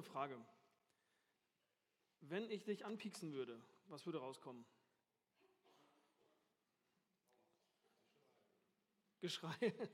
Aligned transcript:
eine 0.00 0.10
Frage. 0.10 0.44
Wenn 2.20 2.50
ich 2.50 2.64
dich 2.64 2.84
anpieksen 2.84 3.32
würde, 3.32 3.60
was 3.86 4.06
würde 4.06 4.18
rauskommen? 4.18 4.64
Geschrei. 9.20 9.54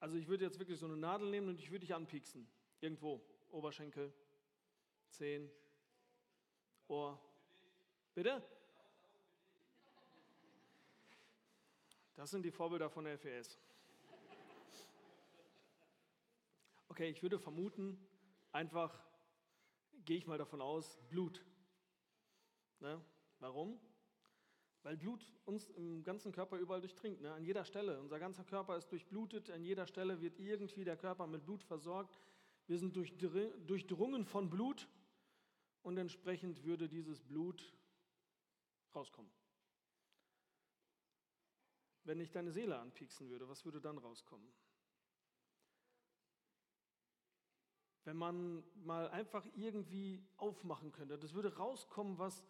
Also 0.00 0.16
ich 0.16 0.28
würde 0.28 0.44
jetzt 0.44 0.60
wirklich 0.60 0.78
so 0.78 0.86
eine 0.86 0.96
Nadel 0.96 1.28
nehmen 1.28 1.48
und 1.48 1.58
ich 1.58 1.72
würde 1.72 1.80
dich 1.80 1.92
anpieksen. 1.92 2.48
Irgendwo. 2.80 3.20
Oberschenkel, 3.50 4.14
Zehen, 5.10 5.50
Ohr. 6.86 7.20
Bitte? 8.14 8.40
Das 12.14 12.30
sind 12.30 12.44
die 12.44 12.52
Vorbilder 12.52 12.88
von 12.88 13.06
der 13.06 13.18
FES. 13.18 13.58
Okay, 16.98 17.10
ich 17.10 17.22
würde 17.22 17.38
vermuten, 17.38 17.96
einfach 18.50 18.92
gehe 20.04 20.16
ich 20.16 20.26
mal 20.26 20.36
davon 20.36 20.60
aus, 20.60 20.98
Blut. 21.08 21.46
Ne? 22.80 23.00
Warum? 23.38 23.78
Weil 24.82 24.96
Blut 24.96 25.24
uns 25.44 25.70
im 25.70 26.02
ganzen 26.02 26.32
Körper 26.32 26.56
überall 26.58 26.80
durchdringt, 26.80 27.20
ne? 27.20 27.32
an 27.32 27.44
jeder 27.44 27.64
Stelle. 27.64 28.00
Unser 28.00 28.18
ganzer 28.18 28.42
Körper 28.42 28.76
ist 28.76 28.90
durchblutet, 28.90 29.48
an 29.48 29.62
jeder 29.62 29.86
Stelle 29.86 30.20
wird 30.20 30.40
irgendwie 30.40 30.82
der 30.82 30.96
Körper 30.96 31.28
mit 31.28 31.44
Blut 31.44 31.62
versorgt. 31.62 32.18
Wir 32.66 32.80
sind 32.80 32.96
durchdrungen 32.96 34.24
von 34.24 34.50
Blut 34.50 34.88
und 35.82 35.98
entsprechend 35.98 36.64
würde 36.64 36.88
dieses 36.88 37.22
Blut 37.22 37.76
rauskommen. 38.92 39.30
Wenn 42.02 42.18
ich 42.18 42.32
deine 42.32 42.50
Seele 42.50 42.76
anpieksen 42.76 43.30
würde, 43.30 43.48
was 43.48 43.64
würde 43.64 43.80
dann 43.80 43.98
rauskommen? 43.98 44.52
Wenn 48.08 48.16
man 48.16 48.64
mal 48.86 49.10
einfach 49.10 49.44
irgendwie 49.54 50.26
aufmachen 50.38 50.92
könnte, 50.92 51.18
das 51.18 51.34
würde 51.34 51.54
rauskommen, 51.58 52.16
was 52.16 52.42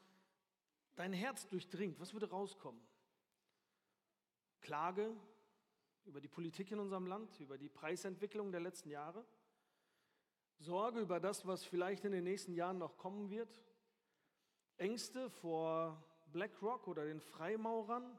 dein 0.94 1.12
Herz 1.12 1.48
durchdringt, 1.48 1.98
was 1.98 2.12
würde 2.12 2.30
rauskommen? 2.30 2.80
Klage 4.60 5.16
über 6.04 6.20
die 6.20 6.28
Politik 6.28 6.70
in 6.70 6.78
unserem 6.78 7.08
Land, 7.08 7.40
über 7.40 7.58
die 7.58 7.68
Preisentwicklung 7.68 8.52
der 8.52 8.60
letzten 8.60 8.88
Jahre? 8.88 9.26
Sorge 10.60 11.00
über 11.00 11.18
das, 11.18 11.44
was 11.44 11.64
vielleicht 11.64 12.04
in 12.04 12.12
den 12.12 12.22
nächsten 12.22 12.54
Jahren 12.54 12.78
noch 12.78 12.96
kommen 12.96 13.28
wird? 13.28 13.60
Ängste 14.76 15.28
vor 15.28 16.00
BlackRock 16.28 16.86
oder 16.86 17.04
den 17.04 17.20
Freimaurern? 17.20 18.16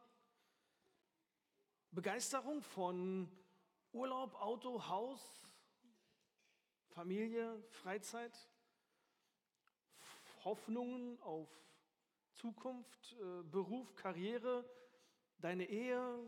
Begeisterung 1.92 2.62
von 2.62 3.32
Urlaub, 3.94 4.36
Auto, 4.42 4.90
Haus, 4.90 5.49
Familie, 7.00 7.64
Freizeit? 7.70 8.38
Hoffnungen 10.44 11.18
auf 11.22 11.48
Zukunft, 12.34 13.14
äh, 13.14 13.44
Beruf, 13.44 13.96
Karriere, 13.96 14.70
deine 15.38 15.70
Ehe, 15.70 16.20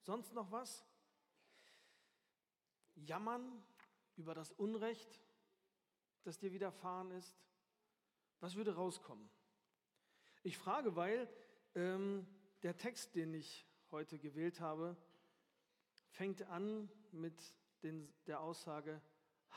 sonst 0.00 0.32
noch 0.32 0.50
was? 0.50 0.86
Jammern 2.94 3.62
über 4.16 4.34
das 4.34 4.52
Unrecht, 4.52 5.20
das 6.22 6.38
dir 6.38 6.50
widerfahren 6.50 7.10
ist? 7.10 7.36
Was 8.40 8.54
würde 8.56 8.74
rauskommen? 8.74 9.28
Ich 10.44 10.56
frage, 10.56 10.96
weil 10.96 11.28
ähm, 11.74 12.26
der 12.62 12.78
Text, 12.78 13.16
den 13.16 13.34
ich 13.34 13.68
heute 13.90 14.18
gewählt 14.18 14.60
habe, 14.60 14.96
fängt 16.08 16.40
an 16.44 16.90
mit 17.12 17.38
den, 17.82 18.10
der 18.24 18.40
Aussage 18.40 19.02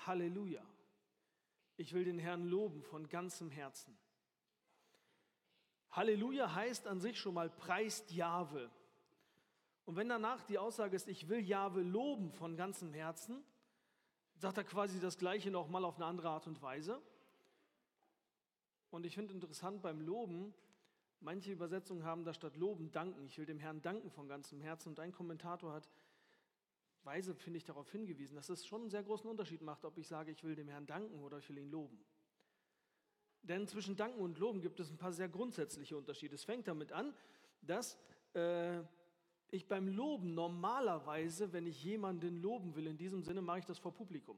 Halleluja. 0.06 0.64
Ich 1.78 1.94
will 1.94 2.04
den 2.04 2.20
Herrn 2.20 2.44
loben 2.44 2.84
von 2.84 3.08
ganzem 3.08 3.50
Herzen. 3.50 3.98
Halleluja 5.92 6.54
heißt 6.54 6.88
an 6.88 7.00
sich 7.00 7.20
schon 7.20 7.34
mal 7.34 7.50
preist 7.50 8.12
Jahwe. 8.12 8.70
Und 9.86 9.96
wenn 9.96 10.10
danach 10.10 10.44
die 10.44 10.60
Aussage 10.60 10.96
ist, 10.96 11.08
ich 11.08 11.30
will 11.30 11.40
Jahwe 11.40 11.82
loben 11.82 12.32
von 12.32 12.56
ganzem 12.56 12.94
Herzen, 12.94 13.44
sagt 14.36 14.58
er 14.58 14.64
quasi 14.64 15.00
das 15.00 15.18
Gleiche 15.18 15.52
nochmal 15.52 15.84
auf 15.84 15.96
eine 15.96 16.06
andere 16.06 16.30
Art 16.30 16.48
und 16.48 16.62
Weise. 16.62 17.02
Und 18.92 19.06
ich 19.06 19.16
finde 19.16 19.34
interessant 19.34 19.82
beim 19.82 20.02
Loben, 20.02 20.54
manche 21.20 21.52
Übersetzungen 21.52 22.04
haben 22.04 22.24
da 22.24 22.34
statt 22.34 22.56
loben 22.56 22.92
danken. 22.92 23.26
Ich 23.26 23.38
will 23.38 23.46
dem 23.46 23.60
Herrn 23.60 23.82
danken 23.82 24.10
von 24.12 24.28
ganzem 24.28 24.62
Herzen. 24.62 24.90
Und 24.90 25.00
ein 25.00 25.12
Kommentator 25.12 25.74
hat 25.74 25.90
weise, 27.04 27.36
finde 27.36 27.58
ich, 27.58 27.66
darauf 27.66 27.92
hingewiesen, 27.92 28.36
dass 28.36 28.50
es 28.50 28.66
schon 28.66 28.82
einen 28.82 28.90
sehr 28.90 29.04
großen 29.04 29.30
Unterschied 29.30 29.62
macht, 29.62 29.86
ob 29.86 29.98
ich 29.98 30.08
sage, 30.08 30.32
ich 30.32 30.44
will 30.44 30.56
dem 30.56 30.68
Herrn 30.68 30.86
danken 30.86 31.20
oder 31.20 31.38
ich 31.40 31.50
will 31.50 31.58
ihn 31.58 31.70
loben. 31.70 32.04
Denn 33.42 33.68
zwischen 33.68 33.96
Danken 33.96 34.20
und 34.20 34.38
Loben 34.38 34.62
gibt 34.62 34.80
es 34.80 34.90
ein 34.90 34.98
paar 34.98 35.14
sehr 35.14 35.30
grundsätzliche 35.30 35.96
Unterschiede. 35.98 36.36
Es 36.36 36.44
fängt 36.44 36.68
damit 36.68 36.92
an, 36.92 37.14
dass 37.62 37.98
äh, 38.34 38.82
ich 39.50 39.68
beim 39.68 39.88
Loben 39.88 40.34
normalerweise, 40.34 41.52
wenn 41.54 41.66
ich 41.66 41.84
jemanden 41.84 42.42
loben 42.42 42.76
will, 42.76 42.88
in 42.88 42.98
diesem 42.98 43.24
Sinne 43.24 43.42
mache 43.42 43.60
ich 43.60 43.66
das 43.66 43.80
vor 43.80 43.94
Publikum. 43.94 44.38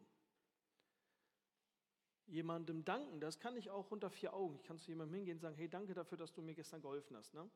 Jemandem 2.27 2.85
danken, 2.85 3.19
das 3.19 3.39
kann 3.39 3.57
ich 3.57 3.69
auch 3.69 3.91
unter 3.91 4.09
vier 4.09 4.33
Augen. 4.33 4.55
Ich 4.55 4.63
kann 4.63 4.77
zu 4.77 4.89
jemandem 4.89 5.15
hingehen 5.15 5.37
und 5.37 5.41
sagen, 5.41 5.55
hey, 5.55 5.67
danke 5.67 5.93
dafür, 5.93 6.17
dass 6.17 6.31
du 6.31 6.41
mir 6.41 6.53
gestern 6.53 6.81
geholfen 6.81 7.17
hast. 7.17 7.33
Ne? 7.33 7.49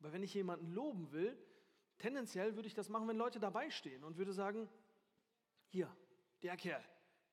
Aber 0.00 0.12
wenn 0.12 0.24
ich 0.24 0.34
jemanden 0.34 0.72
loben 0.72 1.12
will, 1.12 1.38
tendenziell 1.98 2.56
würde 2.56 2.68
ich 2.68 2.74
das 2.74 2.88
machen, 2.88 3.08
wenn 3.08 3.16
Leute 3.16 3.40
dabei 3.40 3.70
stehen 3.70 4.04
und 4.04 4.16
würde 4.16 4.32
sagen, 4.32 4.68
hier, 5.68 5.94
der 6.42 6.56
Kerl, 6.56 6.84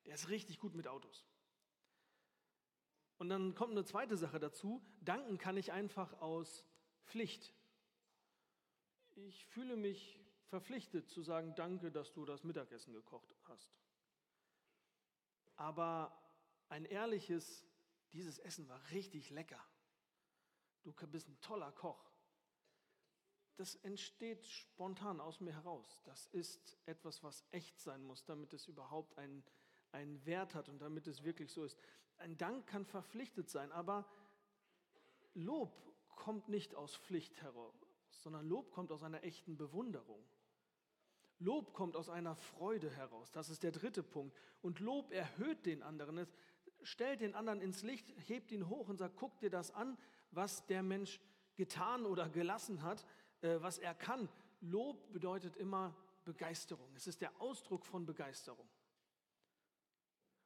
der 0.06 0.14
ist 0.14 0.28
richtig 0.28 0.58
gut 0.58 0.74
mit 0.74 0.88
Autos. 0.88 1.26
Und 3.18 3.28
dann 3.28 3.54
kommt 3.54 3.72
eine 3.72 3.84
zweite 3.84 4.16
Sache 4.16 4.40
dazu. 4.40 4.84
Danken 5.00 5.38
kann 5.38 5.56
ich 5.56 5.70
einfach 5.70 6.20
aus 6.20 6.64
Pflicht. 7.04 7.54
Ich 9.14 9.46
fühle 9.46 9.76
mich 9.76 10.20
verpflichtet 10.46 11.08
zu 11.08 11.22
sagen, 11.22 11.54
danke, 11.54 11.90
dass 11.92 12.12
du 12.12 12.24
das 12.24 12.42
Mittagessen 12.42 12.92
gekocht 12.92 13.34
hast. 13.44 13.72
Aber 15.56 16.20
ein 16.68 16.84
ehrliches, 16.84 17.66
dieses 18.12 18.38
Essen 18.38 18.68
war 18.68 18.80
richtig 18.90 19.30
lecker. 19.30 19.64
Du 20.82 20.92
bist 21.06 21.28
ein 21.28 21.40
toller 21.40 21.70
Koch. 21.72 22.11
Das 23.56 23.76
entsteht 23.76 24.46
spontan 24.46 25.20
aus 25.20 25.40
mir 25.40 25.52
heraus. 25.52 26.00
Das 26.04 26.26
ist 26.28 26.78
etwas, 26.86 27.22
was 27.22 27.44
echt 27.50 27.78
sein 27.78 28.02
muss, 28.02 28.24
damit 28.24 28.52
es 28.54 28.66
überhaupt 28.66 29.16
einen 29.18 29.44
einen 29.92 30.24
Wert 30.26 30.54
hat 30.54 30.68
und 30.68 30.80
damit 30.80 31.06
es 31.06 31.22
wirklich 31.22 31.52
so 31.52 31.64
ist. 31.64 31.78
Ein 32.18 32.36
Dank 32.36 32.66
kann 32.66 32.84
verpflichtet 32.84 33.48
sein, 33.48 33.70
aber 33.72 34.06
Lob 35.34 35.72
kommt 36.16 36.48
nicht 36.48 36.74
aus 36.74 36.96
Pflicht 36.96 37.40
heraus, 37.42 37.74
sondern 38.10 38.48
Lob 38.48 38.70
kommt 38.72 38.90
aus 38.92 39.02
einer 39.02 39.22
echten 39.22 39.56
Bewunderung. 39.56 40.22
Lob 41.38 41.72
kommt 41.72 41.96
aus 41.96 42.08
einer 42.08 42.36
Freude 42.36 42.90
heraus. 42.90 43.32
Das 43.32 43.50
ist 43.50 43.62
der 43.64 43.72
dritte 43.72 44.02
Punkt. 44.02 44.36
Und 44.60 44.78
Lob 44.78 45.10
erhöht 45.12 45.66
den 45.66 45.82
anderen. 45.82 46.18
Es 46.18 46.32
stellt 46.82 47.20
den 47.20 47.34
anderen 47.34 47.60
ins 47.60 47.82
Licht, 47.82 48.06
hebt 48.28 48.52
ihn 48.52 48.68
hoch 48.68 48.88
und 48.88 48.98
sagt, 48.98 49.16
guck 49.16 49.40
dir 49.40 49.50
das 49.50 49.72
an, 49.72 49.98
was 50.30 50.66
der 50.66 50.84
Mensch 50.84 51.20
getan 51.56 52.06
oder 52.06 52.28
gelassen 52.28 52.82
hat, 52.82 53.04
was 53.42 53.78
er 53.78 53.94
kann. 53.94 54.28
Lob 54.60 55.12
bedeutet 55.12 55.56
immer 55.56 55.94
Begeisterung. 56.24 56.88
Es 56.94 57.06
ist 57.06 57.20
der 57.20 57.40
Ausdruck 57.40 57.84
von 57.84 58.06
Begeisterung. 58.06 58.68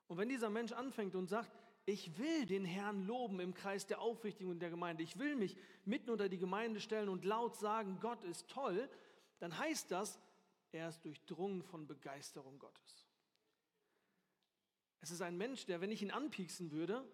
Und 0.08 0.18
wenn 0.18 0.28
dieser 0.28 0.50
Mensch 0.50 0.72
anfängt 0.72 1.14
und 1.14 1.28
sagt, 1.28 1.50
ich 1.84 2.18
will 2.18 2.46
den 2.46 2.64
Herrn 2.64 3.06
loben 3.06 3.38
im 3.40 3.54
Kreis 3.54 3.86
der 3.86 4.00
Aufrichtigung 4.00 4.58
der 4.58 4.70
Gemeinde, 4.70 5.02
ich 5.02 5.18
will 5.18 5.36
mich 5.36 5.56
mitten 5.84 6.10
unter 6.10 6.28
die 6.28 6.38
Gemeinde 6.38 6.80
stellen 6.80 7.08
und 7.08 7.24
laut 7.24 7.56
sagen, 7.56 7.98
Gott 8.00 8.24
ist 8.24 8.48
toll, 8.48 8.88
dann 9.38 9.56
heißt 9.56 9.90
das, 9.90 10.20
er 10.72 10.88
ist 10.88 11.04
durchdrungen 11.04 11.62
von 11.62 11.86
Begeisterung 11.86 12.58
Gottes. 12.58 13.06
Es 15.00 15.10
ist 15.10 15.22
ein 15.22 15.36
Mensch, 15.36 15.66
der, 15.66 15.80
wenn 15.80 15.92
ich 15.92 16.02
ihn 16.02 16.10
anpieksen 16.10 16.72
würde, 16.72 17.08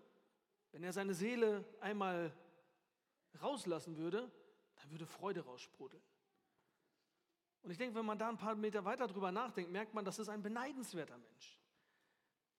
wenn 0.70 0.82
er 0.82 0.94
seine 0.94 1.12
Seele 1.12 1.64
einmal 1.80 2.34
rauslassen 3.42 3.98
würde, 3.98 4.30
dann 4.82 4.90
würde 4.90 5.06
Freude 5.06 5.40
raussprudeln. 5.40 6.02
Und 7.62 7.70
ich 7.70 7.78
denke, 7.78 7.94
wenn 7.94 8.04
man 8.04 8.18
da 8.18 8.28
ein 8.28 8.36
paar 8.36 8.56
Meter 8.56 8.84
weiter 8.84 9.06
drüber 9.06 9.30
nachdenkt, 9.30 9.70
merkt 9.70 9.94
man, 9.94 10.04
das 10.04 10.18
ist 10.18 10.28
ein 10.28 10.42
beneidenswerter 10.42 11.16
Mensch. 11.16 11.60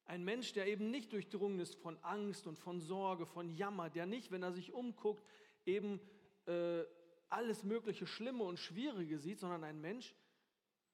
Ein 0.05 0.23
Mensch, 0.23 0.53
der 0.53 0.67
eben 0.67 0.91
nicht 0.91 1.11
durchdrungen 1.13 1.59
ist 1.59 1.75
von 1.75 1.97
Angst 2.03 2.47
und 2.47 2.57
von 2.57 2.79
Sorge, 2.79 3.25
von 3.25 3.49
Jammer, 3.49 3.89
der 3.89 4.05
nicht, 4.05 4.31
wenn 4.31 4.43
er 4.43 4.53
sich 4.53 4.73
umguckt, 4.73 5.25
eben 5.65 5.99
äh, 6.45 6.83
alles 7.29 7.63
mögliche 7.63 8.07
Schlimme 8.07 8.43
und 8.43 8.59
Schwierige 8.59 9.17
sieht, 9.17 9.39
sondern 9.39 9.63
ein 9.63 9.79
Mensch, 9.79 10.15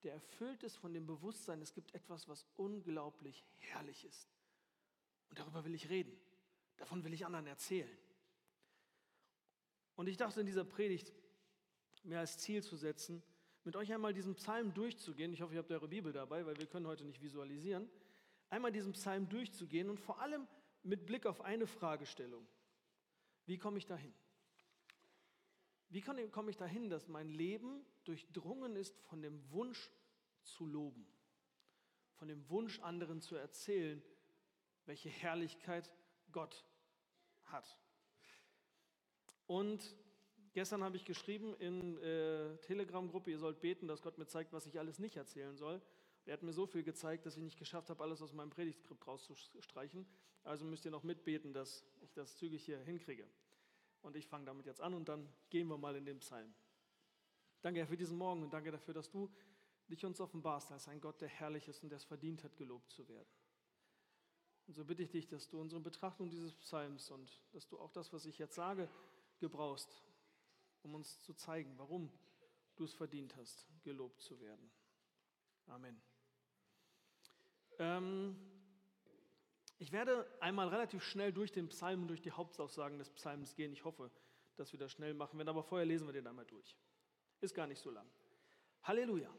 der 0.04 0.14
erfüllt 0.14 0.64
ist 0.64 0.78
von 0.78 0.94
dem 0.94 1.06
Bewusstsein, 1.06 1.62
es 1.62 1.74
gibt 1.74 1.94
etwas, 1.94 2.28
was 2.28 2.46
unglaublich 2.56 3.44
herrlich 3.58 4.06
ist. 4.06 4.30
Und 5.30 5.40
darüber 5.40 5.66
will 5.66 5.76
ich 5.76 5.90
reden. 5.90 6.18
Davon 6.78 7.04
will 7.04 7.14
ich 7.14 7.26
anderen 7.26 7.48
erzählen. 7.48 7.98
Und 9.96 10.08
ich 10.08 10.18
dachte 10.18 10.40
in 10.40 10.46
dieser 10.46 10.64
Predigt, 10.64 11.12
mir 12.09 12.19
als 12.19 12.38
Ziel 12.38 12.63
zu 12.63 12.75
setzen, 12.75 13.23
mit 13.63 13.75
euch 13.75 13.94
einmal 13.94 14.13
diesen 14.13 14.35
Psalm 14.35 14.73
durchzugehen. 14.73 15.31
Ich 15.31 15.41
hoffe, 15.41 15.53
ihr 15.53 15.59
habt 15.59 15.71
eure 15.71 15.88
Bibel 15.88 16.11
dabei, 16.11 16.45
weil 16.45 16.57
wir 16.57 16.65
können 16.65 16.88
heute 16.88 17.06
nicht 17.06 17.21
visualisieren. 17.21 17.89
einmal 18.50 18.71
diesen 18.71 18.94
Psalm 18.94 19.29
durchzugehen 19.29 19.89
und 19.89 20.00
vor 20.00 20.19
allem 20.19 20.47
mit 20.81 21.06
Blick 21.06 21.27
auf 21.27 21.41
eine 21.41 21.67
Fragestellung. 21.67 22.47
Wie 23.45 23.59
komme 23.59 23.77
ich 23.77 23.85
dahin? 23.85 24.13
Wie 25.89 26.01
komme 26.01 26.50
ich 26.50 26.57
dahin, 26.57 26.89
dass 26.89 27.07
mein 27.07 27.29
Leben 27.29 27.85
durchdrungen 28.03 28.75
ist 28.75 28.97
von 29.01 29.21
dem 29.21 29.51
Wunsch 29.51 29.91
zu 30.41 30.65
loben, 30.65 31.06
von 32.15 32.27
dem 32.27 32.47
Wunsch 32.50 32.79
anderen 32.79 33.21
zu 33.21 33.35
erzählen, 33.35 34.01
welche 34.85 35.09
Herrlichkeit 35.09 35.94
Gott 36.31 36.65
hat? 37.45 37.77
Und 39.47 39.95
gestern 40.54 40.84
habe 40.84 40.96
ich 40.96 41.06
geschrieben 41.06 41.56
in 41.60 41.98
äh, 42.00 42.57
Telegram-Gruppe, 42.57 43.31
ihr 43.31 43.40
sollt 43.40 43.62
beten, 43.62 43.88
dass 43.88 44.01
Gott 44.01 44.18
mir 44.18 44.28
zeigt, 44.28 44.54
was 44.54 44.66
ich 44.66 44.80
alles 44.80 45.00
nicht 45.00 45.16
erzählen 45.16 45.56
soll. 45.57 45.81
Er 46.25 46.34
hat 46.34 46.44
mir 46.44 46.54
so 46.54 46.68
viel 46.68 46.84
gezeigt, 46.84 47.25
dass 47.25 47.38
ich 47.38 47.44
nicht 47.44 47.57
geschafft 47.57 47.90
habe, 47.90 48.04
alles 48.04 48.22
aus 48.22 48.34
meinem 48.34 48.50
Predigtskript 48.50 49.07
rauszustreichen. 49.07 50.06
Also 50.44 50.66
müsst 50.66 50.86
ihr 50.86 50.92
noch 50.92 51.04
mitbeten, 51.04 51.54
dass 51.54 51.84
ich 52.01 52.13
das 52.13 52.38
zügig 52.38 52.63
hier 52.63 52.80
hinkriege. 52.80 53.28
Und 54.01 54.16
ich 54.16 54.28
fange 54.28 54.46
damit 54.46 54.66
jetzt 54.66 54.81
an 54.81 54.94
und 54.94 55.10
dann 55.10 55.28
gehen 55.50 55.68
wir 55.68 55.78
mal 55.78 55.96
in 55.96 56.06
den 56.06 56.19
Psalm. 56.19 56.54
Danke 57.62 57.81
Herr 57.81 57.88
für 57.88 57.98
diesen 57.98 58.18
Morgen 58.18 58.44
und 58.44 58.54
danke 58.54 58.72
dafür, 58.72 58.94
dass 58.94 59.10
du 59.10 59.30
dich 59.90 60.06
uns 60.06 60.22
offenbarst 60.22 60.72
als 60.72 60.88
ein 60.88 61.02
Gott, 61.02 61.19
der 61.19 61.28
herrlich 61.28 61.68
ist 61.68 61.84
und 61.84 61.90
der 61.90 61.98
es 61.98 62.06
verdient 62.06 62.44
hat, 62.44 62.56
gelobt 62.56 62.92
zu 62.92 63.07
werden. 63.10 63.28
Und 64.68 64.75
so 64.75 64.86
bitte 64.86 65.04
ich 65.04 65.10
dich, 65.10 65.28
dass 65.28 65.50
du 65.50 65.60
unsere 65.60 65.81
Betrachtung 65.81 66.30
dieses 66.30 66.54
Psalms 66.54 67.10
und 67.10 67.42
dass 67.52 67.68
du 67.68 67.80
auch 67.80 67.92
das, 67.92 68.13
was 68.13 68.25
ich 68.25 68.38
jetzt 68.38 68.56
sage, 68.56 68.88
gebrauchst, 69.40 70.04
um 70.84 70.96
uns 70.96 71.22
zu 71.22 71.34
zeigen, 71.34 71.78
warum 71.78 72.12
du 72.76 72.84
es 72.86 72.94
verdient 72.94 73.36
hast, 73.36 73.68
gelobt 73.84 74.22
zu 74.22 74.40
werden. 74.40 74.72
Amen. 75.68 76.02
Ähm, 77.78 78.36
ich 79.78 79.92
werde 79.92 80.28
einmal 80.42 80.68
relativ 80.68 81.04
schnell 81.04 81.31
durch 81.31 81.52
den 81.52 81.70
Psalm 81.70 82.08
durch 82.08 82.22
die 82.22 82.31
Hauptaussagen 82.31 83.00
des 83.00 83.10
Psalms 83.12 83.56
gehen. 83.56 83.72
Ich 83.72 83.86
hoffe, 83.86 84.12
dass 84.56 84.72
wir 84.74 84.80
das 84.80 84.92
schnell 84.92 85.14
machen 85.14 85.38
werden, 85.38 85.50
aber 85.50 85.64
vorher 85.64 85.86
lesen 85.86 86.08
wir 86.08 86.14
den 86.14 86.28
einmal 86.28 86.46
durch. 86.46 86.76
Ist 87.40 87.56
gar 87.56 87.68
nicht 87.68 87.81
so 87.81 87.90
lang. 87.90 88.06
Halleluja. 88.84 89.34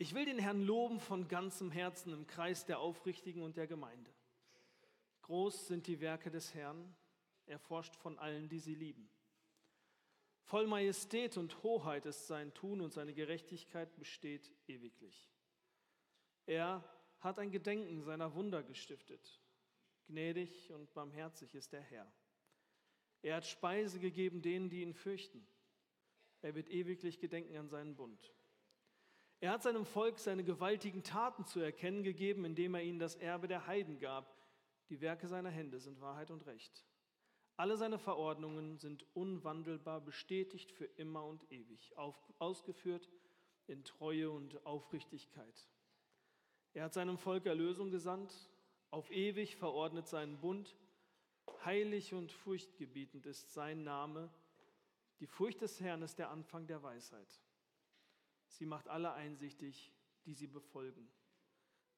Ich 0.00 0.14
will 0.14 0.24
den 0.24 0.38
Herrn 0.38 0.62
loben 0.62 1.00
von 1.00 1.26
ganzem 1.26 1.72
Herzen 1.72 2.12
im 2.12 2.28
Kreis 2.28 2.64
der 2.64 2.78
Aufrichtigen 2.78 3.42
und 3.42 3.56
der 3.56 3.66
Gemeinde. 3.66 4.12
Groß 5.22 5.66
sind 5.66 5.88
die 5.88 6.00
Werke 6.00 6.30
des 6.30 6.54
Herrn, 6.54 6.94
er 7.46 7.58
forscht 7.58 7.96
von 7.96 8.16
allen, 8.18 8.48
die 8.48 8.60
sie 8.60 8.76
lieben. 8.76 9.10
Voll 10.48 10.66
Majestät 10.66 11.36
und 11.36 11.62
Hoheit 11.62 12.06
ist 12.06 12.26
sein 12.26 12.54
Tun 12.54 12.80
und 12.80 12.94
seine 12.94 13.12
Gerechtigkeit 13.12 13.94
besteht 13.98 14.50
ewiglich. 14.66 15.30
Er 16.46 16.82
hat 17.20 17.38
ein 17.38 17.50
Gedenken 17.50 18.00
seiner 18.00 18.32
Wunder 18.32 18.62
gestiftet. 18.62 19.42
Gnädig 20.06 20.72
und 20.72 20.94
barmherzig 20.94 21.54
ist 21.54 21.74
der 21.74 21.82
Herr. 21.82 22.10
Er 23.20 23.36
hat 23.36 23.46
Speise 23.46 24.00
gegeben 24.00 24.40
denen, 24.40 24.70
die 24.70 24.80
ihn 24.80 24.94
fürchten. 24.94 25.46
Er 26.40 26.54
wird 26.54 26.70
ewiglich 26.70 27.20
gedenken 27.20 27.54
an 27.58 27.68
seinen 27.68 27.94
Bund. 27.94 28.32
Er 29.40 29.50
hat 29.50 29.62
seinem 29.62 29.84
Volk 29.84 30.18
seine 30.18 30.44
gewaltigen 30.44 31.02
Taten 31.02 31.44
zu 31.44 31.60
erkennen 31.60 32.02
gegeben, 32.02 32.46
indem 32.46 32.74
er 32.74 32.82
ihnen 32.82 32.98
das 32.98 33.16
Erbe 33.16 33.48
der 33.48 33.66
Heiden 33.66 33.98
gab. 33.98 34.34
Die 34.88 35.02
Werke 35.02 35.28
seiner 35.28 35.50
Hände 35.50 35.78
sind 35.78 36.00
Wahrheit 36.00 36.30
und 36.30 36.46
Recht. 36.46 36.87
Alle 37.58 37.76
seine 37.76 37.98
Verordnungen 37.98 38.78
sind 38.78 39.04
unwandelbar, 39.16 40.00
bestätigt 40.00 40.70
für 40.70 40.84
immer 40.84 41.24
und 41.24 41.50
ewig, 41.50 41.92
auf, 41.96 42.14
ausgeführt 42.38 43.10
in 43.66 43.82
Treue 43.82 44.30
und 44.30 44.64
Aufrichtigkeit. 44.64 45.68
Er 46.72 46.84
hat 46.84 46.94
seinem 46.94 47.18
Volk 47.18 47.46
Erlösung 47.46 47.90
gesandt, 47.90 48.32
auf 48.92 49.10
ewig 49.10 49.56
verordnet 49.56 50.06
seinen 50.06 50.38
Bund. 50.38 50.76
Heilig 51.64 52.14
und 52.14 52.30
furchtgebietend 52.30 53.26
ist 53.26 53.52
sein 53.52 53.82
Name. 53.82 54.30
Die 55.18 55.26
Furcht 55.26 55.60
des 55.60 55.80
Herrn 55.80 56.02
ist 56.02 56.20
der 56.20 56.30
Anfang 56.30 56.68
der 56.68 56.84
Weisheit. 56.84 57.42
Sie 58.46 58.66
macht 58.66 58.86
alle 58.86 59.14
einsichtig, 59.14 59.92
die 60.26 60.34
sie 60.34 60.46
befolgen. 60.46 61.10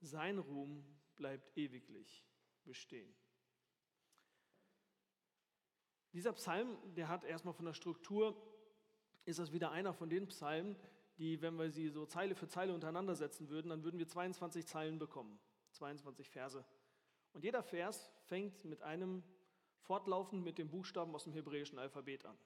Sein 0.01 0.39
Ruhm 0.39 0.83
bleibt 1.17 1.55
ewiglich 1.59 2.25
bestehen. 2.65 3.15
Dieser 6.12 6.33
Psalm, 6.33 6.77
der 6.97 7.09
hat 7.09 7.25
erstmal 7.25 7.55
von 7.55 7.65
der 7.65 7.75
Struktur, 7.75 8.37
ist 9.25 9.39
das 9.39 9.53
wieder 9.53 9.71
einer 9.71 9.93
von 9.93 10.11
den 10.11 10.27
Psalmen, 10.27 10.77
die, 11.19 11.41
wenn 11.43 11.57
wir 11.57 11.71
sie 11.71 11.89
so 11.89 12.07
Zeile 12.07 12.35
für 12.35 12.49
Zeile 12.49 12.75
untereinander 12.75 13.15
setzen 13.15 13.49
würden, 13.49 13.69
dann 13.69 13.85
würden 13.85 13.99
wir 13.99 14.09
22 14.09 14.67
Zeilen 14.67 14.99
bekommen, 14.99 15.39
22 15.73 16.29
Verse. 16.31 16.65
Und 17.33 17.45
jeder 17.45 17.62
Vers 17.62 18.11
fängt 18.23 18.65
mit 18.65 18.83
einem 18.83 19.23
fortlaufend 19.83 20.43
mit 20.43 20.59
dem 20.59 20.69
Buchstaben 20.71 21.15
aus 21.15 21.25
dem 21.25 21.33
hebräischen 21.33 21.79
Alphabet 21.79 22.25
an. 22.25 22.37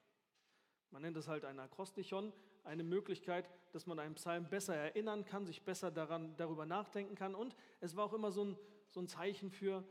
Man 0.91 1.03
nennt 1.03 1.17
es 1.17 1.29
halt 1.29 1.45
ein 1.45 1.59
Akrostichon, 1.59 2.33
eine 2.65 2.85
Möglichkeit, 2.85 3.49
dass 3.73 3.87
man 3.87 3.99
einen 3.99 4.15
Psalm 4.15 4.49
besser 4.49 4.75
erinnern 4.75 5.25
kann, 5.25 5.45
sich 5.47 5.63
besser 5.63 5.91
daran, 5.91 6.37
darüber 6.37 6.67
nachdenken 6.67 7.15
kann. 7.15 7.35
Und 7.35 7.57
es 7.81 7.97
war 7.97 8.05
auch 8.05 8.13
immer 8.13 8.31
so 8.31 8.45
ein, 8.45 8.59
so 8.91 9.01
ein 9.01 9.09
Zeichen 9.09 9.51
für, 9.51 9.85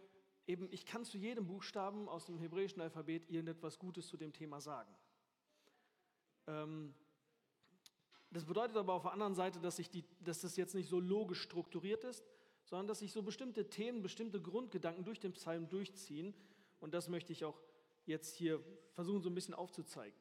eben, 0.48 0.68
ich 0.72 0.86
kann 0.86 1.06
zu 1.06 1.18
jedem 1.18 1.48
Buchstaben 1.48 2.10
aus 2.10 2.26
dem 2.26 2.38
hebräischen 2.38 2.82
Alphabet 2.82 3.30
irgendetwas 3.30 3.80
Gutes 3.80 4.08
zu 4.08 4.18
dem 4.18 4.34
Thema 4.34 4.62
sagen. 4.62 4.94
Ähm, 6.48 6.94
das 8.32 8.46
bedeutet 8.46 8.76
aber 8.78 8.94
auf 8.94 9.04
der 9.04 9.14
anderen 9.14 9.36
Seite, 9.36 9.60
dass, 9.60 9.78
ich 9.80 9.90
die, 9.90 10.04
dass 10.22 10.42
das 10.42 10.56
jetzt 10.56 10.74
nicht 10.74 10.90
so 10.90 11.00
logisch 11.00 11.42
strukturiert 11.42 12.04
ist, 12.04 12.26
sondern 12.66 12.88
dass 12.88 13.00
sich 13.00 13.12
so 13.12 13.22
bestimmte 13.22 13.70
Themen, 13.70 14.02
bestimmte 14.02 14.42
Grundgedanken 14.42 15.06
durch 15.06 15.20
den 15.20 15.34
Psalm 15.34 15.70
durchziehen. 15.70 16.34
Und 16.80 16.94
das 16.94 17.10
möchte 17.10 17.32
ich 17.32 17.46
auch 17.46 17.62
jetzt 18.06 18.36
hier 18.36 18.64
versuchen, 18.94 19.22
so 19.22 19.30
ein 19.30 19.36
bisschen 19.36 19.54
aufzuzeigen. 19.54 20.18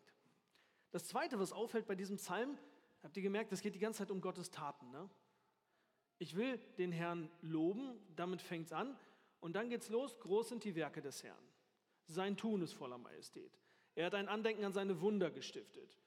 Das 0.91 1.07
Zweite, 1.07 1.39
was 1.39 1.53
auffällt 1.53 1.87
bei 1.87 1.95
diesem 1.95 2.17
Psalm, 2.17 2.59
habt 3.03 3.17
ihr 3.17 3.23
gemerkt, 3.23 3.53
es 3.53 3.63
geht 3.63 3.75
die 3.75 3.79
ganze 3.79 4.01
Zeit 4.01 4.11
um 4.11 4.21
Gottes 4.21 4.51
Taten. 4.51 4.91
Ne? 4.91 5.09
Ich 6.19 6.37
will 6.37 6.59
den 6.77 6.93
Herrn 6.93 7.31
loben, 7.41 7.99
damit 8.15 8.43
fängt 8.43 8.67
es 8.67 8.73
an. 8.73 8.97
Und 9.43 9.55
dann 9.55 9.69
geht's 9.69 9.89
los, 9.89 10.19
groß 10.21 10.51
sind 10.51 10.63
die 10.63 10.77
Werke 10.77 11.03
des 11.03 11.25
Herrn. 11.25 11.45
Sein 12.07 12.37
Tun 12.37 12.63
ist 12.63 12.75
voller 12.75 12.97
Majestät. 12.97 13.59
Er 13.97 14.07
hat 14.07 14.15
ein 14.15 14.29
Andenken 14.29 14.65
an 14.65 14.73
seine 14.73 15.01
Wunder 15.01 15.33
gestiftet. 15.33 15.99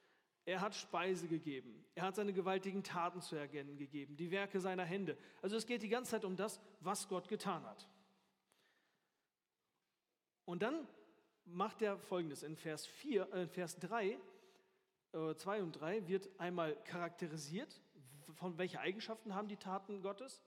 Er 0.45 0.61
hat 0.61 0.73
Speise 0.73 1.27
gegeben. 1.27 1.85
Er 1.95 2.03
hat 2.03 2.15
seine 2.15 2.31
gewaltigen 2.31 2.81
Taten 2.81 3.21
zu 3.21 3.35
erkennen 3.35 3.77
gegeben, 3.77 4.15
die 4.15 4.31
Werke 4.31 4.61
seiner 4.61 4.85
Hände. 4.85 5.17
Also 5.41 5.57
es 5.57 5.65
geht 5.65 5.83
die 5.83 5.89
ganze 5.89 6.11
Zeit 6.11 6.23
um 6.23 6.37
das, 6.37 6.61
was 6.79 7.09
Gott 7.09 7.27
getan 7.27 7.65
hat. 7.65 7.89
Und 10.45 10.63
dann 10.63 10.87
macht 11.43 11.81
er 11.81 11.97
folgendes: 11.97 12.41
In 12.41 12.55
Vers, 12.55 12.85
4, 12.85 13.33
äh, 13.33 13.47
Vers 13.47 13.77
3, 13.79 14.17
äh, 15.11 15.35
2 15.35 15.61
und 15.61 15.73
3 15.73 16.07
wird 16.07 16.29
einmal 16.39 16.81
charakterisiert, 16.85 17.81
von 18.35 18.57
welche 18.57 18.79
Eigenschaften 18.79 19.35
haben 19.35 19.49
die 19.49 19.57
Taten 19.57 20.01
Gottes. 20.01 20.41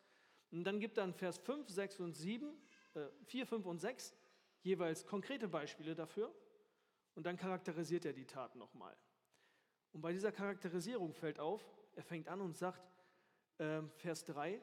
Und 0.51 0.65
dann 0.65 0.81
gibt 0.81 0.97
er 0.97 1.05
in 1.05 1.13
Vers 1.13 1.37
5, 1.37 1.69
6 1.69 2.01
und 2.01 2.15
7 2.15 2.57
4, 2.93 3.43
äh, 3.43 3.47
5 3.47 3.67
und 3.67 3.79
6 3.79 4.15
jeweils 4.63 5.07
konkrete 5.07 5.49
Beispiele 5.49 5.95
dafür 5.95 6.35
und 7.15 7.25
dann 7.25 7.37
charakterisiert 7.37 8.05
er 8.05 8.13
die 8.13 8.27
Tat 8.27 8.55
nochmal. 8.57 8.97
Und 9.93 10.01
bei 10.01 10.13
dieser 10.13 10.33
Charakterisierung 10.33 11.13
fällt 11.15 11.41
auf, 11.41 11.65
er 11.95 12.03
fängt 12.03 12.29
an 12.29 12.41
und 12.41 12.57
sagt, 12.57 12.83
äh, 13.59 13.83
Vers 13.97 14.25
3, 14.27 14.63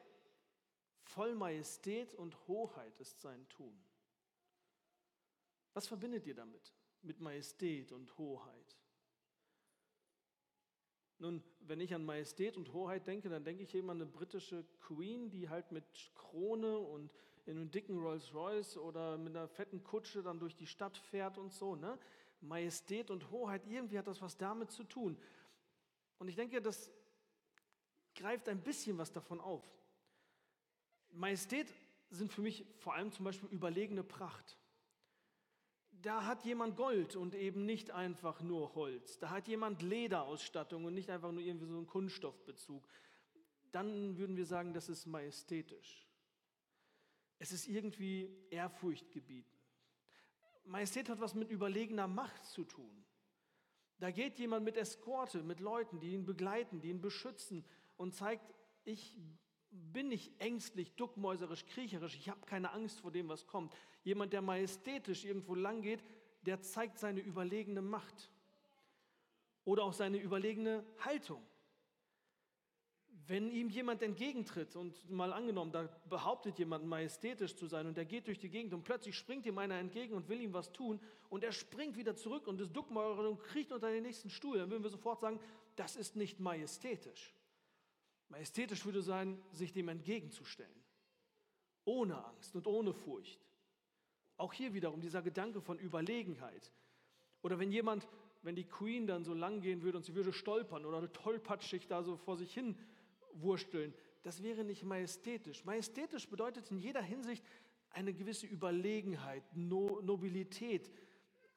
voll 1.02 1.34
Majestät 1.34 2.14
und 2.14 2.46
Hoheit 2.48 2.98
ist 2.98 3.20
sein 3.20 3.48
Tun. 3.48 3.78
Was 5.74 5.86
verbindet 5.86 6.26
ihr 6.26 6.34
damit? 6.34 6.72
Mit 7.02 7.20
Majestät 7.20 7.92
und 7.92 8.16
Hoheit? 8.16 8.76
Nun, 11.18 11.42
wenn 11.60 11.80
ich 11.80 11.94
an 11.94 12.04
Majestät 12.04 12.56
und 12.56 12.72
Hoheit 12.72 13.06
denke, 13.06 13.28
dann 13.28 13.44
denke 13.44 13.62
ich 13.62 13.74
eben 13.74 13.90
an 13.90 14.00
eine 14.00 14.10
britische 14.10 14.64
Queen, 14.80 15.30
die 15.30 15.48
halt 15.48 15.72
mit 15.72 15.84
Krone 16.14 16.78
und 16.78 17.14
in 17.46 17.56
einem 17.56 17.70
dicken 17.70 17.98
Rolls 17.98 18.34
Royce 18.34 18.76
oder 18.76 19.16
mit 19.16 19.36
einer 19.36 19.48
fetten 19.48 19.82
Kutsche 19.82 20.22
dann 20.22 20.40
durch 20.40 20.56
die 20.56 20.66
Stadt 20.66 20.98
fährt 20.98 21.38
und 21.38 21.52
so. 21.52 21.76
Ne? 21.76 21.98
Majestät 22.40 23.10
und 23.10 23.30
Hoheit, 23.30 23.66
irgendwie 23.66 23.98
hat 23.98 24.08
das 24.08 24.20
was 24.20 24.36
damit 24.36 24.70
zu 24.70 24.84
tun. 24.84 25.16
Und 26.18 26.28
ich 26.28 26.34
denke, 26.34 26.60
das 26.60 26.90
greift 28.14 28.48
ein 28.48 28.62
bisschen 28.62 28.98
was 28.98 29.12
davon 29.12 29.40
auf. 29.40 29.64
Majestät 31.12 31.72
sind 32.10 32.32
für 32.32 32.40
mich 32.40 32.66
vor 32.78 32.94
allem 32.94 33.12
zum 33.12 33.24
Beispiel 33.24 33.48
überlegene 33.50 34.02
Pracht. 34.02 34.58
Da 36.02 36.26
hat 36.26 36.44
jemand 36.44 36.76
Gold 36.76 37.16
und 37.16 37.34
eben 37.34 37.64
nicht 37.64 37.90
einfach 37.90 38.42
nur 38.42 38.74
Holz. 38.74 39.18
Da 39.18 39.30
hat 39.30 39.48
jemand 39.48 39.82
Lederausstattung 39.82 40.84
und 40.84 40.94
nicht 40.94 41.10
einfach 41.10 41.32
nur 41.32 41.42
irgendwie 41.42 41.66
so 41.66 41.76
einen 41.76 41.86
Kunststoffbezug. 41.86 42.86
Dann 43.72 44.16
würden 44.18 44.36
wir 44.36 44.46
sagen, 44.46 44.74
das 44.74 44.88
ist 44.88 45.06
majestätisch. 45.06 46.05
Es 47.38 47.52
ist 47.52 47.68
irgendwie 47.68 48.30
Ehrfurchtgebiet. 48.50 49.46
Majestät 50.64 51.08
hat 51.08 51.20
was 51.20 51.34
mit 51.34 51.50
überlegener 51.50 52.08
Macht 52.08 52.44
zu 52.44 52.64
tun. 52.64 53.04
Da 53.98 54.10
geht 54.10 54.38
jemand 54.38 54.64
mit 54.64 54.76
Eskorte, 54.76 55.42
mit 55.42 55.60
Leuten, 55.60 56.00
die 56.00 56.12
ihn 56.12 56.26
begleiten, 56.26 56.80
die 56.80 56.90
ihn 56.90 57.00
beschützen 57.00 57.64
und 57.96 58.14
zeigt, 58.14 58.52
ich 58.84 59.16
bin 59.70 60.08
nicht 60.08 60.38
ängstlich, 60.40 60.94
duckmäuserisch, 60.94 61.66
kriecherisch, 61.66 62.14
ich 62.14 62.28
habe 62.28 62.44
keine 62.46 62.72
Angst 62.72 63.00
vor 63.00 63.10
dem, 63.10 63.28
was 63.28 63.46
kommt. 63.46 63.74
Jemand, 64.04 64.32
der 64.32 64.42
majestätisch 64.42 65.24
irgendwo 65.24 65.54
lang 65.54 65.82
geht, 65.82 66.04
der 66.42 66.60
zeigt 66.60 66.98
seine 66.98 67.20
überlegene 67.20 67.82
Macht 67.82 68.30
oder 69.64 69.84
auch 69.84 69.92
seine 69.92 70.18
überlegene 70.18 70.84
Haltung. 70.98 71.42
Wenn 73.28 73.50
ihm 73.50 73.68
jemand 73.70 74.02
entgegentritt 74.02 74.76
und 74.76 75.10
mal 75.10 75.32
angenommen, 75.32 75.72
da 75.72 75.88
behauptet 76.08 76.60
jemand 76.60 76.86
majestätisch 76.86 77.56
zu 77.56 77.66
sein 77.66 77.86
und 77.86 77.98
er 77.98 78.04
geht 78.04 78.28
durch 78.28 78.38
die 78.38 78.48
Gegend 78.48 78.72
und 78.72 78.84
plötzlich 78.84 79.16
springt 79.16 79.46
ihm 79.46 79.58
einer 79.58 79.74
entgegen 79.74 80.14
und 80.14 80.28
will 80.28 80.40
ihm 80.40 80.52
was 80.52 80.72
tun 80.72 81.00
und 81.28 81.42
er 81.42 81.50
springt 81.50 81.96
wieder 81.96 82.14
zurück 82.14 82.46
und 82.46 82.60
ist 82.60 82.72
duckmäuerisch 82.76 83.26
und 83.26 83.40
kriecht 83.40 83.72
unter 83.72 83.90
den 83.90 84.04
nächsten 84.04 84.30
Stuhl, 84.30 84.58
dann 84.58 84.70
würden 84.70 84.84
wir 84.84 84.90
sofort 84.90 85.20
sagen, 85.20 85.40
das 85.74 85.96
ist 85.96 86.14
nicht 86.14 86.38
majestätisch. 86.38 87.34
Majestätisch 88.28 88.84
würde 88.84 89.02
sein, 89.02 89.42
sich 89.50 89.72
dem 89.72 89.88
entgegenzustellen. 89.88 90.82
Ohne 91.84 92.24
Angst 92.24 92.54
und 92.54 92.68
ohne 92.68 92.94
Furcht. 92.94 93.40
Auch 94.36 94.52
hier 94.52 94.72
wiederum 94.72 95.00
dieser 95.00 95.22
Gedanke 95.22 95.60
von 95.60 95.78
Überlegenheit. 95.78 96.70
Oder 97.42 97.58
wenn 97.58 97.72
jemand, 97.72 98.06
wenn 98.42 98.54
die 98.54 98.68
Queen 98.68 99.08
dann 99.08 99.24
so 99.24 99.34
lang 99.34 99.60
gehen 99.60 99.82
würde 99.82 99.98
und 99.98 100.04
sie 100.04 100.14
würde 100.14 100.32
stolpern 100.32 100.84
oder 100.84 101.12
tollpatschig 101.12 101.88
da 101.88 102.04
so 102.04 102.16
vor 102.16 102.36
sich 102.36 102.54
hin 102.54 102.76
wursteln, 103.40 103.94
das 104.22 104.42
wäre 104.42 104.64
nicht 104.64 104.82
majestätisch. 104.82 105.64
Majestätisch 105.64 106.28
bedeutet 106.28 106.70
in 106.70 106.78
jeder 106.78 107.02
Hinsicht 107.02 107.44
eine 107.90 108.12
gewisse 108.12 108.46
Überlegenheit, 108.46 109.44
no 109.54 110.00
Nobilität, 110.02 110.90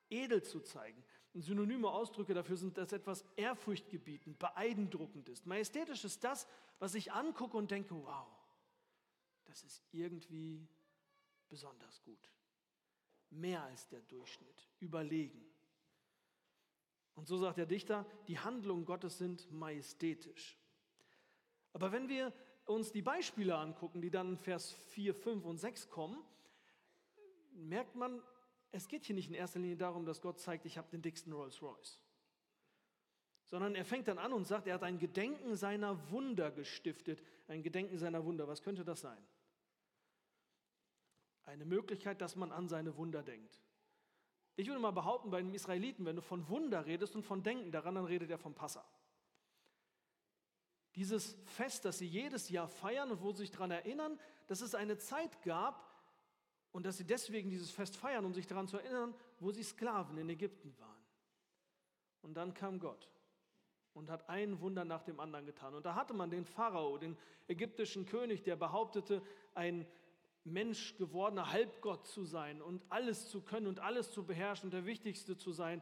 edel 0.09 0.43
zu 0.43 0.59
zeigen. 0.59 1.03
Synonyme 1.33 1.89
Ausdrücke 1.89 2.33
dafür 2.33 2.57
sind, 2.57 2.77
dass 2.77 2.91
etwas 2.91 3.23
ehrfurchtgebietend, 3.35 4.39
beeindruckend 4.39 5.29
ist. 5.29 5.45
Majestätisch 5.45 6.03
ist 6.03 6.23
das, 6.23 6.47
was 6.79 6.95
ich 6.95 7.11
angucke 7.11 7.55
und 7.55 7.71
denke, 7.71 7.95
wow, 7.95 8.27
das 9.45 9.63
ist 9.63 9.83
irgendwie 9.91 10.67
besonders 11.47 12.01
gut. 12.03 12.31
Mehr 13.29 13.63
als 13.63 13.87
der 13.87 14.01
Durchschnitt, 14.01 14.67
überlegen. 14.79 15.45
Und 17.15 17.27
so 17.27 17.37
sagt 17.37 17.57
der 17.57 17.65
Dichter, 17.65 18.05
die 18.27 18.39
Handlungen 18.39 18.85
Gottes 18.85 19.17
sind 19.17 19.51
majestätisch. 19.51 20.58
Aber 21.73 21.91
wenn 21.91 22.09
wir 22.09 22.33
uns 22.65 22.91
die 22.91 23.01
Beispiele 23.01 23.55
angucken, 23.55 24.01
die 24.01 24.11
dann 24.11 24.29
in 24.29 24.37
Vers 24.37 24.71
4, 24.71 25.13
5 25.13 25.45
und 25.45 25.57
6 25.57 25.89
kommen, 25.89 26.21
merkt 27.53 27.95
man, 27.95 28.21
es 28.71 28.87
geht 28.87 29.05
hier 29.05 29.15
nicht 29.15 29.29
in 29.29 29.33
erster 29.33 29.59
Linie 29.59 29.77
darum, 29.77 30.05
dass 30.05 30.21
Gott 30.21 30.39
zeigt, 30.39 30.65
ich 30.65 30.77
habe 30.77 30.89
den 30.89 31.01
dicksten 31.01 31.33
Rolls 31.33 31.61
Royce. 31.61 32.01
Sondern 33.47 33.73
er 33.73 33.85
fängt 33.85 34.07
dann 34.07 34.19
an 34.19 34.31
und 34.31 34.45
sagt, 34.45 34.67
er 34.67 34.75
hat 34.75 34.83
ein 34.83 34.99
Gedenken 34.99 35.55
seiner 35.55 36.11
Wunder 36.11 36.51
gestiftet. 36.51 37.23
Ein 37.47 37.63
Gedenken 37.63 37.97
seiner 37.97 38.23
Wunder. 38.23 38.47
Was 38.47 38.61
könnte 38.61 38.85
das 38.85 39.01
sein? 39.01 39.17
Eine 41.45 41.65
Möglichkeit, 41.65 42.21
dass 42.21 42.35
man 42.35 42.51
an 42.51 42.67
seine 42.67 42.95
Wunder 42.95 43.23
denkt. 43.23 43.59
Ich 44.55 44.67
würde 44.67 44.79
mal 44.79 44.91
behaupten, 44.91 45.31
bei 45.31 45.41
den 45.41 45.53
Israeliten, 45.53 46.05
wenn 46.05 46.17
du 46.17 46.21
von 46.21 46.47
Wunder 46.47 46.85
redest 46.85 47.15
und 47.15 47.23
von 47.23 47.41
Denken 47.41 47.71
daran, 47.71 47.95
dann 47.95 48.05
redet 48.05 48.29
er 48.29 48.37
vom 48.37 48.53
Passa. 48.53 48.85
Dieses 50.95 51.37
Fest, 51.45 51.85
das 51.85 51.99
sie 51.99 52.07
jedes 52.07 52.49
Jahr 52.49 52.67
feiern 52.67 53.11
und 53.11 53.21
wo 53.21 53.31
sie 53.31 53.39
sich 53.39 53.51
daran 53.51 53.71
erinnern, 53.71 54.19
dass 54.47 54.61
es 54.61 54.75
eine 54.75 54.97
Zeit 54.97 55.41
gab, 55.43 55.89
und 56.71 56.85
dass 56.85 56.97
sie 56.97 57.05
deswegen 57.05 57.49
dieses 57.49 57.71
Fest 57.71 57.97
feiern, 57.97 58.25
um 58.25 58.33
sich 58.33 58.47
daran 58.47 58.67
zu 58.67 58.77
erinnern, 58.77 59.13
wo 59.39 59.51
sie 59.51 59.63
Sklaven 59.63 60.17
in 60.17 60.29
Ägypten 60.29 60.77
waren. 60.77 61.03
Und 62.21 62.35
dann 62.35 62.53
kam 62.53 62.79
Gott 62.79 63.09
und 63.93 64.09
hat 64.09 64.29
ein 64.29 64.59
Wunder 64.61 64.85
nach 64.85 65.03
dem 65.03 65.19
anderen 65.19 65.45
getan. 65.45 65.73
Und 65.73 65.85
da 65.85 65.95
hatte 65.95 66.13
man 66.13 66.29
den 66.29 66.45
Pharao, 66.45 66.97
den 66.97 67.17
ägyptischen 67.47 68.05
König, 68.05 68.43
der 68.43 68.55
behauptete, 68.55 69.21
ein 69.55 69.87
Mensch 70.43 70.95
gewordener 70.97 71.51
Halbgott 71.51 72.07
zu 72.07 72.23
sein 72.23 72.61
und 72.61 72.83
alles 72.89 73.29
zu 73.29 73.41
können 73.41 73.67
und 73.67 73.79
alles 73.79 74.11
zu 74.11 74.25
beherrschen 74.25 74.67
und 74.67 74.73
der 74.73 74.85
Wichtigste 74.85 75.37
zu 75.37 75.51
sein. 75.51 75.81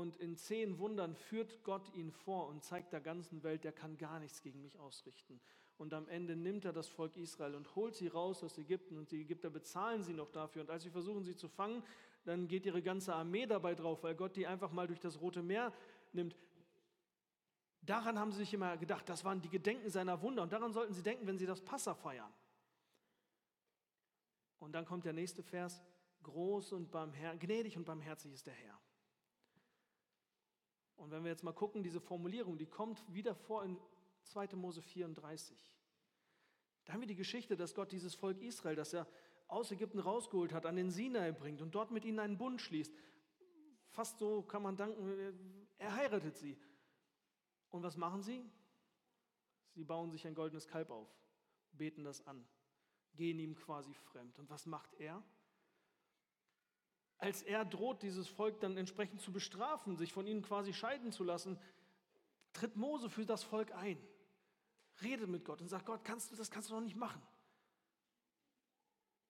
Und 0.00 0.16
in 0.16 0.34
zehn 0.34 0.78
Wundern 0.78 1.14
führt 1.14 1.62
Gott 1.62 1.94
ihn 1.94 2.10
vor 2.10 2.48
und 2.48 2.64
zeigt 2.64 2.94
der 2.94 3.02
ganzen 3.02 3.42
Welt, 3.42 3.64
der 3.64 3.72
kann 3.72 3.98
gar 3.98 4.18
nichts 4.18 4.40
gegen 4.40 4.62
mich 4.62 4.78
ausrichten. 4.78 5.38
Und 5.76 5.92
am 5.92 6.08
Ende 6.08 6.36
nimmt 6.36 6.64
er 6.64 6.72
das 6.72 6.88
Volk 6.88 7.18
Israel 7.18 7.54
und 7.54 7.76
holt 7.76 7.94
sie 7.94 8.08
raus 8.08 8.42
aus 8.42 8.56
Ägypten 8.56 8.96
und 8.96 9.10
die 9.10 9.20
Ägypter 9.20 9.50
bezahlen 9.50 10.02
sie 10.02 10.14
noch 10.14 10.30
dafür. 10.30 10.62
Und 10.62 10.70
als 10.70 10.84
sie 10.84 10.90
versuchen, 10.90 11.22
sie 11.22 11.36
zu 11.36 11.48
fangen, 11.48 11.82
dann 12.24 12.48
geht 12.48 12.64
ihre 12.64 12.80
ganze 12.80 13.14
Armee 13.14 13.44
dabei 13.44 13.74
drauf, 13.74 14.02
weil 14.02 14.14
Gott 14.14 14.36
die 14.36 14.46
einfach 14.46 14.72
mal 14.72 14.86
durch 14.86 15.00
das 15.00 15.20
Rote 15.20 15.42
Meer 15.42 15.70
nimmt. 16.14 16.34
Daran 17.82 18.18
haben 18.18 18.32
sie 18.32 18.38
sich 18.38 18.54
immer 18.54 18.78
gedacht, 18.78 19.06
das 19.06 19.22
waren 19.26 19.42
die 19.42 19.50
Gedenken 19.50 19.90
seiner 19.90 20.22
Wunder. 20.22 20.42
Und 20.42 20.52
daran 20.54 20.72
sollten 20.72 20.94
sie 20.94 21.02
denken, 21.02 21.26
wenn 21.26 21.36
sie 21.36 21.46
das 21.46 21.60
Passa 21.60 21.94
feiern. 21.94 22.32
Und 24.60 24.72
dann 24.72 24.86
kommt 24.86 25.04
der 25.04 25.12
nächste 25.12 25.42
Vers, 25.42 25.82
groß 26.22 26.72
und 26.72 26.90
barmherzig, 26.90 27.40
gnädig 27.40 27.76
und 27.76 27.84
barmherzig 27.84 28.32
ist 28.32 28.46
der 28.46 28.54
Herr. 28.54 28.80
Und 31.00 31.10
wenn 31.10 31.24
wir 31.24 31.30
jetzt 31.30 31.42
mal 31.42 31.52
gucken, 31.52 31.82
diese 31.82 32.00
Formulierung, 32.00 32.58
die 32.58 32.66
kommt 32.66 33.02
wieder 33.12 33.34
vor 33.34 33.64
in 33.64 33.78
2. 34.24 34.48
Mose 34.54 34.82
34. 34.82 35.72
Da 36.84 36.92
haben 36.92 37.00
wir 37.00 37.08
die 37.08 37.16
Geschichte, 37.16 37.56
dass 37.56 37.74
Gott 37.74 37.90
dieses 37.90 38.14
Volk 38.14 38.40
Israel, 38.42 38.76
das 38.76 38.92
er 38.92 39.06
aus 39.48 39.70
Ägypten 39.70 39.98
rausgeholt 39.98 40.52
hat, 40.52 40.66
an 40.66 40.76
den 40.76 40.90
Sinai 40.90 41.32
bringt 41.32 41.62
und 41.62 41.74
dort 41.74 41.90
mit 41.90 42.04
ihnen 42.04 42.18
einen 42.18 42.36
Bund 42.36 42.60
schließt. 42.60 42.94
Fast 43.88 44.18
so 44.18 44.42
kann 44.42 44.62
man 44.62 44.76
danken, 44.76 45.64
er 45.78 45.94
heiratet 45.96 46.36
sie. 46.36 46.58
Und 47.70 47.82
was 47.82 47.96
machen 47.96 48.22
sie? 48.22 48.44
Sie 49.70 49.84
bauen 49.84 50.10
sich 50.10 50.26
ein 50.26 50.34
goldenes 50.34 50.68
Kalb 50.68 50.90
auf, 50.90 51.08
beten 51.72 52.04
das 52.04 52.26
an, 52.26 52.46
gehen 53.14 53.38
ihm 53.38 53.54
quasi 53.54 53.94
fremd. 53.94 54.38
Und 54.38 54.50
was 54.50 54.66
macht 54.66 54.92
er? 54.94 55.22
Als 57.20 57.42
er 57.42 57.64
droht, 57.66 58.02
dieses 58.02 58.26
Volk 58.28 58.60
dann 58.60 58.76
entsprechend 58.76 59.20
zu 59.20 59.30
bestrafen, 59.30 59.96
sich 59.96 60.12
von 60.12 60.26
ihnen 60.26 60.42
quasi 60.42 60.72
scheiden 60.72 61.12
zu 61.12 61.22
lassen, 61.22 61.58
tritt 62.54 62.76
Mose 62.76 63.10
für 63.10 63.26
das 63.26 63.44
Volk 63.44 63.72
ein, 63.72 63.98
redet 65.02 65.28
mit 65.28 65.44
Gott 65.44 65.60
und 65.60 65.68
sagt, 65.68 65.86
Gott, 65.86 66.02
kannst 66.02 66.32
du 66.32 66.36
das 66.36 66.50
kannst 66.50 66.70
du 66.70 66.74
doch 66.74 66.80
nicht 66.80 66.96
machen. 66.96 67.22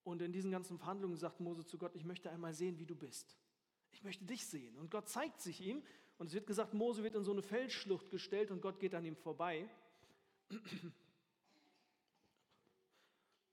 Und 0.04 0.22
in 0.22 0.32
diesen 0.32 0.50
ganzen 0.50 0.78
Verhandlungen 0.78 1.16
sagt 1.16 1.40
Mose 1.40 1.66
zu 1.66 1.78
Gott, 1.78 1.94
ich 1.94 2.04
möchte 2.04 2.30
einmal 2.30 2.54
sehen, 2.54 2.78
wie 2.78 2.86
du 2.86 2.94
bist. 2.94 3.36
Ich 3.90 4.02
möchte 4.02 4.24
dich 4.24 4.46
sehen. 4.46 4.76
Und 4.78 4.90
Gott 4.90 5.08
zeigt 5.08 5.40
sich 5.40 5.60
ihm. 5.60 5.82
Und 6.16 6.28
es 6.28 6.32
wird 6.32 6.46
gesagt, 6.46 6.74
Mose 6.74 7.02
wird 7.02 7.16
in 7.16 7.24
so 7.24 7.32
eine 7.32 7.42
Felsschlucht 7.42 8.08
gestellt 8.08 8.50
und 8.50 8.60
Gott 8.60 8.78
geht 8.78 8.94
an 8.94 9.04
ihm 9.04 9.16
vorbei. 9.16 9.68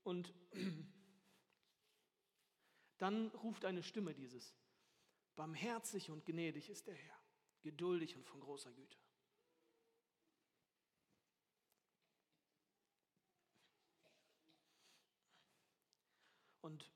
Und 0.03 0.33
dann 2.97 3.27
ruft 3.29 3.65
eine 3.65 3.83
Stimme 3.83 4.13
dieses, 4.13 4.55
barmherzig 5.35 6.09
und 6.09 6.25
gnädig 6.25 6.69
ist 6.69 6.87
der 6.87 6.95
Herr, 6.95 7.19
geduldig 7.61 8.15
und 8.15 8.25
von 8.25 8.39
großer 8.39 8.71
Güte. 8.71 8.97
Und 16.61 16.91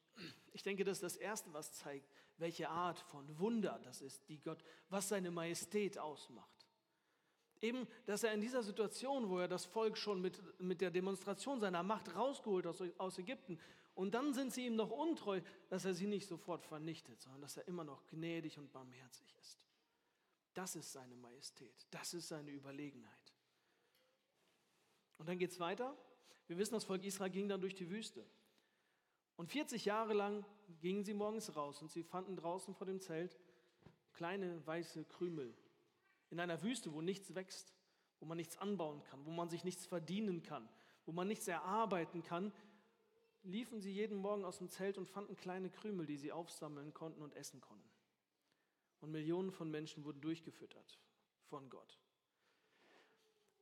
ich 0.52 0.64
denke, 0.64 0.84
das 0.84 0.98
ist 0.98 1.04
das 1.04 1.16
Erste, 1.16 1.54
was 1.54 1.74
zeigt, 1.74 2.12
welche 2.38 2.70
Art 2.70 3.00
von 3.00 3.40
Wunder 3.40 3.80
das 3.84 4.02
ist, 4.02 4.28
die 4.28 4.40
Gott, 4.40 4.64
was 4.90 5.08
seine 5.08 5.32
Majestät 5.32 5.98
ausmacht. 5.98 6.68
Eben, 7.62 7.88
dass 8.08 8.24
er 8.24 8.34
in 8.34 8.42
dieser 8.42 8.64
Situation, 8.64 9.30
wo 9.30 9.38
er 9.38 9.48
das 9.48 9.66
Volk 9.66 9.98
schon 9.98 10.20
mit, 10.20 10.42
mit 10.60 10.82
der 10.82 10.90
Demonstration 10.90 11.60
seiner 11.60 11.84
Macht 11.84 12.16
rausgeholt 12.16 12.66
aus, 12.66 12.84
aus 12.98 13.20
Ägypten 13.20 13.60
und 13.94 14.14
dann 14.14 14.34
sind 14.34 14.54
sie 14.54 14.66
ihm 14.66 14.76
noch 14.76 14.90
untreu, 14.90 15.42
dass 15.70 15.86
er 15.86 15.94
sie 15.94 16.08
nicht 16.08 16.28
sofort 16.28 16.66
vernichtet, 16.66 17.22
sondern 17.22 17.42
dass 17.42 17.58
er 17.58 17.68
immer 17.68 17.84
noch 17.84 18.06
gnädig 18.08 18.58
und 18.58 18.72
barmherzig 18.72 19.36
ist. 19.40 19.66
Das 20.54 20.76
ist 20.76 20.92
seine 20.92 21.16
Majestät, 21.16 21.88
das 21.92 22.14
ist 22.14 22.28
seine 22.28 22.52
Überlegenheit. 22.52 23.36
Und 25.18 25.28
dann 25.30 25.38
geht 25.38 25.52
es 25.52 25.60
weiter. 25.60 25.96
Wir 26.48 26.58
wissen, 26.58 26.74
das 26.74 26.84
Volk 26.84 27.04
Israel 27.06 27.30
ging 27.30 27.48
dann 27.48 27.62
durch 27.62 27.76
die 27.76 27.90
Wüste. 27.90 28.26
Und 29.36 29.48
40 29.52 29.86
Jahre 29.86 30.14
lang 30.14 30.46
gingen 30.82 31.04
sie 31.04 31.14
morgens 31.14 31.56
raus 31.56 31.82
und 31.82 31.92
sie 31.92 32.04
fanden 32.04 32.36
draußen 32.36 32.74
vor 32.74 32.88
dem 32.88 33.00
Zelt 33.00 33.38
kleine 34.14 34.66
weiße 34.66 35.06
Krümel, 35.06 35.56
in 36.30 36.40
einer 36.40 36.62
Wüste, 36.62 36.94
wo 36.94 37.02
nichts 37.02 37.34
wächst, 37.36 37.74
wo 38.20 38.26
man 38.26 38.38
nichts 38.38 38.58
anbauen 38.58 39.04
kann, 39.04 39.26
wo 39.26 39.32
man 39.32 39.50
sich 39.50 39.64
nichts 39.64 39.86
verdienen 39.86 40.44
kann, 40.44 40.68
wo 41.06 41.12
man 41.12 41.28
nichts 41.28 41.48
erarbeiten 41.48 42.24
kann, 42.24 42.54
liefen 43.44 43.80
sie 43.80 43.92
jeden 43.92 44.18
Morgen 44.18 44.46
aus 44.46 44.60
dem 44.60 44.70
Zelt 44.70 44.98
und 44.98 45.10
fanden 45.10 45.36
kleine 45.36 45.70
Krümel, 45.70 46.06
die 46.06 46.18
sie 46.18 46.32
aufsammeln 46.32 46.94
konnten 46.94 47.22
und 47.22 47.36
essen 47.36 47.62
konnten. 47.62 47.90
Und 49.00 49.12
Millionen 49.12 49.52
von 49.52 49.70
Menschen 49.72 50.04
wurden 50.06 50.22
durchgefüttert 50.22 51.00
von 51.50 51.70
Gott. 51.70 52.00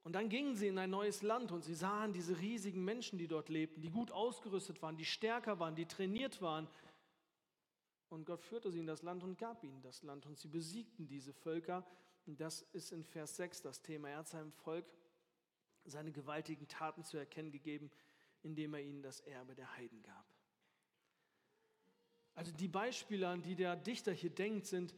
Und 0.04 0.14
dann 0.14 0.30
gingen 0.30 0.56
sie 0.56 0.68
in 0.68 0.78
ein 0.78 0.90
neues 0.90 1.22
Land 1.22 1.52
und 1.52 1.64
sie 1.64 1.76
sahen 1.76 2.14
diese 2.14 2.40
riesigen 2.40 2.84
Menschen, 2.84 3.20
die 3.20 3.28
dort 3.28 3.50
lebten, 3.50 3.82
die 3.82 3.90
gut 3.90 4.12
ausgerüstet 4.12 4.82
waren, 4.82 4.98
die 4.98 5.06
stärker 5.06 5.60
waren, 5.60 5.76
die 5.76 5.86
trainiert 5.86 6.42
waren. 6.42 6.68
Und 8.10 8.26
Gott 8.26 8.42
führte 8.42 8.72
sie 8.72 8.80
in 8.80 8.88
das 8.88 9.04
Land 9.04 9.24
und 9.24 9.38
gab 9.38 9.64
ihnen 9.64 9.82
das 9.82 10.02
Land 10.04 10.26
und 10.26 10.38
sie 10.38 10.48
besiegten 10.48 11.08
diese 11.08 11.34
Völker 11.34 11.86
und 12.26 12.40
das 12.40 12.62
ist 12.74 12.92
in 12.92 13.04
Vers 13.04 13.38
6 13.38 13.62
das 13.62 13.82
Thema. 13.82 14.10
Er 14.10 14.18
hat 14.18 14.28
seinem 14.28 14.52
Volk 14.52 14.86
seine 15.86 16.12
gewaltigen 16.12 16.68
Taten 16.68 17.04
zu 17.04 17.18
erkennen 17.18 17.52
gegeben, 17.52 17.90
indem 18.44 18.74
er 18.74 18.82
ihnen 18.82 19.02
das 19.02 19.20
Erbe 19.22 19.56
der 19.56 19.76
Heiden 19.76 20.02
gab. 20.02 20.26
Also 22.36 22.52
die 22.54 22.68
Beispiele, 22.68 23.28
an 23.28 23.42
die 23.42 23.56
der 23.56 23.76
Dichter 23.76 24.14
hier 24.14 24.30
denkt, 24.30 24.66
sind, 24.66 24.96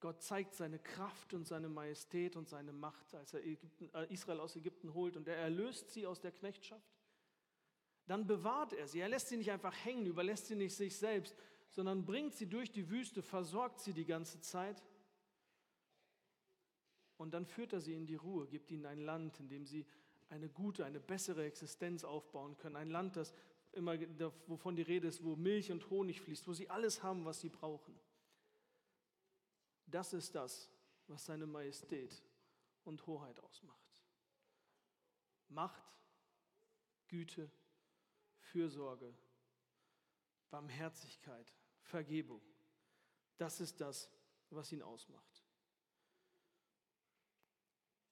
Gott 0.00 0.22
zeigt 0.22 0.54
seine 0.54 0.78
Kraft 0.78 1.32
und 1.34 1.46
seine 1.46 1.68
Majestät 1.68 2.34
und 2.34 2.48
seine 2.48 2.72
Macht, 2.72 3.14
als 3.14 3.34
er 3.34 3.44
Ägypten, 3.44 3.88
äh, 3.94 4.12
Israel 4.12 4.40
aus 4.40 4.56
Ägypten 4.56 4.94
holt 4.94 5.16
und 5.16 5.28
er 5.28 5.36
erlöst 5.36 5.90
sie 5.90 6.06
aus 6.06 6.20
der 6.20 6.32
Knechtschaft. 6.32 6.92
Dann 8.06 8.26
bewahrt 8.26 8.72
er 8.72 8.88
sie. 8.88 9.00
Er 9.00 9.08
lässt 9.08 9.28
sie 9.28 9.36
nicht 9.36 9.52
einfach 9.52 9.74
hängen, 9.84 10.06
überlässt 10.06 10.46
sie 10.46 10.56
nicht 10.56 10.74
sich 10.74 10.96
selbst, 10.96 11.36
sondern 11.70 12.04
bringt 12.04 12.34
sie 12.34 12.46
durch 12.46 12.72
die 12.72 12.90
Wüste, 12.90 13.22
versorgt 13.22 13.80
sie 13.80 13.92
die 13.92 14.04
ganze 14.04 14.40
Zeit. 14.40 14.82
Und 17.16 17.32
dann 17.32 17.46
führt 17.46 17.72
er 17.72 17.80
sie 17.80 17.94
in 17.94 18.06
die 18.06 18.16
Ruhe, 18.16 18.48
gibt 18.48 18.70
ihnen 18.72 18.86
ein 18.86 18.98
Land, 18.98 19.38
in 19.38 19.48
dem 19.48 19.66
sie 19.66 19.86
eine 20.32 20.48
gute, 20.48 20.86
eine 20.86 20.98
bessere 20.98 21.44
Existenz 21.44 22.04
aufbauen 22.04 22.56
können. 22.56 22.76
Ein 22.76 22.88
Land, 22.88 23.16
das 23.16 23.34
immer, 23.72 23.98
wovon 24.46 24.74
die 24.74 24.82
Rede 24.82 25.06
ist, 25.06 25.22
wo 25.22 25.36
Milch 25.36 25.70
und 25.70 25.90
Honig 25.90 26.22
fließt, 26.22 26.48
wo 26.48 26.54
sie 26.54 26.70
alles 26.70 27.02
haben, 27.02 27.26
was 27.26 27.40
sie 27.40 27.50
brauchen. 27.50 27.94
Das 29.86 30.14
ist 30.14 30.34
das, 30.34 30.70
was 31.06 31.26
seine 31.26 31.46
Majestät 31.46 32.22
und 32.84 33.06
Hoheit 33.06 33.38
ausmacht. 33.40 33.78
Macht, 35.48 35.82
Güte, 37.08 37.50
Fürsorge, 38.38 39.14
Barmherzigkeit, 40.50 41.52
Vergebung. 41.82 42.40
Das 43.36 43.60
ist 43.60 43.82
das, 43.82 44.10
was 44.48 44.72
ihn 44.72 44.80
ausmacht. 44.80 45.44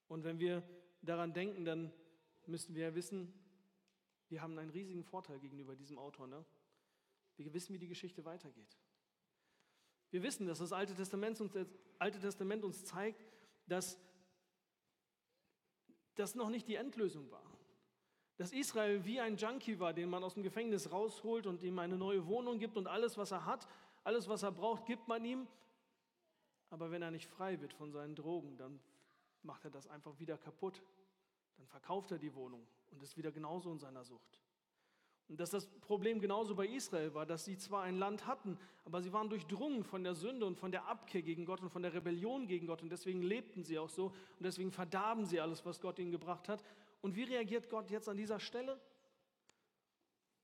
Und 0.07 0.23
wenn 0.23 0.39
wir 0.39 0.61
daran 1.01 1.33
denken, 1.33 1.65
dann 1.65 1.91
müssen 2.47 2.75
wir 2.75 2.95
wissen, 2.95 3.33
wir 4.29 4.41
haben 4.41 4.57
einen 4.57 4.69
riesigen 4.69 5.03
Vorteil 5.03 5.39
gegenüber 5.39 5.75
diesem 5.75 5.97
Autor. 5.97 6.27
Ne? 6.27 6.43
Wir 7.37 7.53
wissen, 7.53 7.73
wie 7.73 7.79
die 7.79 7.87
Geschichte 7.87 8.23
weitergeht. 8.25 8.77
Wir 10.09 10.23
wissen, 10.23 10.47
dass 10.47 10.59
das 10.59 10.73
Alte 10.73 10.93
Testament 10.93 11.39
uns, 11.41 11.53
das 11.53 11.67
Alte 11.99 12.19
Testament 12.19 12.63
uns 12.63 12.85
zeigt, 12.85 13.25
dass 13.67 13.99
das 16.15 16.35
noch 16.35 16.49
nicht 16.49 16.67
die 16.67 16.75
Endlösung 16.75 17.31
war. 17.31 17.43
Dass 18.37 18.51
Israel 18.51 19.05
wie 19.05 19.19
ein 19.19 19.37
Junkie 19.37 19.79
war, 19.79 19.93
den 19.93 20.09
man 20.09 20.23
aus 20.23 20.33
dem 20.33 20.43
Gefängnis 20.43 20.91
rausholt 20.91 21.45
und 21.47 21.61
ihm 21.61 21.79
eine 21.79 21.97
neue 21.97 22.25
Wohnung 22.27 22.59
gibt 22.59 22.77
und 22.77 22.87
alles, 22.87 23.17
was 23.17 23.31
er 23.31 23.45
hat, 23.45 23.67
alles, 24.03 24.27
was 24.27 24.43
er 24.43 24.51
braucht, 24.51 24.85
gibt 24.85 25.07
man 25.07 25.23
ihm. 25.23 25.47
Aber 26.69 26.89
wenn 26.91 27.01
er 27.01 27.11
nicht 27.11 27.27
frei 27.27 27.59
wird 27.61 27.73
von 27.73 27.91
seinen 27.91 28.15
Drogen, 28.15 28.57
dann 28.57 28.79
macht 29.43 29.65
er 29.65 29.71
das 29.71 29.87
einfach 29.87 30.19
wieder 30.19 30.37
kaputt. 30.37 30.81
Dann 31.61 31.67
verkauft 31.67 32.09
er 32.11 32.17
die 32.17 32.33
Wohnung 32.33 32.65
und 32.89 33.03
ist 33.03 33.17
wieder 33.17 33.31
genauso 33.31 33.71
in 33.71 33.77
seiner 33.77 34.03
Sucht. 34.03 34.39
Und 35.27 35.39
dass 35.39 35.51
das 35.51 35.67
Problem 35.67 36.19
genauso 36.19 36.55
bei 36.55 36.65
Israel 36.65 37.13
war, 37.13 37.27
dass 37.27 37.45
sie 37.45 37.55
zwar 37.55 37.83
ein 37.83 37.99
Land 37.99 38.25
hatten, 38.25 38.57
aber 38.83 39.03
sie 39.03 39.13
waren 39.13 39.29
durchdrungen 39.29 39.83
von 39.83 40.03
der 40.03 40.15
Sünde 40.15 40.47
und 40.47 40.57
von 40.57 40.71
der 40.71 40.87
Abkehr 40.87 41.21
gegen 41.21 41.45
Gott 41.45 41.61
und 41.61 41.69
von 41.69 41.83
der 41.83 41.93
Rebellion 41.93 42.47
gegen 42.47 42.65
Gott 42.65 42.81
und 42.81 42.89
deswegen 42.89 43.21
lebten 43.21 43.63
sie 43.63 43.77
auch 43.77 43.89
so 43.89 44.07
und 44.07 44.43
deswegen 44.43 44.71
verdarben 44.71 45.27
sie 45.27 45.39
alles, 45.39 45.63
was 45.63 45.79
Gott 45.79 45.99
ihnen 45.99 46.09
gebracht 46.09 46.49
hat. 46.49 46.63
Und 47.01 47.15
wie 47.15 47.23
reagiert 47.25 47.69
Gott 47.69 47.91
jetzt 47.91 48.09
an 48.09 48.17
dieser 48.17 48.39
Stelle? 48.39 48.81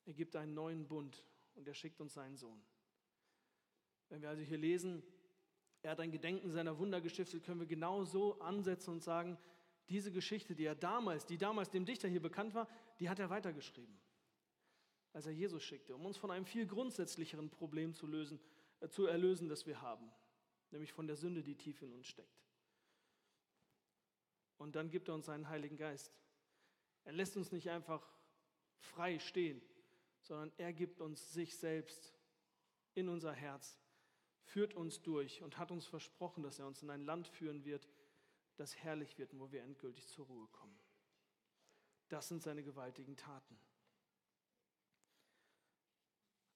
Er 0.06 0.14
gibt 0.14 0.36
einen 0.36 0.54
neuen 0.54 0.88
Bund 0.88 1.26
und 1.56 1.68
er 1.68 1.74
schickt 1.74 2.00
uns 2.00 2.14
seinen 2.14 2.38
Sohn. 2.38 2.62
Wenn 4.10 4.22
wir 4.22 4.30
also 4.30 4.44
hier 4.44 4.60
lesen, 4.60 5.02
er 5.82 5.92
hat 5.92 6.00
ein 6.00 6.12
Gedenken 6.12 6.52
seiner 6.52 6.78
Wunder 6.78 7.02
gestiftet, 7.02 7.44
können 7.44 7.60
wir 7.60 7.68
genau 7.68 8.04
so 8.04 8.40
ansetzen 8.40 8.92
und 8.92 9.04
sagen, 9.04 9.40
diese 9.89 10.12
Geschichte, 10.12 10.56
die 10.56 10.65
er 10.65 10.75
damals, 10.75 11.25
die 11.25 11.38
damals 11.38 11.70
dem 11.70 11.86
Dichter 11.86 12.08
hier 12.08 12.22
bekannt 12.22 12.53
war, 12.53 12.67
die 13.00 13.10
hat 13.10 13.20
er 13.20 13.29
weitergeschrieben, 13.29 13.98
als 15.13 15.25
er 15.25 15.32
Jesus 15.32 15.63
schickte, 15.63 15.96
um 15.96 16.06
uns 16.06 16.17
von 16.17 16.32
einem 16.32 16.46
viel 16.46 16.67
grundsätzlicheren 16.67 17.50
Problem 17.50 17.94
zu, 17.94 18.08
lösen, 18.08 18.39
äh, 18.79 18.89
zu 18.89 19.06
erlösen, 19.06 19.50
das 19.50 19.66
wir 19.66 19.81
haben, 19.81 20.12
nämlich 20.72 20.92
von 20.92 21.07
der 21.07 21.16
Sünde, 21.16 21.44
die 21.44 21.55
tief 21.55 21.81
in 21.81 21.94
uns 21.94 22.07
steckt. 22.07 22.44
Und 24.57 24.75
dann 24.75 24.90
gibt 24.90 25.07
er 25.07 25.14
uns 25.14 25.27
seinen 25.27 25.50
Heiligen 25.50 25.77
Geist. 25.77 26.12
Er 27.03 27.14
lässt 27.14 27.38
uns 27.38 27.51
nicht 27.51 27.70
einfach 27.70 28.05
frei 28.79 29.20
stehen, 29.20 29.62
sondern 30.22 30.51
er 30.57 30.74
gibt 30.74 31.00
uns 31.00 31.31
sich 31.31 31.57
selbst 31.57 32.14
in 32.96 33.07
unser 33.07 33.31
Herz, 33.31 33.77
führt 34.42 34.74
uns 34.74 35.01
durch 35.01 35.42
und 35.44 35.57
hat 35.57 35.72
uns 35.72 35.85
versprochen, 35.85 36.44
dass 36.44 36.59
er 36.59 36.68
uns 36.68 36.81
in 36.81 36.90
ein 36.90 37.01
Land 37.01 37.27
führen 37.27 37.64
wird, 37.64 37.88
das 38.57 38.75
herrlich 38.75 39.17
wird 39.17 39.33
und 39.33 39.39
wo 39.39 39.51
wir 39.51 39.63
endgültig 39.63 40.07
zur 40.07 40.25
Ruhe 40.25 40.48
kommen. 40.48 40.77
Das 42.09 42.27
sind 42.27 42.43
seine 42.43 42.63
gewaltigen 42.63 43.15
Taten. 43.15 43.59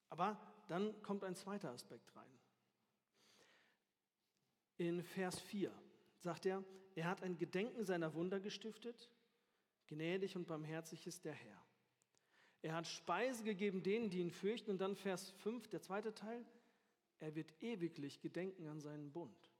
Aber 0.08 0.38
dann 0.68 1.00
kommt 1.02 1.24
ein 1.24 1.34
zweiter 1.34 1.70
Aspekt 1.70 2.14
rein. 2.14 2.38
In 4.76 5.02
Vers 5.02 5.40
4 5.40 5.72
sagt 6.18 6.46
er, 6.46 6.64
er 6.94 7.06
hat 7.06 7.22
ein 7.22 7.38
Gedenken 7.38 7.84
seiner 7.84 8.12
Wunder 8.14 8.40
gestiftet, 8.40 9.10
gnädig 9.86 10.36
und 10.36 10.46
barmherzig 10.46 11.06
ist 11.06 11.24
der 11.24 11.34
Herr. 11.34 11.62
Er 12.62 12.74
hat 12.74 12.86
Speise 12.86 13.42
gegeben 13.42 13.82
denen, 13.82 14.08
die 14.08 14.20
ihn 14.20 14.30
fürchten. 14.30 14.70
Und 14.70 14.80
dann 14.80 14.94
Vers 14.94 15.30
5, 15.30 15.68
der 15.68 15.82
zweite 15.82 16.14
Teil, 16.14 16.44
er 17.18 17.34
wird 17.34 17.52
ewiglich 17.60 18.20
gedenken 18.20 18.68
an 18.68 18.80
seinen 18.80 19.12
Bund. 19.12 19.51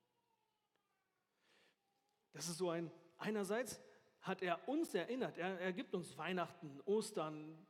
Das 2.33 2.49
ist 2.49 2.59
so 2.59 2.71
ein, 2.71 2.91
einerseits 3.19 3.81
hat 4.21 4.43
er 4.43 4.69
uns 4.69 4.95
erinnert, 4.95 5.37
er, 5.37 5.59
er 5.61 5.73
gibt 5.73 5.95
uns 5.95 6.17
Weihnachten, 6.17 6.81
Ostern, 6.85 7.67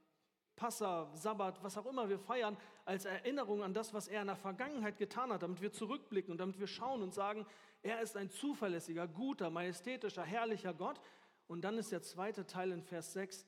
Passa, 0.54 1.10
Sabbat, 1.16 1.62
was 1.62 1.78
auch 1.78 1.86
immer 1.86 2.08
wir 2.08 2.18
feiern, 2.18 2.56
als 2.84 3.04
Erinnerung 3.04 3.62
an 3.62 3.72
das, 3.72 3.94
was 3.94 4.06
er 4.06 4.20
in 4.20 4.26
der 4.26 4.36
Vergangenheit 4.36 4.98
getan 4.98 5.32
hat, 5.32 5.42
damit 5.42 5.62
wir 5.62 5.72
zurückblicken 5.72 6.30
und 6.30 6.38
damit 6.38 6.58
wir 6.60 6.66
schauen 6.66 7.02
und 7.02 7.14
sagen, 7.14 7.46
er 7.82 8.00
ist 8.00 8.16
ein 8.16 8.30
zuverlässiger, 8.30 9.08
guter, 9.08 9.50
majestätischer, 9.50 10.22
herrlicher 10.22 10.74
Gott. 10.74 11.00
Und 11.48 11.62
dann 11.62 11.78
ist 11.78 11.90
der 11.90 12.02
zweite 12.02 12.46
Teil 12.46 12.70
in 12.70 12.82
Vers 12.82 13.12
6, 13.14 13.46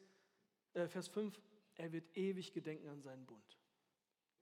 äh, 0.72 0.88
Vers 0.88 1.08
5, 1.08 1.40
er 1.76 1.92
wird 1.92 2.16
ewig 2.16 2.52
gedenken 2.52 2.88
an 2.88 3.02
seinen 3.02 3.26
Bund. 3.26 3.58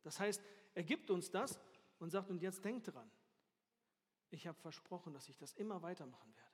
Das 0.02 0.18
heißt, 0.18 0.42
er 0.74 0.82
gibt 0.82 1.10
uns 1.10 1.30
das 1.30 1.60
und 1.98 2.10
sagt, 2.10 2.30
und 2.30 2.42
jetzt 2.42 2.64
denkt 2.64 2.92
dran, 2.92 3.10
ich 4.30 4.46
habe 4.46 4.58
versprochen, 4.58 5.12
dass 5.12 5.28
ich 5.28 5.36
das 5.36 5.52
immer 5.54 5.82
weitermachen 5.82 6.34
werde. 6.34 6.51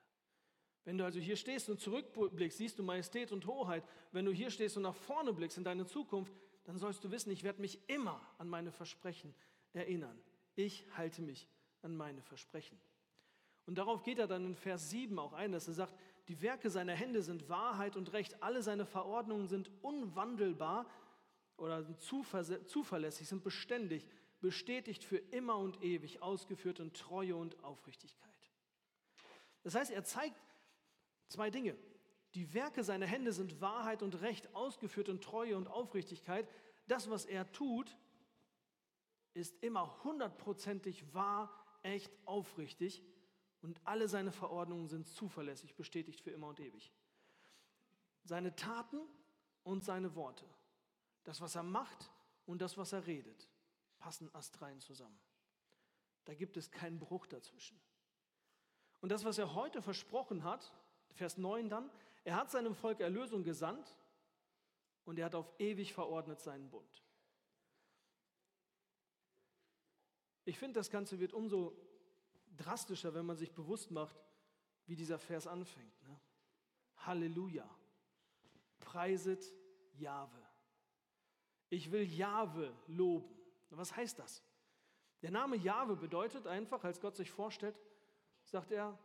Wenn 0.88 0.96
du 0.96 1.04
also 1.04 1.20
hier 1.20 1.36
stehst 1.36 1.68
und 1.68 1.78
zurückblickst, 1.78 2.56
siehst 2.56 2.78
du 2.78 2.82
Majestät 2.82 3.30
und 3.30 3.44
Hoheit. 3.46 3.84
Wenn 4.10 4.24
du 4.24 4.32
hier 4.32 4.50
stehst 4.50 4.78
und 4.78 4.84
nach 4.84 4.94
vorne 4.94 5.34
blickst 5.34 5.58
in 5.58 5.64
deine 5.64 5.84
Zukunft, 5.84 6.32
dann 6.64 6.78
sollst 6.78 7.04
du 7.04 7.10
wissen, 7.10 7.30
ich 7.30 7.42
werde 7.42 7.60
mich 7.60 7.78
immer 7.90 8.22
an 8.38 8.48
meine 8.48 8.72
Versprechen 8.72 9.34
erinnern. 9.74 10.18
Ich 10.54 10.86
halte 10.96 11.20
mich 11.20 11.46
an 11.82 11.94
meine 11.94 12.22
Versprechen. 12.22 12.80
Und 13.66 13.76
darauf 13.76 14.02
geht 14.02 14.18
er 14.18 14.26
dann 14.26 14.46
in 14.46 14.54
Vers 14.54 14.88
7 14.88 15.18
auch 15.18 15.34
ein, 15.34 15.52
dass 15.52 15.68
er 15.68 15.74
sagt, 15.74 15.94
die 16.26 16.40
Werke 16.40 16.70
seiner 16.70 16.94
Hände 16.94 17.20
sind 17.20 17.50
Wahrheit 17.50 17.94
und 17.94 18.14
Recht, 18.14 18.42
alle 18.42 18.62
seine 18.62 18.86
Verordnungen 18.86 19.46
sind 19.46 19.70
unwandelbar 19.82 20.86
oder 21.58 21.82
sind 21.82 22.00
zuverlässig, 22.00 23.28
sind 23.28 23.44
beständig, 23.44 24.08
bestätigt 24.40 25.04
für 25.04 25.18
immer 25.18 25.58
und 25.58 25.82
ewig, 25.82 26.22
ausgeführt 26.22 26.80
in 26.80 26.94
Treue 26.94 27.36
und 27.36 27.62
Aufrichtigkeit. 27.62 28.32
Das 29.64 29.74
heißt, 29.74 29.90
er 29.90 30.02
zeigt 30.02 30.47
Zwei 31.28 31.50
Dinge. 31.50 31.76
Die 32.34 32.52
Werke 32.54 32.84
seiner 32.84 33.06
Hände 33.06 33.32
sind 33.32 33.60
Wahrheit 33.60 34.02
und 34.02 34.20
Recht, 34.20 34.54
ausgeführt 34.54 35.08
in 35.08 35.20
Treue 35.20 35.56
und 35.56 35.68
Aufrichtigkeit. 35.68 36.48
Das, 36.86 37.08
was 37.10 37.24
er 37.24 37.50
tut, 37.52 37.96
ist 39.34 39.62
immer 39.62 40.02
hundertprozentig 40.04 41.14
wahr, 41.14 41.50
echt, 41.82 42.12
aufrichtig 42.24 43.02
und 43.60 43.80
alle 43.84 44.08
seine 44.08 44.32
Verordnungen 44.32 44.88
sind 44.88 45.06
zuverlässig, 45.06 45.74
bestätigt 45.74 46.20
für 46.20 46.30
immer 46.30 46.48
und 46.48 46.60
ewig. 46.60 46.92
Seine 48.24 48.54
Taten 48.56 49.00
und 49.62 49.84
seine 49.84 50.14
Worte, 50.14 50.44
das, 51.24 51.40
was 51.40 51.54
er 51.54 51.62
macht 51.62 52.10
und 52.46 52.60
das, 52.60 52.76
was 52.76 52.92
er 52.92 53.06
redet, 53.06 53.48
passen 53.98 54.32
astrein 54.34 54.80
zusammen. 54.80 55.18
Da 56.24 56.34
gibt 56.34 56.56
es 56.56 56.70
keinen 56.70 56.98
Bruch 56.98 57.26
dazwischen. 57.26 57.80
Und 59.00 59.10
das, 59.10 59.24
was 59.24 59.38
er 59.38 59.54
heute 59.54 59.80
versprochen 59.80 60.44
hat, 60.44 60.72
Vers 61.14 61.38
9 61.38 61.68
dann, 61.68 61.90
er 62.24 62.36
hat 62.36 62.50
seinem 62.50 62.74
Volk 62.74 63.00
Erlösung 63.00 63.42
gesandt 63.42 63.96
und 65.04 65.18
er 65.18 65.26
hat 65.26 65.34
auf 65.34 65.50
ewig 65.58 65.92
verordnet 65.92 66.40
seinen 66.40 66.68
Bund. 66.70 67.02
Ich 70.44 70.58
finde, 70.58 70.80
das 70.80 70.90
Ganze 70.90 71.18
wird 71.20 71.32
umso 71.32 71.76
drastischer, 72.56 73.14
wenn 73.14 73.26
man 73.26 73.36
sich 73.36 73.52
bewusst 73.52 73.90
macht, 73.90 74.16
wie 74.86 74.96
dieser 74.96 75.18
Vers 75.18 75.46
anfängt. 75.46 76.02
Ne? 76.02 76.18
Halleluja. 76.96 77.68
Preiset 78.80 79.44
Jahwe. 79.94 80.42
Ich 81.70 81.90
will 81.90 82.02
Jahwe 82.02 82.74
loben. 82.86 83.34
Was 83.70 83.94
heißt 83.94 84.18
das? 84.18 84.42
Der 85.22 85.30
Name 85.30 85.56
Jahwe 85.56 85.96
bedeutet 85.96 86.46
einfach, 86.46 86.84
als 86.84 87.00
Gott 87.00 87.16
sich 87.16 87.30
vorstellt, 87.30 87.78
sagt 88.44 88.70
er, 88.70 88.98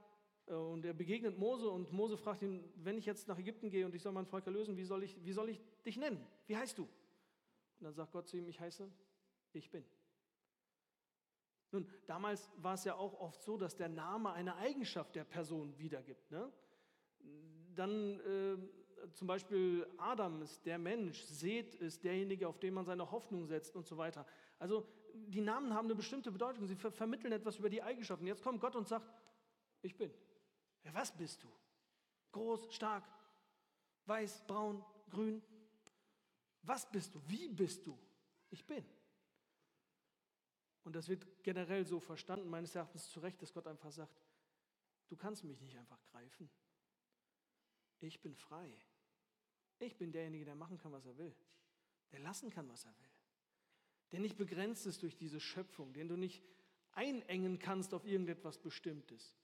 und 0.46 0.84
er 0.86 0.94
begegnet 0.94 1.38
Mose 1.38 1.70
und 1.70 1.92
Mose 1.92 2.18
fragt 2.18 2.42
ihn, 2.42 2.64
wenn 2.76 2.98
ich 2.98 3.06
jetzt 3.06 3.28
nach 3.28 3.40
Ägypten 3.40 3.70
gehe 3.70 3.86
und 3.86 3.96
ich 3.96 4.02
soll 4.02 4.12
mein 4.12 4.26
Volk 4.26 4.46
erlösen, 4.46 4.76
wie 4.76 4.84
soll 4.84 5.04
ich, 5.04 5.24
wie 5.24 5.32
soll 5.32 5.50
ich 5.50 5.62
dich 5.86 5.98
nennen? 5.98 6.26
Wie 6.48 6.58
heißt 6.58 6.78
du? 6.78 6.84
Und 6.84 7.86
dann 7.86 7.94
sagt 7.94 8.12
Gott 8.12 8.28
zu 8.28 8.38
ihm, 8.38 8.48
ich 8.48 8.60
heiße, 8.60 8.90
ich 9.54 9.70
bin. 9.70 9.86
Nun, 11.72 11.88
damals 12.06 12.52
war 12.58 12.76
es 12.76 12.84
ja 12.84 12.96
auch 12.96 13.20
oft 13.20 13.42
so, 13.42 13.58
dass 13.58 13.76
der 13.76 13.90
Name 13.90 14.32
eine 14.34 14.56
Eigenschaft 14.58 15.16
der 15.16 15.24
Person 15.24 15.78
wiedergibt. 15.80 16.30
Ne? 16.30 16.52
Dann 17.74 18.20
äh, 18.20 19.10
zum 19.14 19.28
Beispiel 19.28 19.88
Adam 19.98 20.42
ist 20.42 20.66
der 20.66 20.78
Mensch, 20.78 21.24
Seth 21.24 21.74
ist 21.76 22.04
derjenige, 22.04 22.48
auf 22.48 22.60
den 22.60 22.74
man 22.74 22.86
seine 22.86 23.10
Hoffnung 23.10 23.48
setzt 23.48 23.76
und 23.76 23.88
so 23.88 23.98
weiter. 23.98 24.26
Also 24.60 24.86
die 25.14 25.42
Namen 25.42 25.74
haben 25.74 25.86
eine 25.86 25.96
bestimmte 25.96 26.32
Bedeutung, 26.32 26.68
sie 26.68 26.76
ver 26.76 26.92
vermitteln 26.92 27.34
etwas 27.34 27.58
über 27.58 27.70
die 27.70 27.82
Eigenschaften. 27.82 28.28
Jetzt 28.28 28.44
kommt 28.44 28.62
Gott 28.62 28.76
und 28.76 28.88
sagt, 28.88 29.12
ich 29.82 29.98
bin. 29.98 30.12
Ja, 30.84 30.94
was 30.94 31.16
bist 31.16 31.44
du? 31.44 31.52
Groß, 32.32 32.74
stark, 32.74 33.08
weiß, 34.06 34.46
braun, 34.48 34.84
grün. 35.10 35.42
Was 36.64 36.90
bist 36.90 37.14
du? 37.16 37.22
Wie 37.28 37.48
bist 37.50 37.86
du? 37.86 37.98
Ich 38.50 38.66
bin. 38.66 38.86
Und 40.84 40.96
das 40.96 41.08
wird 41.08 41.26
generell 41.44 41.86
so 41.86 42.00
verstanden, 42.00 42.50
meines 42.50 42.76
Erachtens 42.76 43.10
zu 43.10 43.20
Recht, 43.20 43.42
dass 43.42 43.54
Gott 43.54 43.68
einfach 43.68 43.92
sagt, 43.92 44.22
du 45.08 45.16
kannst 45.16 45.44
mich 45.44 45.62
nicht 45.62 45.78
einfach 45.78 46.04
greifen. 46.06 46.50
Ich 48.00 48.22
bin 48.22 48.36
frei. 48.36 48.70
Ich 49.80 49.98
bin 49.98 50.12
derjenige, 50.12 50.46
der 50.46 50.56
machen 50.56 50.78
kann, 50.78 50.92
was 50.92 51.06
er 51.06 51.18
will. 51.18 51.36
Der 52.12 52.20
lassen 52.20 52.50
kann, 52.50 52.68
was 52.70 52.86
er 52.86 52.98
will. 53.00 53.10
Der 54.12 54.20
nicht 54.20 54.38
begrenzt 54.38 54.86
ist 54.86 55.02
durch 55.02 55.16
diese 55.16 55.40
Schöpfung, 55.40 55.94
den 55.94 56.08
du 56.08 56.16
nicht 56.16 56.44
einengen 56.92 57.60
kannst 57.60 57.94
auf 57.94 58.06
irgendetwas 58.06 58.58
Bestimmtes. 58.58 59.36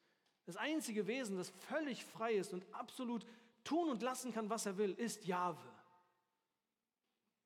Das 0.45 0.55
einzige 0.55 1.07
Wesen, 1.07 1.37
das 1.37 1.49
völlig 1.49 2.05
frei 2.05 2.33
ist 2.33 2.53
und 2.53 2.65
absolut 2.73 3.25
tun 3.63 3.89
und 3.89 4.01
lassen 4.01 4.33
kann, 4.33 4.49
was 4.49 4.65
er 4.65 4.77
will, 4.77 4.93
ist 4.93 5.25
Jahwe. 5.25 5.61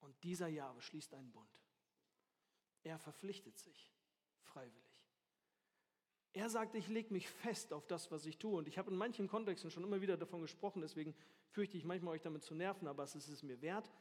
Und 0.01 0.15
dieser 0.23 0.47
Jahwe 0.47 0.81
schließt 0.81 1.13
einen 1.13 1.31
Bund. 1.31 1.59
Er 2.83 2.99
verpflichtet 2.99 3.57
sich 3.57 3.91
freiwillig. 4.41 4.83
Er 6.33 6.49
sagt, 6.49 6.75
ich 6.75 6.87
lege 6.87 7.13
mich 7.13 7.29
fest 7.29 7.73
auf 7.73 7.85
das, 7.85 8.11
was 8.11 8.25
ich 8.25 8.37
tue. 8.37 8.57
Und 8.57 8.67
ich 8.67 8.77
habe 8.77 8.89
in 8.89 8.97
manchen 8.97 9.27
Kontexten 9.27 9.69
schon 9.69 9.83
immer 9.83 10.01
wieder 10.01 10.17
davon 10.17 10.41
gesprochen, 10.41 10.81
deswegen 10.81 11.15
fürchte 11.51 11.77
ich 11.77 11.85
manchmal 11.85 12.15
euch 12.15 12.21
damit 12.21 12.43
zu 12.43 12.55
nerven, 12.55 12.87
aber 12.87 13.03
es 13.03 13.15
ist 13.15 13.27
es 13.27 13.43
mir 13.43 13.61
wert. 13.61 13.91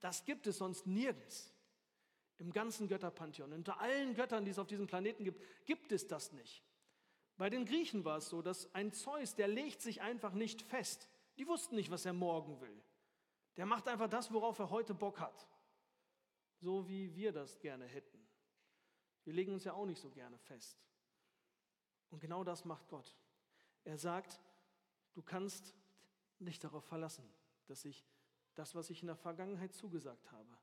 Das 0.00 0.24
gibt 0.24 0.46
es 0.46 0.58
sonst 0.58 0.86
nirgends. 0.86 1.54
Im 2.38 2.52
ganzen 2.52 2.88
Götterpantheon, 2.88 3.52
unter 3.52 3.80
allen 3.80 4.14
Göttern, 4.14 4.44
die 4.44 4.50
es 4.50 4.58
auf 4.58 4.66
diesem 4.66 4.86
Planeten 4.86 5.24
gibt, 5.24 5.42
gibt 5.66 5.92
es 5.92 6.06
das 6.06 6.32
nicht. 6.32 6.62
Bei 7.40 7.48
den 7.48 7.64
Griechen 7.64 8.04
war 8.04 8.18
es 8.18 8.28
so, 8.28 8.42
dass 8.42 8.74
ein 8.74 8.92
Zeus, 8.92 9.34
der 9.34 9.48
legt 9.48 9.80
sich 9.80 10.02
einfach 10.02 10.34
nicht 10.34 10.60
fest. 10.60 11.08
Die 11.38 11.46
wussten 11.46 11.74
nicht, 11.74 11.90
was 11.90 12.04
er 12.04 12.12
morgen 12.12 12.60
will. 12.60 12.82
Der 13.56 13.64
macht 13.64 13.88
einfach 13.88 14.10
das, 14.10 14.30
worauf 14.30 14.58
er 14.58 14.68
heute 14.68 14.92
Bock 14.92 15.20
hat. 15.20 15.48
So 16.58 16.86
wie 16.86 17.16
wir 17.16 17.32
das 17.32 17.58
gerne 17.58 17.86
hätten. 17.86 18.18
Wir 19.24 19.32
legen 19.32 19.54
uns 19.54 19.64
ja 19.64 19.72
auch 19.72 19.86
nicht 19.86 20.02
so 20.02 20.10
gerne 20.10 20.36
fest. 20.36 20.84
Und 22.10 22.20
genau 22.20 22.44
das 22.44 22.66
macht 22.66 22.86
Gott. 22.88 23.16
Er 23.84 23.96
sagt, 23.96 24.38
du 25.14 25.22
kannst 25.22 25.74
nicht 26.40 26.62
darauf 26.62 26.84
verlassen, 26.84 27.24
dass 27.68 27.86
ich 27.86 28.04
das, 28.54 28.74
was 28.74 28.90
ich 28.90 29.00
in 29.00 29.06
der 29.06 29.16
Vergangenheit 29.16 29.72
zugesagt 29.72 30.30
habe, 30.30 30.58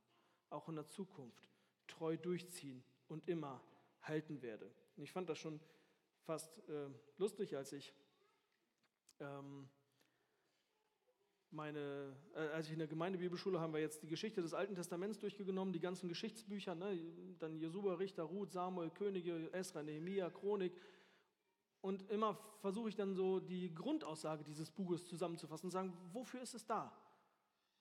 auch 0.51 0.69
in 0.69 0.75
der 0.75 0.87
Zukunft 0.87 1.49
treu 1.87 2.17
durchziehen 2.17 2.83
und 3.07 3.27
immer 3.27 3.63
halten 4.03 4.43
werde. 4.43 4.71
Und 4.95 5.01
ich 5.01 5.11
fand 5.11 5.27
das 5.27 5.39
schon 5.39 5.59
fast 6.27 6.57
äh, 6.67 6.89
lustig, 7.17 7.55
als 7.55 7.71
ich 7.71 7.93
ähm, 9.21 9.69
meine, 11.51 12.13
äh, 12.35 12.49
als 12.49 12.67
ich 12.67 12.73
in 12.73 12.79
der 12.79 12.89
Gemeindebibelschule 12.89 13.61
haben 13.61 13.73
wir 13.73 13.79
jetzt 13.79 14.03
die 14.03 14.09
Geschichte 14.09 14.41
des 14.41 14.53
Alten 14.53 14.75
Testaments 14.75 15.19
durchgenommen, 15.19 15.71
die 15.71 15.79
ganzen 15.79 16.09
Geschichtsbücher, 16.09 16.75
ne? 16.75 16.99
dann 17.39 17.57
Jesua, 17.57 17.93
Richter, 17.93 18.23
Ruth, 18.23 18.51
Samuel, 18.51 18.89
Könige, 18.89 19.51
Esra, 19.53 19.81
Nehemia, 19.83 20.29
Chronik. 20.29 20.73
Und 21.79 22.09
immer 22.11 22.37
versuche 22.59 22.89
ich 22.89 22.95
dann 22.95 23.15
so 23.15 23.39
die 23.39 23.73
Grundaussage 23.73 24.43
dieses 24.43 24.69
Buches 24.69 25.07
zusammenzufassen 25.07 25.67
und 25.67 25.71
sagen, 25.71 25.97
wofür 26.11 26.41
ist 26.41 26.55
es 26.55 26.65
da? 26.65 26.91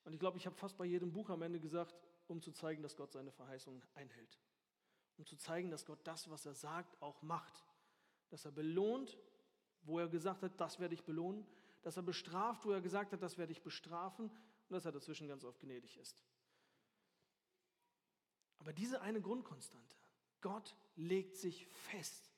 Und 0.04 0.12
ich 0.12 0.20
glaube, 0.20 0.38
ich 0.38 0.46
habe 0.46 0.54
fast 0.54 0.78
bei 0.78 0.84
jedem 0.84 1.12
Buch 1.12 1.30
am 1.30 1.42
Ende 1.42 1.58
gesagt, 1.58 1.96
um 2.28 2.40
zu 2.40 2.52
zeigen, 2.52 2.80
dass 2.84 2.94
Gott 2.94 3.10
seine 3.10 3.32
Verheißungen 3.32 3.82
einhält. 3.94 4.38
Um 5.16 5.26
zu 5.26 5.36
zeigen, 5.36 5.72
dass 5.72 5.84
Gott 5.84 5.98
das, 6.04 6.30
was 6.30 6.46
er 6.46 6.54
sagt, 6.54 7.02
auch 7.02 7.20
macht. 7.22 7.64
Dass 8.30 8.44
er 8.44 8.52
belohnt, 8.52 9.16
wo 9.82 9.98
er 9.98 10.08
gesagt 10.08 10.42
hat, 10.42 10.60
das 10.60 10.80
werde 10.80 10.94
ich 10.94 11.04
belohnen 11.04 11.46
dass 11.86 11.96
er 11.96 12.02
bestraft, 12.02 12.64
wo 12.64 12.72
er 12.72 12.80
gesagt 12.80 13.12
hat, 13.12 13.22
das 13.22 13.38
werde 13.38 13.52
ich 13.52 13.62
bestrafen 13.62 14.28
und 14.28 14.70
dass 14.70 14.84
er 14.84 14.90
dazwischen 14.90 15.28
ganz 15.28 15.44
oft 15.44 15.60
gnädig 15.60 15.96
ist. 15.98 16.20
Aber 18.58 18.72
diese 18.72 19.02
eine 19.02 19.20
Grundkonstante, 19.20 19.94
Gott 20.40 20.74
legt 20.96 21.36
sich 21.36 21.68
fest 21.68 22.32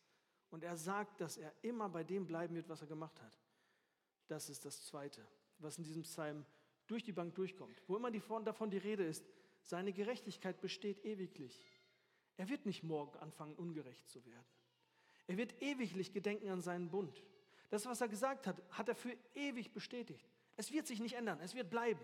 und 0.51 0.65
er 0.65 0.77
sagt, 0.77 1.23
dass 1.23 1.39
er 1.39 1.51
immer 1.63 1.89
bei 1.89 2.05
dem 2.05 2.27
bleiben 2.27 2.57
wird, 2.57 2.69
was 2.69 2.83
er 2.83 2.89
gemacht 2.89 3.23
hat. 3.23 3.41
Das 4.27 4.51
ist 4.51 4.67
das 4.67 4.85
Zweite, 4.85 5.27
was 5.61 5.79
in 5.79 5.85
diesem 5.85 6.03
Psalm 6.03 6.45
durch 6.87 7.03
die 7.03 7.13
Bank 7.13 7.35
durchkommt. 7.35 7.83
Wo 7.87 7.97
immer 7.97 8.11
davon 8.11 8.69
die 8.69 8.77
Rede 8.77 9.05
ist, 9.05 9.25
seine 9.63 9.95
Gerechtigkeit 9.95 10.61
besteht 10.61 11.07
ewiglich. 11.07 11.59
Er 12.37 12.51
wird 12.51 12.67
nicht 12.67 12.83
morgen 12.83 13.19
anfangen, 13.21 13.55
ungerecht 13.55 14.11
zu 14.11 14.23
werden. 14.27 14.58
Er 15.29 15.37
wird 15.37 15.63
ewiglich 15.63 16.13
gedenken 16.13 16.49
an 16.49 16.63
seinen 16.63 16.91
Bund. 16.91 17.23
Das, 17.71 17.87
was 17.87 18.01
er 18.01 18.09
gesagt 18.09 18.47
hat, 18.47 18.63
hat 18.71 18.89
er 18.89 18.97
für 18.97 19.15
ewig 19.35 19.73
bestätigt. 19.73 20.27
Es 20.57 20.73
wird 20.73 20.87
sich 20.87 21.01
nicht 21.01 21.15
ändern, 21.15 21.39
es 21.41 21.55
wird 21.55 21.71
bleiben. 21.71 22.01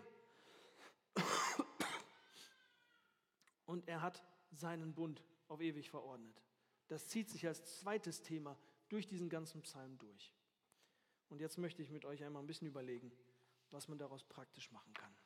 Und 3.65 3.89
er 3.89 4.03
hat 4.03 4.23
seinen 4.53 4.95
Bund 4.95 5.25
auf 5.49 5.61
ewig 5.61 5.91
verordnet. 5.91 6.41
Das 6.89 7.09
zieht 7.09 7.31
sich 7.31 7.47
als 7.47 7.81
zweites 7.81 8.23
Thema 8.23 8.59
durch 8.91 9.07
diesen 9.07 9.31
ganzen 9.31 9.63
Psalm 9.63 9.99
durch. 9.99 10.35
Und 11.31 11.41
jetzt 11.41 11.57
möchte 11.57 11.83
ich 11.83 11.91
mit 11.91 12.05
euch 12.05 12.23
einmal 12.23 12.43
ein 12.43 12.47
bisschen 12.47 12.69
überlegen, 12.69 13.11
was 13.71 13.89
man 13.89 13.99
daraus 13.99 14.23
praktisch 14.23 14.71
machen 14.71 14.93
kann. 14.93 15.17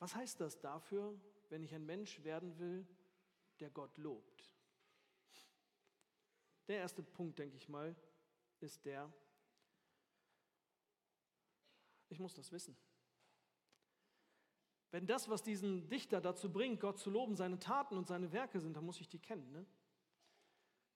Was 0.00 0.16
heißt 0.16 0.40
das 0.40 0.58
dafür, 0.58 1.18
wenn 1.50 1.62
ich 1.62 1.72
ein 1.72 1.86
Mensch 1.86 2.24
werden 2.24 2.58
will, 2.58 2.84
der 3.60 3.70
Gott 3.70 3.96
lobt? 3.96 4.53
Der 6.68 6.78
erste 6.78 7.02
Punkt, 7.02 7.38
denke 7.38 7.56
ich 7.56 7.68
mal, 7.68 7.94
ist 8.60 8.84
der, 8.84 9.12
ich 12.08 12.18
muss 12.18 12.34
das 12.34 12.50
wissen. 12.52 12.76
Wenn 14.90 15.06
das, 15.06 15.28
was 15.28 15.42
diesen 15.42 15.88
Dichter 15.88 16.20
dazu 16.20 16.52
bringt, 16.52 16.80
Gott 16.80 16.98
zu 16.98 17.10
loben, 17.10 17.34
seine 17.34 17.58
Taten 17.58 17.96
und 17.96 18.06
seine 18.06 18.32
Werke 18.32 18.60
sind, 18.60 18.76
dann 18.76 18.86
muss 18.86 19.00
ich 19.00 19.08
die 19.08 19.18
kennen. 19.18 19.50
Ne? 19.50 19.66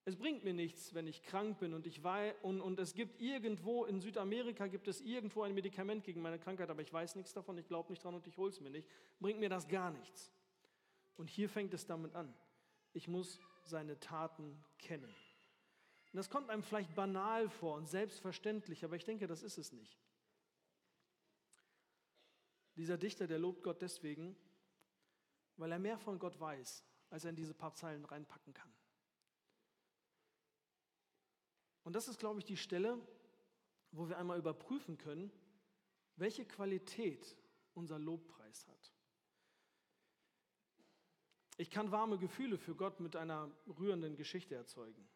Es 0.05 0.15
bringt 0.15 0.43
mir 0.43 0.53
nichts, 0.53 0.93
wenn 0.93 1.05
ich 1.05 1.21
krank 1.21 1.59
bin 1.59 1.73
und 1.73 1.85
ich 1.85 2.01
weiß, 2.01 2.35
und, 2.41 2.61
und 2.61 2.79
es 2.79 2.93
gibt 2.93 3.21
irgendwo 3.21 3.85
in 3.85 3.99
Südamerika 3.99 4.67
gibt 4.67 4.87
es 4.87 5.01
irgendwo 5.01 5.43
ein 5.43 5.53
Medikament 5.53 6.03
gegen 6.03 6.21
meine 6.21 6.39
Krankheit, 6.39 6.69
aber 6.69 6.81
ich 6.81 6.91
weiß 6.91 7.15
nichts 7.15 7.33
davon, 7.33 7.57
ich 7.57 7.67
glaube 7.67 7.91
nicht 7.91 8.03
dran 8.03 8.15
und 8.15 8.25
ich 8.25 8.37
hole 8.37 8.49
es 8.49 8.61
mir 8.61 8.69
nicht. 8.69 8.87
Bringt 9.19 9.39
mir 9.39 9.49
das 9.49 9.67
gar 9.67 9.91
nichts. 9.91 10.31
Und 11.17 11.29
hier 11.29 11.49
fängt 11.49 11.73
es 11.73 11.85
damit 11.85 12.15
an. 12.15 12.33
Ich 12.93 13.07
muss 13.07 13.39
seine 13.65 13.99
Taten 13.99 14.63
kennen. 14.77 15.13
Und 16.11 16.17
das 16.17 16.29
kommt 16.29 16.49
einem 16.49 16.63
vielleicht 16.63 16.95
banal 16.95 17.49
vor 17.49 17.75
und 17.75 17.87
selbstverständlich, 17.87 18.83
aber 18.83 18.95
ich 18.95 19.05
denke, 19.05 19.27
das 19.27 19.43
ist 19.43 19.57
es 19.57 19.71
nicht. 19.71 19.99
Dieser 22.75 22.97
Dichter, 22.97 23.27
der 23.27 23.39
lobt 23.39 23.61
Gott 23.61 23.81
deswegen, 23.81 24.35
weil 25.57 25.71
er 25.71 25.79
mehr 25.79 25.99
von 25.99 26.17
Gott 26.17 26.39
weiß, 26.39 26.83
als 27.09 27.25
er 27.25 27.31
in 27.31 27.35
diese 27.35 27.53
paar 27.53 27.73
Zeilen 27.73 28.05
reinpacken 28.05 28.53
kann. 28.53 28.73
Und 31.83 31.93
das 31.93 32.07
ist, 32.07 32.19
glaube 32.19 32.39
ich, 32.39 32.45
die 32.45 32.57
Stelle, 32.57 32.99
wo 33.91 34.07
wir 34.09 34.17
einmal 34.17 34.39
überprüfen 34.39 34.97
können, 34.97 35.31
welche 36.15 36.45
Qualität 36.45 37.37
unser 37.73 37.99
Lobpreis 37.99 38.67
hat. 38.67 38.93
Ich 41.57 41.69
kann 41.69 41.91
warme 41.91 42.17
Gefühle 42.17 42.57
für 42.57 42.75
Gott 42.75 42.99
mit 42.99 43.15
einer 43.15 43.51
rührenden 43.67 44.15
Geschichte 44.15 44.55
erzeugen. 44.55 45.09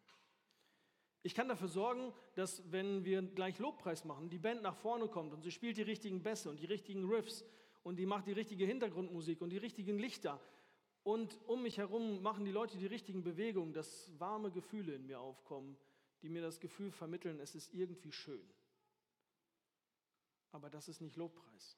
Ich 1.26 1.34
kann 1.34 1.48
dafür 1.48 1.70
sorgen, 1.70 2.14
dass 2.36 2.70
wenn 2.70 3.06
wir 3.06 3.22
gleich 3.22 3.58
Lobpreis 3.58 4.04
machen, 4.04 4.30
die 4.30 4.38
Band 4.38 4.62
nach 4.62 4.76
vorne 4.76 5.08
kommt 5.08 5.34
und 5.34 5.42
sie 5.42 5.52
spielt 5.52 5.78
die 5.78 5.82
richtigen 5.82 6.22
Bässe 6.22 6.50
und 6.50 6.60
die 6.60 6.66
richtigen 6.66 7.08
Riffs 7.10 7.46
und 7.82 7.96
die 7.96 8.06
macht 8.06 8.28
die 8.28 8.34
richtige 8.34 8.66
Hintergrundmusik 8.66 9.42
und 9.42 9.50
die 9.50 9.58
richtigen 9.58 9.98
Lichter 9.98 10.42
und 11.04 11.40
um 11.48 11.64
mich 11.64 11.78
herum 11.78 12.22
machen 12.22 12.44
die 12.44 12.52
Leute 12.52 12.78
die 12.78 12.88
richtigen 12.88 13.24
Bewegungen, 13.24 13.74
dass 13.74 14.12
warme 14.20 14.52
Gefühle 14.52 14.96
in 14.96 15.06
mir 15.06 15.22
aufkommen, 15.22 15.78
die 16.22 16.30
mir 16.30 16.42
das 16.42 16.60
Gefühl 16.60 16.92
vermitteln, 16.92 17.40
es 17.40 17.56
ist 17.56 17.74
irgendwie 17.74 18.12
schön. 18.12 18.50
Aber 20.52 20.70
das 20.70 20.90
ist 20.90 21.00
nicht 21.00 21.16
Lobpreis. 21.16 21.78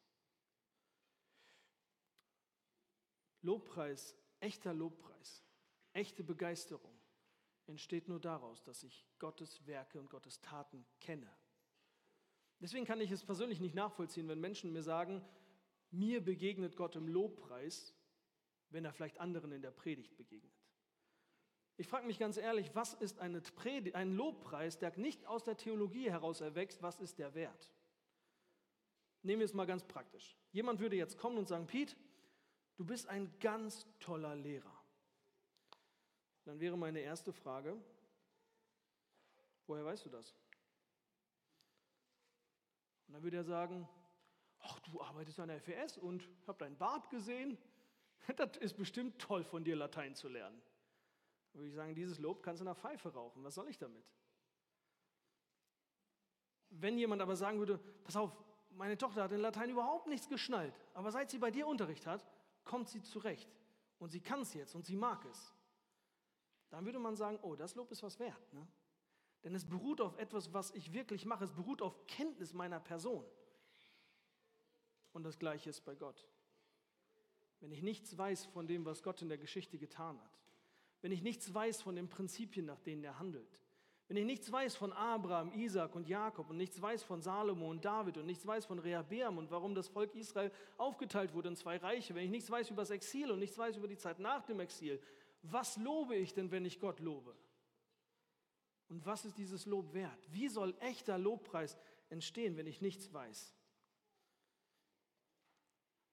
Lobpreis, 3.42 4.16
echter 4.40 4.74
Lobpreis, 4.74 5.44
echte 5.94 6.24
Begeisterung 6.24 6.95
entsteht 7.68 8.08
nur 8.08 8.20
daraus, 8.20 8.64
dass 8.64 8.84
ich 8.84 9.06
Gottes 9.20 9.66
Werke 9.66 10.00
und 10.00 10.10
Gottes 10.10 10.42
Taten 10.42 10.86
kenne. 11.00 11.30
Deswegen 12.60 12.86
kann 12.86 13.02
ich 13.02 13.12
es 13.12 13.24
persönlich 13.24 13.60
nicht 13.60 13.76
nachvollziehen, 13.76 14.28
wenn 14.28 14.40
Menschen 14.40 14.72
mir 14.72 14.84
sagen, 14.84 15.24
mir 15.92 16.24
begegnet 16.24 16.76
Gott 16.76 16.96
im 16.96 17.08
Lobpreis, 17.08 17.94
wenn 18.70 18.86
er 18.86 18.94
vielleicht 18.94 19.20
anderen 19.20 19.52
in 19.52 19.62
der 19.62 19.72
Predigt 19.72 20.16
begegnet. 20.18 20.54
Ich 21.78 21.88
frage 21.88 22.08
mich 22.08 22.20
ganz 22.20 22.38
ehrlich, 22.38 22.74
was 22.74 22.94
ist 22.94 23.20
eine 23.20 23.42
Predigt, 23.42 23.96
ein 23.96 24.16
Lobpreis, 24.16 24.78
der 24.78 24.98
nicht 24.98 25.26
aus 25.28 25.44
der 25.44 25.58
Theologie 25.58 26.10
heraus 26.10 26.40
erwächst, 26.40 26.82
was 26.82 27.02
ist 27.02 27.20
der 27.20 27.36
Wert? 27.36 27.72
Nehmen 29.24 29.40
wir 29.40 29.46
es 29.46 29.54
mal 29.54 29.66
ganz 29.66 29.84
praktisch. 29.84 30.38
Jemand 30.52 30.80
würde 30.80 30.96
jetzt 30.96 31.18
kommen 31.18 31.38
und 31.38 31.48
sagen, 31.48 31.68
Piet, 31.68 31.98
du 32.78 32.86
bist 32.86 33.08
ein 33.08 33.34
ganz 33.40 33.88
toller 34.00 34.36
Lehrer. 34.36 34.75
Dann 36.46 36.60
wäre 36.60 36.78
meine 36.78 37.00
erste 37.00 37.34
Frage, 37.34 37.76
woher 39.68 39.84
weißt 39.84 40.06
du 40.06 40.10
das? 40.10 40.36
Und 43.08 43.14
dann 43.14 43.24
würde 43.24 43.38
er 43.38 43.44
sagen, 43.44 43.88
ach, 44.60 44.80
du 44.80 45.02
arbeitest 45.02 45.40
an 45.40 45.50
der 45.50 45.60
FES 45.60 45.98
und 45.98 46.28
habe 46.48 46.60
deinen 46.60 46.78
Bart 46.78 47.10
gesehen. 47.10 47.58
Das 48.38 48.58
ist 48.58 48.76
bestimmt 48.76 49.22
toll 49.22 49.44
von 49.44 49.64
dir, 49.64 49.76
Latein 49.76 50.16
zu 50.16 50.28
lernen. 50.28 50.60
Dann 51.52 51.60
würde 51.60 51.70
ich 51.70 51.76
sagen, 51.76 51.94
dieses 51.94 52.18
Lob 52.18 52.42
kannst 52.42 52.60
du 52.60 52.66
der 52.66 52.74
Pfeife 52.74 53.10
rauchen. 53.10 53.44
Was 53.44 53.54
soll 53.54 53.70
ich 53.70 53.78
damit? 53.78 54.04
Wenn 56.72 56.98
jemand 56.98 57.22
aber 57.22 57.36
sagen 57.36 57.60
würde, 57.60 57.78
pass 58.04 58.16
auf, 58.16 58.36
meine 58.72 58.98
Tochter 58.98 59.24
hat 59.24 59.32
in 59.32 59.42
Latein 59.42 59.70
überhaupt 59.70 60.08
nichts 60.08 60.28
geschnallt, 60.28 60.74
aber 60.94 61.12
seit 61.12 61.30
sie 61.30 61.38
bei 61.38 61.52
dir 61.52 61.68
Unterricht 61.68 62.08
hat, 62.08 62.26
kommt 62.64 62.90
sie 62.90 63.02
zurecht 63.02 63.50
und 64.00 64.10
sie 64.10 64.22
kann 64.22 64.42
es 64.42 64.54
jetzt 64.54 64.76
und 64.76 64.86
sie 64.86 64.96
mag 64.96 65.24
es. 65.26 65.55
Dann 66.76 66.84
würde 66.84 67.00
man 67.00 67.16
sagen, 67.16 67.40
oh, 67.42 67.56
das 67.56 67.76
Lob 67.76 67.90
ist 67.92 68.04
was 68.04 68.20
wert. 68.20 68.54
Ne? 68.54 68.68
Denn 69.46 69.56
es 69.56 69.64
beruht 69.64 70.02
auf 70.02 70.18
etwas, 70.18 70.54
was 70.54 70.72
ich 70.72 70.92
wirklich 70.92 71.26
mache. 71.26 71.46
Es 71.46 71.54
beruht 71.54 71.82
auf 71.82 72.06
Kenntnis 72.06 72.52
meiner 72.54 72.82
Person. 72.82 73.24
Und 75.14 75.24
das 75.24 75.40
Gleiche 75.40 75.70
ist 75.70 75.86
bei 75.86 75.96
Gott. 75.96 76.28
Wenn 77.62 77.72
ich 77.72 77.82
nichts 77.82 78.18
weiß 78.18 78.48
von 78.48 78.68
dem, 78.68 78.84
was 78.84 79.04
Gott 79.04 79.22
in 79.22 79.30
der 79.30 79.38
Geschichte 79.38 79.78
getan 79.78 80.20
hat, 80.22 80.38
wenn 81.00 81.14
ich 81.14 81.22
nichts 81.22 81.54
weiß 81.54 81.82
von 81.82 81.96
den 81.96 82.10
Prinzipien, 82.10 82.66
nach 82.66 82.82
denen 82.82 83.06
er 83.06 83.20
handelt, 83.20 83.58
wenn 84.10 84.18
ich 84.18 84.26
nichts 84.26 84.52
weiß 84.52 84.76
von 84.76 84.92
Abraham, 84.92 85.54
Isaac 85.54 85.96
und 85.96 86.10
Jakob 86.10 86.50
und 86.50 86.58
nichts 86.58 86.82
weiß 86.82 87.04
von 87.04 87.22
Salomo 87.22 87.70
und 87.70 87.86
David 87.86 88.18
und 88.18 88.26
nichts 88.26 88.46
weiß 88.46 88.66
von 88.66 88.80
Rehabeam 88.80 89.38
und 89.38 89.50
warum 89.50 89.76
das 89.76 89.88
Volk 89.88 90.14
Israel 90.14 90.52
aufgeteilt 90.78 91.34
wurde 91.34 91.48
in 91.48 91.56
zwei 91.56 91.78
Reiche, 91.78 92.14
wenn 92.16 92.26
ich 92.26 92.32
nichts 92.32 92.52
weiß 92.52 92.70
über 92.70 92.82
das 92.82 92.90
Exil 92.90 93.32
und 93.32 93.40
nichts 93.40 93.58
weiß 93.58 93.78
über 93.78 93.88
die 93.88 93.98
Zeit 93.98 94.20
nach 94.20 94.44
dem 94.44 94.60
Exil, 94.60 95.02
was 95.52 95.78
lobe 95.78 96.16
ich 96.16 96.34
denn, 96.34 96.52
wenn 96.52 96.66
ich 96.66 96.80
Gott 96.80 97.00
lobe? 97.00 97.36
Und 98.88 99.06
was 99.06 99.26
ist 99.26 99.38
dieses 99.38 99.66
Lob 99.66 99.94
wert? 99.94 100.32
Wie 100.32 100.48
soll 100.48 100.76
echter 100.80 101.18
Lobpreis 101.18 101.78
entstehen, 102.10 102.56
wenn 102.58 102.68
ich 102.68 102.82
nichts 102.82 103.12
weiß? 103.12 103.54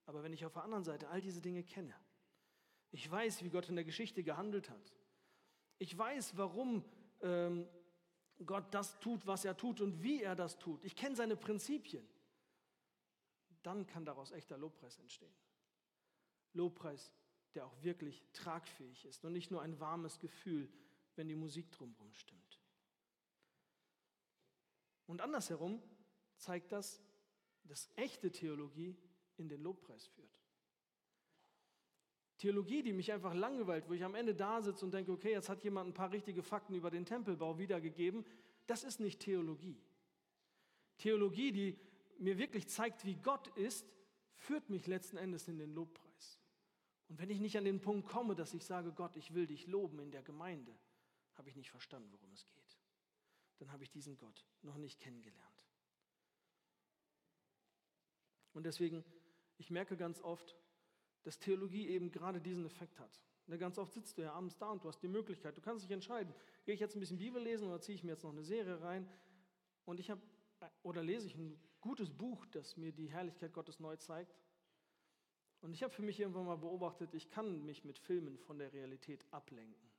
Aber 0.06 0.22
wenn 0.22 0.32
ich 0.32 0.44
auf 0.44 0.52
der 0.52 0.64
anderen 0.64 0.84
Seite 0.84 1.08
all 1.08 1.20
diese 1.20 1.40
Dinge 1.40 1.62
kenne, 1.62 1.94
ich 2.90 3.10
weiß, 3.10 3.42
wie 3.44 3.50
Gott 3.50 3.68
in 3.68 3.76
der 3.76 3.84
Geschichte 3.84 4.22
gehandelt 4.22 4.70
hat, 4.70 4.92
ich 5.78 5.96
weiß, 5.96 6.36
warum 6.36 6.84
ähm, 7.20 7.68
Gott 8.44 8.72
das 8.72 8.98
tut, 9.00 9.26
was 9.26 9.44
er 9.44 9.56
tut 9.56 9.80
und 9.80 10.02
wie 10.02 10.22
er 10.22 10.34
das 10.34 10.58
tut, 10.58 10.84
ich 10.84 10.96
kenne 10.96 11.16
seine 11.16 11.36
Prinzipien, 11.36 12.06
dann 13.62 13.86
kann 13.86 14.04
daraus 14.04 14.32
echter 14.32 14.58
Lobpreis 14.58 14.98
entstehen. 14.98 15.34
Lobpreis, 16.52 17.12
der 17.54 17.66
auch 17.66 17.82
wirklich 17.82 18.24
tragfähig 18.32 19.04
ist 19.04 19.24
und 19.24 19.32
nicht 19.32 19.50
nur 19.50 19.62
ein 19.62 19.78
warmes 19.80 20.18
Gefühl, 20.18 20.68
wenn 21.16 21.28
die 21.28 21.34
Musik 21.34 21.70
drumherum 21.72 22.12
stimmt. 22.14 22.60
Und 25.06 25.20
andersherum 25.20 25.82
zeigt 26.36 26.72
das, 26.72 27.02
dass 27.64 27.90
echte 27.96 28.30
Theologie 28.30 28.96
in 29.36 29.48
den 29.48 29.62
Lobpreis 29.62 30.06
führt. 30.06 30.40
Theologie, 32.38 32.82
die 32.82 32.92
mich 32.92 33.12
einfach 33.12 33.34
langweilt, 33.34 33.88
wo 33.88 33.92
ich 33.92 34.02
am 34.02 34.14
Ende 34.14 34.34
da 34.34 34.60
sitze 34.62 34.84
und 34.84 34.92
denke, 34.92 35.12
okay, 35.12 35.30
jetzt 35.30 35.48
hat 35.48 35.62
jemand 35.62 35.90
ein 35.90 35.94
paar 35.94 36.10
richtige 36.10 36.42
Fakten 36.42 36.74
über 36.74 36.90
den 36.90 37.04
Tempelbau 37.04 37.58
wiedergegeben, 37.58 38.24
das 38.66 38.82
ist 38.84 39.00
nicht 39.00 39.20
Theologie. 39.20 39.80
Theologie, 40.98 41.52
die 41.52 41.78
mir 42.18 42.38
wirklich 42.38 42.68
zeigt, 42.68 43.04
wie 43.04 43.16
Gott 43.16 43.48
ist, 43.56 43.86
führt 44.34 44.70
mich 44.70 44.86
letzten 44.86 45.18
Endes 45.18 45.46
in 45.46 45.58
den 45.58 45.72
Lobpreis. 45.72 46.11
Und 47.12 47.18
wenn 47.18 47.30
ich 47.30 47.40
nicht 47.40 47.56
an 47.58 47.64
den 47.64 47.80
Punkt 47.80 48.08
komme, 48.08 48.34
dass 48.34 48.54
ich 48.54 48.64
sage, 48.64 48.90
Gott, 48.92 49.16
ich 49.16 49.34
will 49.34 49.46
dich 49.46 49.66
loben 49.66 50.00
in 50.00 50.10
der 50.10 50.22
Gemeinde, 50.22 50.74
habe 51.34 51.48
ich 51.48 51.56
nicht 51.56 51.70
verstanden, 51.70 52.10
worum 52.10 52.32
es 52.32 52.48
geht 52.48 52.62
dann 53.62 53.70
habe 53.70 53.84
ich 53.84 53.92
diesen 53.92 54.18
Gott 54.18 54.44
noch 54.62 54.76
nicht 54.76 54.98
kennengelernt. 54.98 55.68
Und 58.54 58.64
deswegen, 58.64 59.04
ich 59.56 59.70
merke 59.70 59.96
ganz 59.96 60.20
oft, 60.20 60.56
dass 61.22 61.38
Theologie 61.38 61.88
eben 61.88 62.10
gerade 62.10 62.40
diesen 62.40 62.66
Effekt 62.66 62.98
hat. 62.98 63.22
Ne, 63.46 63.58
ganz 63.58 63.78
oft 63.78 63.92
sitzt 63.92 64.18
du 64.18 64.22
ja 64.22 64.32
abends 64.32 64.58
da 64.58 64.70
und 64.70 64.82
du 64.82 64.88
hast 64.88 65.00
die 65.00 65.06
Möglichkeit, 65.06 65.56
du 65.56 65.60
kannst 65.60 65.84
dich 65.84 65.92
entscheiden, 65.92 66.34
gehe 66.64 66.74
ich 66.74 66.80
jetzt 66.80 66.96
ein 66.96 67.00
bisschen 67.00 67.18
Bibel 67.18 67.40
lesen 67.40 67.68
oder 67.68 67.80
ziehe 67.80 67.94
ich 67.94 68.02
mir 68.02 68.10
jetzt 68.10 68.24
noch 68.24 68.32
eine 68.32 68.42
Serie 68.42 68.80
rein 68.80 69.08
und 69.84 70.00
ich 70.00 70.10
habe 70.10 70.20
oder 70.82 71.04
lese 71.04 71.28
ich 71.28 71.36
ein 71.36 71.56
gutes 71.80 72.10
Buch, 72.10 72.44
das 72.46 72.76
mir 72.76 72.90
die 72.90 73.10
Herrlichkeit 73.10 73.52
Gottes 73.52 73.78
neu 73.78 73.94
zeigt. 73.96 74.34
Und 75.62 75.72
ich 75.72 75.82
habe 75.82 75.92
für 75.92 76.02
mich 76.02 76.20
irgendwann 76.20 76.46
mal 76.46 76.58
beobachtet, 76.58 77.14
ich 77.14 77.30
kann 77.30 77.64
mich 77.64 77.84
mit 77.84 77.98
Filmen 77.98 78.36
von 78.36 78.58
der 78.58 78.72
Realität 78.72 79.24
ablenken 79.30 79.92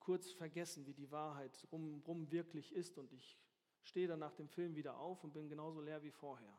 kurz 0.00 0.32
vergessen, 0.32 0.86
wie 0.86 0.94
die 0.94 1.10
Wahrheit 1.12 1.64
rum, 1.70 2.02
rum 2.06 2.32
wirklich 2.32 2.72
ist 2.72 2.98
und 2.98 3.12
ich 3.12 3.38
stehe 3.84 4.08
dann 4.08 4.18
nach 4.18 4.34
dem 4.34 4.48
Film 4.48 4.74
wieder 4.74 4.98
auf 4.98 5.22
und 5.22 5.32
bin 5.32 5.48
genauso 5.48 5.80
leer 5.80 6.02
wie 6.02 6.10
vorher. 6.10 6.58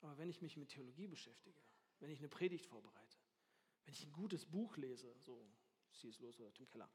Aber 0.00 0.18
wenn 0.18 0.28
ich 0.28 0.40
mich 0.40 0.56
mit 0.56 0.70
Theologie 0.70 1.06
beschäftige, 1.06 1.60
wenn 2.00 2.10
ich 2.10 2.18
eine 2.18 2.28
Predigt 2.28 2.66
vorbereite, 2.66 3.18
wenn 3.84 3.94
ich 3.94 4.04
ein 4.04 4.12
gutes 4.12 4.44
Buch 4.44 4.76
lese, 4.76 5.14
so 5.20 5.46
C.S. 5.92 6.18
Lewis 6.18 6.40
oder 6.40 6.52
Tim 6.52 6.68
Keller, 6.68 6.90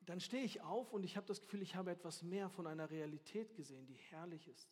dann 0.00 0.18
stehe 0.18 0.42
ich 0.42 0.62
auf 0.62 0.92
und 0.92 1.04
ich 1.04 1.16
habe 1.16 1.26
das 1.26 1.40
Gefühl, 1.40 1.62
ich 1.62 1.76
habe 1.76 1.92
etwas 1.92 2.22
mehr 2.22 2.48
von 2.48 2.66
einer 2.66 2.90
Realität 2.90 3.54
gesehen, 3.54 3.86
die 3.86 3.94
herrlich 3.94 4.48
ist, 4.48 4.68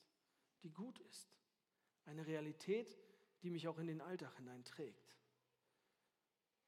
die 0.63 0.71
gut 0.71 0.99
ist. 0.99 1.31
Eine 2.11 2.27
Realität, 2.27 2.99
die 3.43 3.51
mich 3.51 3.69
auch 3.69 3.79
in 3.79 3.87
den 3.87 4.01
Alltag 4.01 4.37
hineinträgt 4.37 5.17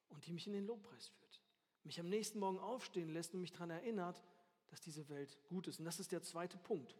und 0.07 0.25
die 0.25 0.31
mich 0.31 0.47
in 0.47 0.53
den 0.53 0.65
Lobpreis 0.65 1.09
führt. 1.09 1.41
Mich 1.83 1.99
am 1.99 2.07
nächsten 2.07 2.39
Morgen 2.39 2.59
aufstehen 2.59 3.09
lässt 3.09 3.33
und 3.33 3.41
mich 3.41 3.51
daran 3.51 3.69
erinnert, 3.69 4.23
dass 4.67 4.79
diese 4.79 5.09
Welt 5.09 5.37
gut 5.49 5.67
ist. 5.67 5.79
Und 5.79 5.85
das 5.85 5.99
ist 5.99 6.13
der 6.13 6.23
zweite 6.23 6.57
Punkt. 6.57 6.95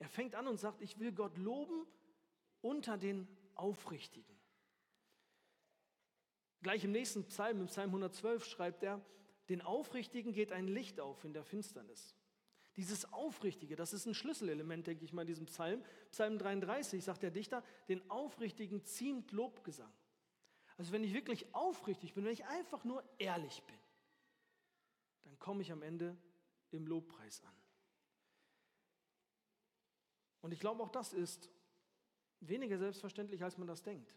Er 0.00 0.08
fängt 0.08 0.34
an 0.34 0.48
und 0.48 0.58
sagt, 0.58 0.82
ich 0.82 0.98
will 0.98 1.12
Gott 1.12 1.36
loben 1.38 1.86
unter 2.60 2.98
den 2.98 3.28
Aufrichtigen. 3.54 4.36
Gleich 6.62 6.82
im 6.82 6.90
nächsten 6.90 7.24
Psalm, 7.28 7.60
im 7.60 7.66
Psalm 7.68 7.90
112, 7.90 8.46
schreibt 8.46 8.82
er, 8.82 9.00
den 9.48 9.62
Aufrichtigen 9.62 10.32
geht 10.32 10.50
ein 10.50 10.66
Licht 10.66 10.98
auf 10.98 11.24
in 11.24 11.32
der 11.32 11.44
Finsternis. 11.44 12.16
Dieses 12.76 13.12
Aufrichtige, 13.12 13.76
das 13.76 13.92
ist 13.92 14.06
ein 14.06 14.14
Schlüsselelement, 14.14 14.86
denke 14.86 15.04
ich 15.04 15.12
mal, 15.12 15.22
in 15.22 15.28
diesem 15.28 15.46
Psalm. 15.46 15.82
Psalm 16.12 16.38
33 16.38 17.04
sagt 17.04 17.22
der 17.22 17.30
Dichter, 17.30 17.62
den 17.88 18.08
Aufrichtigen 18.10 18.84
ziemt 18.84 19.32
Lobgesang. 19.32 19.92
Also 20.78 20.92
wenn 20.92 21.04
ich 21.04 21.12
wirklich 21.12 21.54
aufrichtig 21.54 22.14
bin, 22.14 22.24
wenn 22.24 22.32
ich 22.32 22.46
einfach 22.46 22.84
nur 22.84 23.04
ehrlich 23.18 23.62
bin, 23.64 23.76
dann 25.24 25.38
komme 25.38 25.62
ich 25.62 25.72
am 25.72 25.82
Ende 25.82 26.16
im 26.70 26.86
Lobpreis 26.86 27.42
an. 27.44 27.54
Und 30.40 30.52
ich 30.52 30.60
glaube, 30.60 30.82
auch 30.82 30.88
das 30.88 31.12
ist 31.12 31.50
weniger 32.40 32.78
selbstverständlich, 32.78 33.42
als 33.42 33.58
man 33.58 33.68
das 33.68 33.82
denkt. 33.82 34.14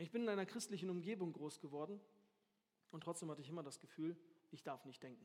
Ich 0.00 0.10
bin 0.10 0.22
in 0.22 0.28
einer 0.28 0.46
christlichen 0.46 0.90
Umgebung 0.90 1.32
groß 1.32 1.60
geworden 1.60 2.00
und 2.90 3.04
trotzdem 3.04 3.30
hatte 3.30 3.42
ich 3.42 3.48
immer 3.48 3.62
das 3.62 3.78
Gefühl, 3.78 4.16
ich 4.50 4.64
darf 4.64 4.84
nicht 4.84 5.02
denken. 5.02 5.24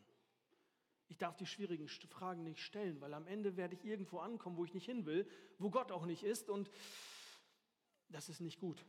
Ich 1.09 1.17
darf 1.17 1.35
die 1.35 1.45
schwierigen 1.45 1.89
Fragen 1.89 2.43
nicht 2.43 2.61
stellen, 2.61 3.01
weil 3.01 3.13
am 3.13 3.27
Ende 3.27 3.57
werde 3.57 3.75
ich 3.75 3.83
irgendwo 3.83 4.19
ankommen, 4.19 4.57
wo 4.57 4.63
ich 4.63 4.73
nicht 4.73 4.85
hin 4.85 5.05
will, 5.05 5.27
wo 5.57 5.69
Gott 5.69 5.91
auch 5.91 6.05
nicht 6.05 6.23
ist 6.23 6.49
und 6.49 6.69
das 8.09 8.29
ist 8.29 8.39
nicht 8.39 8.59
gut. 8.59 8.85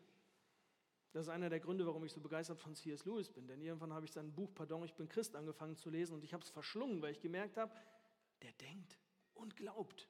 Das 1.12 1.26
ist 1.26 1.28
einer 1.28 1.50
der 1.50 1.59
Gründe, 1.59 1.87
warum 1.87 2.04
ich 2.04 2.12
so 2.12 2.20
begeistert 2.20 2.61
von 2.61 2.74
C.S. 2.74 3.04
Lewis 3.04 3.30
bin. 3.30 3.48
Denn 3.48 3.61
irgendwann 3.61 3.92
habe 3.92 4.04
ich 4.04 4.12
sein 4.12 4.33
Buch 4.33 4.54
Pardon, 4.54 4.85
ich 4.85 4.94
bin 4.94 5.09
Christ 5.09 5.35
angefangen 5.35 5.76
zu 5.76 5.90
lesen 5.90 6.14
und 6.14 6.22
ich 6.22 6.33
habe 6.33 6.44
es 6.44 6.50
verschlungen, 6.50 7.02
weil 7.02 7.12
ich 7.12 7.20
gemerkt 7.20 7.56
habe, 7.56 7.74
der 8.42 8.52
denkt 8.52 8.96
und 9.35 9.56
glaubt. 9.56 10.09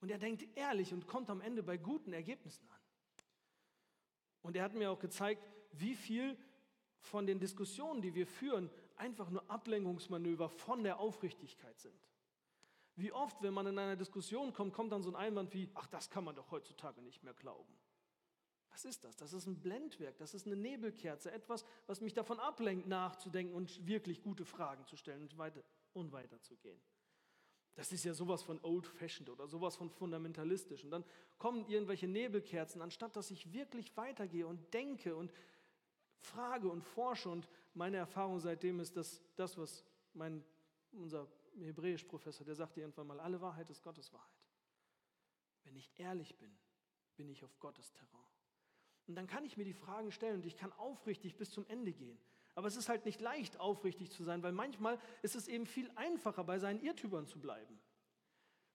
Und 0.00 0.10
er 0.10 0.18
denkt 0.18 0.46
ehrlich 0.56 0.92
und 0.92 1.06
kommt 1.06 1.30
am 1.30 1.40
Ende 1.40 1.62
bei 1.62 1.78
guten 1.78 2.12
Ergebnissen 2.12 2.68
an. 2.68 2.80
Und 4.42 4.56
er 4.56 4.64
hat 4.64 4.74
mir 4.74 4.90
auch 4.90 4.98
gezeigt, 4.98 5.42
wie 5.72 5.94
viel 5.94 6.36
von 6.98 7.26
den 7.26 7.38
Diskussionen, 7.38 8.02
die 8.02 8.14
wir 8.14 8.26
führen, 8.26 8.70
einfach 8.96 9.30
nur 9.30 9.48
Ablenkungsmanöver 9.50 10.48
von 10.48 10.82
der 10.82 10.98
Aufrichtigkeit 10.98 11.78
sind. 11.80 12.08
Wie 12.96 13.12
oft, 13.12 13.42
wenn 13.42 13.54
man 13.54 13.66
in 13.66 13.78
einer 13.78 13.96
Diskussion 13.96 14.52
kommt, 14.52 14.72
kommt 14.72 14.92
dann 14.92 15.02
so 15.02 15.10
ein 15.10 15.16
Einwand 15.16 15.52
wie, 15.52 15.68
ach, 15.74 15.86
das 15.88 16.10
kann 16.10 16.24
man 16.24 16.36
doch 16.36 16.50
heutzutage 16.50 17.02
nicht 17.02 17.24
mehr 17.24 17.34
glauben. 17.34 17.76
Was 18.70 18.84
ist 18.84 19.04
das? 19.04 19.16
Das 19.16 19.32
ist 19.32 19.46
ein 19.46 19.60
Blendwerk, 19.60 20.16
das 20.18 20.34
ist 20.34 20.46
eine 20.46 20.56
Nebelkerze, 20.56 21.30
etwas, 21.30 21.64
was 21.86 22.00
mich 22.00 22.12
davon 22.12 22.40
ablenkt, 22.40 22.86
nachzudenken 22.86 23.54
und 23.54 23.86
wirklich 23.86 24.22
gute 24.22 24.44
Fragen 24.44 24.84
zu 24.86 24.96
stellen 24.96 25.22
und 25.22 25.38
weiter, 25.38 25.62
und 25.92 26.12
weiter 26.12 26.40
zu 26.40 26.56
gehen. 26.56 26.80
Das 27.76 27.90
ist 27.90 28.04
ja 28.04 28.14
sowas 28.14 28.42
von 28.42 28.60
old-fashioned 28.62 29.30
oder 29.30 29.48
sowas 29.48 29.76
von 29.76 29.90
fundamentalistisch. 29.90 30.84
Und 30.84 30.90
dann 30.90 31.04
kommen 31.38 31.66
irgendwelche 31.68 32.06
Nebelkerzen, 32.06 32.80
anstatt 32.80 33.16
dass 33.16 33.30
ich 33.30 33.52
wirklich 33.52 33.96
weitergehe 33.96 34.46
und 34.46 34.72
denke 34.72 35.16
und 35.16 35.32
frage 36.20 36.68
und 36.68 36.82
forsche. 36.82 37.28
Und 37.28 37.48
meine 37.74 37.96
Erfahrung 37.98 38.40
seitdem 38.40 38.80
ist, 38.80 38.96
dass 38.96 39.22
das, 39.36 39.58
was 39.58 39.84
mein, 40.12 40.44
unser 40.92 41.28
Hebräisch-Professor, 41.58 42.46
der 42.46 42.54
sagte 42.54 42.80
irgendwann 42.80 43.06
mal, 43.06 43.20
alle 43.20 43.40
Wahrheit 43.40 43.68
ist 43.70 43.82
Gottes 43.82 44.12
Wahrheit. 44.12 44.30
Wenn 45.64 45.76
ich 45.76 45.90
ehrlich 45.96 46.36
bin, 46.38 46.56
bin 47.16 47.28
ich 47.28 47.44
auf 47.44 47.58
Gottes 47.58 47.92
Terrain. 47.92 48.10
Und 49.06 49.16
dann 49.16 49.26
kann 49.26 49.44
ich 49.44 49.56
mir 49.56 49.64
die 49.64 49.74
Fragen 49.74 50.10
stellen 50.10 50.36
und 50.36 50.46
ich 50.46 50.56
kann 50.56 50.72
aufrichtig 50.72 51.36
bis 51.36 51.50
zum 51.50 51.66
Ende 51.66 51.92
gehen. 51.92 52.18
Aber 52.54 52.68
es 52.68 52.76
ist 52.76 52.88
halt 52.88 53.04
nicht 53.04 53.20
leicht, 53.20 53.58
aufrichtig 53.58 54.10
zu 54.12 54.24
sein, 54.24 54.42
weil 54.42 54.52
manchmal 54.52 54.98
ist 55.22 55.34
es 55.34 55.48
eben 55.48 55.66
viel 55.66 55.90
einfacher, 55.96 56.44
bei 56.44 56.58
seinen 56.58 56.80
Irrtümern 56.80 57.26
zu 57.26 57.40
bleiben. 57.40 57.80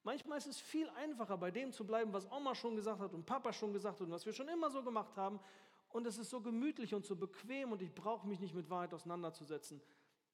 Manchmal 0.04 0.38
ist 0.38 0.48
es 0.48 0.60
viel 0.60 0.90
einfacher, 0.92 1.38
bei 1.38 1.52
dem 1.52 1.72
zu 1.72 1.86
bleiben, 1.86 2.14
was 2.14 2.30
Oma 2.32 2.56
schon 2.56 2.76
gesagt 2.76 3.00
hat 3.00 3.14
und 3.14 3.26
Papa 3.26 3.54
schon 3.54 3.74
gesagt 3.74 4.00
hat 4.00 4.08
und 4.08 4.12
was 4.12 4.26
wir 4.26 4.34
schon 4.34 4.48
immer 4.48 4.70
so 4.70 4.84
gemacht 4.84 5.16
haben. 5.18 5.40
Und 5.89 6.06
es 6.06 6.17
ist 6.17 6.30
so 6.30 6.41
gemütlich 6.41 6.93
und 6.93 7.06
so 7.06 7.15
bequem 7.15 7.71
und 7.71 7.82
ich 7.82 7.93
brauche 7.93 8.28
mich 8.28 8.39
nicht 8.39 8.54
mit 8.54 8.69
Wahrheit 8.69 8.93
auseinanderzusetzen. 8.93 9.82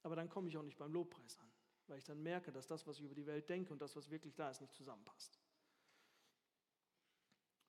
Aber 0.02 0.14
dann 0.14 0.28
komme 0.28 0.48
ich 0.48 0.56
auch 0.56 0.62
nicht 0.62 0.78
beim 0.78 0.92
Lobpreis 0.92 1.38
an, 1.38 1.50
weil 1.86 1.98
ich 1.98 2.04
dann 2.04 2.22
merke, 2.22 2.52
dass 2.52 2.66
das, 2.66 2.86
was 2.86 2.98
ich 2.98 3.04
über 3.04 3.14
die 3.14 3.26
Welt 3.26 3.48
denke 3.48 3.72
und 3.72 3.80
das, 3.80 3.96
was 3.96 4.10
wirklich 4.10 4.34
da 4.34 4.50
ist, 4.50 4.60
nicht 4.60 4.74
zusammenpasst. 4.74 5.40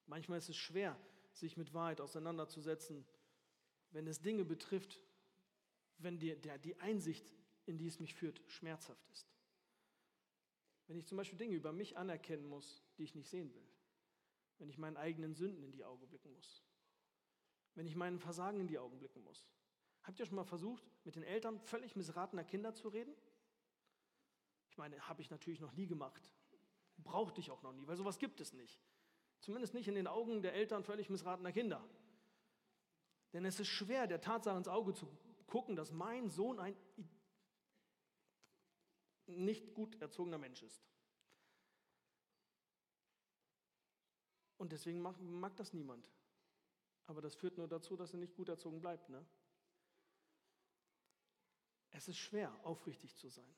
Manchmal 0.06 0.38
ist 0.38 0.50
es 0.50 0.58
schwer, 0.58 0.97
sich 1.34 1.58
mit 1.58 1.73
Wahrheit 1.73 2.02
auseinanderzusetzen, 2.02 3.06
wenn 3.91 4.08
es 4.08 4.21
Dinge 4.21 4.43
betrifft, 4.43 5.00
wenn 5.97 6.19
die, 6.19 6.36
der, 6.36 6.58
die 6.58 6.80
Einsicht, 6.80 7.34
in 7.65 7.78
die 7.78 7.88
es 7.88 8.00
mich 8.00 8.13
führt, 8.13 8.41
schmerzhaft 8.47 9.06
ist. 9.12 9.28
Wenn 10.88 10.97
ich 10.97 11.06
zum 11.06 11.17
Beispiel 11.17 11.38
Dinge 11.38 11.56
über 11.56 11.73
mich 11.73 11.97
anerkennen 11.97 12.47
muss, 12.47 12.84
die 12.97 13.04
ich 13.04 13.15
nicht 13.15 13.30
sehen 13.30 13.54
will. 13.54 13.67
Wenn 14.58 14.69
ich 14.69 14.78
meinen 14.78 14.97
eigenen 14.97 15.36
Sünden 15.36 15.63
in 15.63 15.71
die 15.71 15.84
Augen 15.84 16.08
blicken 16.08 16.32
muss. 16.34 16.63
Wenn 17.78 17.86
ich 17.86 17.96
meinen 17.96 18.18
Versagen 18.18 18.60
in 18.60 18.68
die 18.68 18.80
Augen 18.80 18.98
blicken 18.98 19.24
muss. 19.24 19.46
Habt 20.02 20.20
ihr 20.20 20.26
schon 20.26 20.36
mal 20.36 20.44
versucht, 20.44 20.84
mit 21.04 21.16
den 21.16 21.22
Eltern 21.22 21.60
völlig 21.60 21.96
missratener 21.96 22.44
Kinder 22.44 22.74
zu 22.74 22.90
reden? 22.90 23.13
Ich 24.72 24.80
meine, 24.80 25.00
habe 25.08 25.22
ich 25.22 25.30
natürlich 25.30 25.60
noch 25.60 25.74
nie 25.74 25.86
gemacht. 25.86 26.34
Brauchte 26.98 27.40
ich 27.40 27.52
auch 27.52 27.62
noch 27.62 27.74
nie, 27.74 27.86
weil 27.86 27.96
sowas 27.96 28.18
gibt 28.18 28.42
es 28.42 28.52
nicht. 28.52 28.82
Zumindest 29.42 29.76
nicht 29.76 29.88
in 29.88 29.94
den 29.94 30.08
Augen 30.08 30.42
der 30.42 30.56
Eltern 30.56 30.84
völlig 30.84 31.12
missratener 31.12 31.52
Kinder. 31.52 31.88
Denn 33.34 33.46
es 33.46 33.60
ist 33.60 33.68
schwer, 33.68 34.08
der 34.08 34.22
Tatsache 34.22 34.58
ins 34.58 34.68
Auge 34.68 34.96
zu 34.96 35.08
gucken, 35.46 35.76
dass 35.76 35.92
mein 35.92 36.32
Sohn 36.32 36.60
ein 36.60 36.76
nicht 39.28 39.76
gut 39.76 40.02
erzogener 40.02 40.40
Mensch 40.40 40.63
ist. 40.63 40.84
Und 44.58 44.72
deswegen 44.72 45.00
mag, 45.00 45.20
mag, 45.20 45.56
das 45.58 45.74
niemand. 45.74 46.10
Aber 47.08 47.22
das 47.22 47.36
führt 47.36 47.58
nur 47.58 47.67
dazu, 47.67 47.96
dass 47.96 48.13
er 48.13 48.20
nicht 48.20 48.36
gut 48.36 48.50
erzogen 48.50 48.80
bleibt. 48.80 49.10
Ne? 49.10 49.26
Es 51.91 52.08
ist 52.08 52.17
schwer, 52.17 52.54
aufrichtig 52.63 53.15
zu 53.15 53.30
sein. 53.30 53.56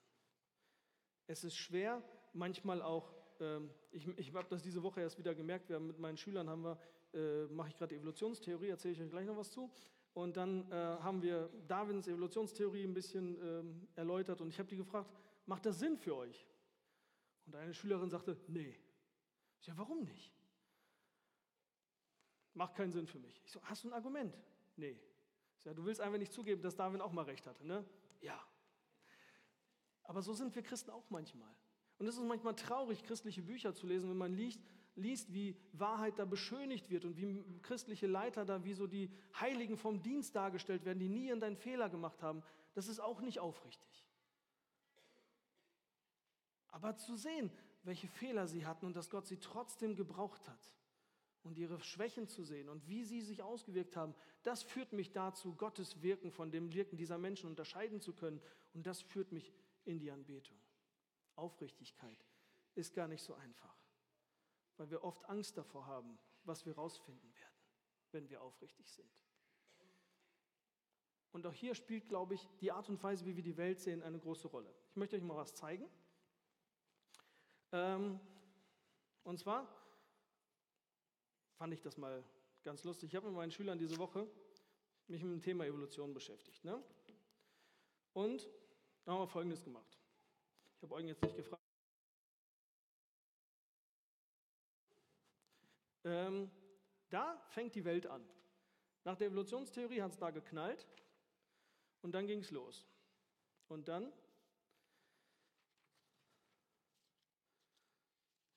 Es 1.27 1.43
ist 1.43 1.55
schwer, 1.55 2.01
manchmal 2.33 2.81
auch, 2.81 3.13
ähm, 3.39 3.69
ich, 3.91 4.07
ich 4.17 4.33
habe 4.33 4.47
das 4.49 4.63
diese 4.63 4.81
Woche 4.81 5.01
erst 5.01 5.17
wieder 5.17 5.35
gemerkt, 5.35 5.69
wir 5.69 5.75
haben 5.75 5.87
mit 5.87 5.99
meinen 5.99 6.17
Schülern 6.17 6.49
haben 6.49 6.63
wir, 6.63 6.79
äh, 7.13 7.45
mache 7.47 7.69
ich 7.69 7.75
gerade 7.75 7.95
Evolutionstheorie, 7.95 8.69
erzähle 8.69 8.93
ich 8.93 9.01
euch 9.01 9.09
gleich 9.09 9.25
noch 9.25 9.37
was 9.37 9.51
zu. 9.51 9.71
Und 10.13 10.37
dann 10.37 10.71
äh, 10.71 10.75
haben 10.75 11.21
wir 11.21 11.49
Darwins 11.67 12.07
Evolutionstheorie 12.07 12.83
ein 12.83 12.93
bisschen 12.93 13.37
ähm, 13.41 13.87
erläutert 13.95 14.41
und 14.41 14.49
ich 14.49 14.57
habe 14.57 14.69
die 14.69 14.77
gefragt, 14.77 15.11
macht 15.45 15.65
das 15.65 15.79
Sinn 15.79 15.97
für 15.97 16.15
euch? 16.15 16.47
Und 17.45 17.55
eine 17.55 17.73
Schülerin 17.73 18.09
sagte, 18.09 18.37
nee. 18.47 18.75
Ich 19.59 19.65
sage, 19.65 19.77
warum 19.77 20.03
nicht? 20.03 20.38
Macht 22.59 22.75
keinen 22.75 22.91
Sinn 22.91 23.07
für 23.07 23.19
mich. 23.19 23.41
Ich 23.45 23.53
so, 23.53 23.61
hast 23.63 23.85
du 23.85 23.87
ein 23.87 23.93
Argument? 23.93 24.37
Nee. 24.75 24.99
Ich 25.55 25.63
sage, 25.63 25.77
du 25.77 25.85
willst 25.85 26.01
einfach 26.01 26.17
nicht 26.17 26.33
zugeben, 26.33 26.61
dass 26.61 26.75
Darwin 26.75 26.99
auch 26.99 27.13
mal 27.13 27.23
recht 27.23 27.47
hatte, 27.47 27.65
ne? 27.65 27.85
Ja. 28.19 28.37
Aber 30.03 30.21
so 30.21 30.33
sind 30.33 30.53
wir 30.53 30.61
Christen 30.61 30.91
auch 30.91 31.09
manchmal. 31.09 31.55
Und 31.99 32.07
es 32.07 32.17
ist 32.17 32.23
manchmal 32.25 32.57
traurig, 32.57 33.01
christliche 33.05 33.41
Bücher 33.41 33.73
zu 33.73 33.87
lesen, 33.87 34.09
wenn 34.09 34.17
man 34.17 34.33
liest, 34.33 34.59
liest, 34.95 35.31
wie 35.31 35.55
Wahrheit 35.71 36.19
da 36.19 36.25
beschönigt 36.25 36.89
wird 36.89 37.05
und 37.05 37.15
wie 37.15 37.41
christliche 37.61 38.07
Leiter 38.07 38.43
da 38.43 38.61
wie 38.65 38.73
so 38.73 38.87
die 38.87 39.09
Heiligen 39.39 39.77
vom 39.77 40.01
Dienst 40.01 40.35
dargestellt 40.35 40.83
werden, 40.83 40.99
die 40.99 41.07
nie 41.07 41.27
irgendeinen 41.27 41.55
Fehler 41.55 41.87
gemacht 41.87 42.21
haben. 42.21 42.43
Das 42.73 42.89
ist 42.89 42.99
auch 42.99 43.21
nicht 43.21 43.39
aufrichtig. 43.39 44.05
Aber 46.67 46.97
zu 46.97 47.15
sehen, 47.15 47.51
welche 47.83 48.09
Fehler 48.09 48.49
sie 48.49 48.65
hatten 48.65 48.85
und 48.85 48.97
dass 48.97 49.09
Gott 49.09 49.27
sie 49.27 49.37
trotzdem 49.37 49.95
gebraucht 49.95 50.45
hat 50.49 50.73
und 51.49 51.57
ihre 51.57 51.81
Schwächen 51.81 52.27
zu 52.27 52.43
sehen 52.43 52.69
und 52.69 52.87
wie 52.87 53.03
sie 53.03 53.21
sich 53.21 53.41
ausgewirkt 53.41 53.95
haben, 53.95 54.13
das 54.43 54.61
führt 54.61 54.93
mich 54.93 55.11
dazu, 55.11 55.55
Gottes 55.55 56.03
Wirken 56.03 56.31
von 56.31 56.51
dem 56.51 56.71
Wirken 56.73 56.95
dieser 56.95 57.17
Menschen 57.17 57.49
unterscheiden 57.49 58.01
zu 58.01 58.13
können. 58.13 58.39
Und 58.75 58.85
das 58.85 59.01
führt 59.01 59.31
mich 59.31 59.51
in 59.83 59.97
die 59.97 60.11
Anbetung. 60.11 60.57
Aufrichtigkeit 61.35 62.23
ist 62.75 62.93
gar 62.93 63.07
nicht 63.07 63.23
so 63.23 63.33
einfach, 63.33 63.75
weil 64.77 64.91
wir 64.91 65.03
oft 65.03 65.25
Angst 65.25 65.57
davor 65.57 65.87
haben, 65.87 66.19
was 66.43 66.67
wir 66.67 66.75
rausfinden 66.75 67.33
werden, 67.33 67.59
wenn 68.11 68.29
wir 68.29 68.43
aufrichtig 68.43 68.87
sind. 68.91 69.09
Und 71.31 71.47
auch 71.47 71.53
hier 71.53 71.73
spielt, 71.73 72.07
glaube 72.07 72.35
ich, 72.35 72.47
die 72.61 72.71
Art 72.71 72.89
und 72.89 73.01
Weise, 73.01 73.25
wie 73.25 73.35
wir 73.35 73.43
die 73.43 73.57
Welt 73.57 73.79
sehen, 73.79 74.03
eine 74.03 74.19
große 74.19 74.47
Rolle. 74.47 74.71
Ich 74.91 74.97
möchte 74.97 75.15
euch 75.15 75.23
mal 75.23 75.35
was 75.35 75.55
zeigen. 75.55 75.89
Ähm, 77.71 78.19
und 79.23 79.39
zwar 79.39 79.78
fand 81.59 81.73
ich 81.73 81.81
das 81.81 81.97
mal 81.97 82.23
ganz 82.63 82.85
lustig. 82.85 83.09
Ich 83.09 83.15
habe 83.17 83.27
mit 83.27 83.35
meinen 83.35 83.51
Schülern 83.51 83.77
diese 83.77 83.97
Woche 83.97 84.25
mich 85.07 85.21
mit 85.21 85.33
dem 85.33 85.41
Thema 85.41 85.65
Evolution 85.65 86.13
beschäftigt. 86.13 86.63
Ne? 86.63 86.81
Und 88.13 88.49
da 89.03 89.11
haben 89.11 89.19
wir 89.19 89.27
Folgendes 89.27 89.61
gemacht. 89.61 89.99
Ich 90.77 90.83
habe 90.83 90.95
Eugen 90.95 91.09
jetzt 91.09 91.21
nicht 91.21 91.35
gefragt. 91.35 91.61
Ähm, 96.05 96.49
da 97.09 97.37
fängt 97.49 97.75
die 97.75 97.83
Welt 97.83 98.07
an. 98.07 98.25
Nach 99.03 99.17
der 99.17 99.27
Evolutionstheorie 99.27 100.01
hat 100.01 100.11
es 100.13 100.17
da 100.17 100.31
geknallt 100.31 100.87
und 102.01 102.13
dann 102.13 102.25
ging 102.25 102.39
es 102.39 102.51
los. 102.51 102.87
Und 103.67 103.89
dann 103.89 104.13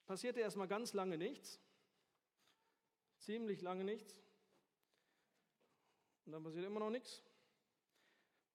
passierte 0.06 0.38
erstmal 0.38 0.68
ganz 0.68 0.92
lange 0.92 1.18
nichts, 1.18 1.60
ziemlich 3.24 3.60
lange 3.62 3.84
nichts. 3.84 4.22
Und 6.24 6.32
dann 6.32 6.42
passiert 6.42 6.64
immer 6.64 6.80
noch 6.80 6.90
nichts. 6.90 7.22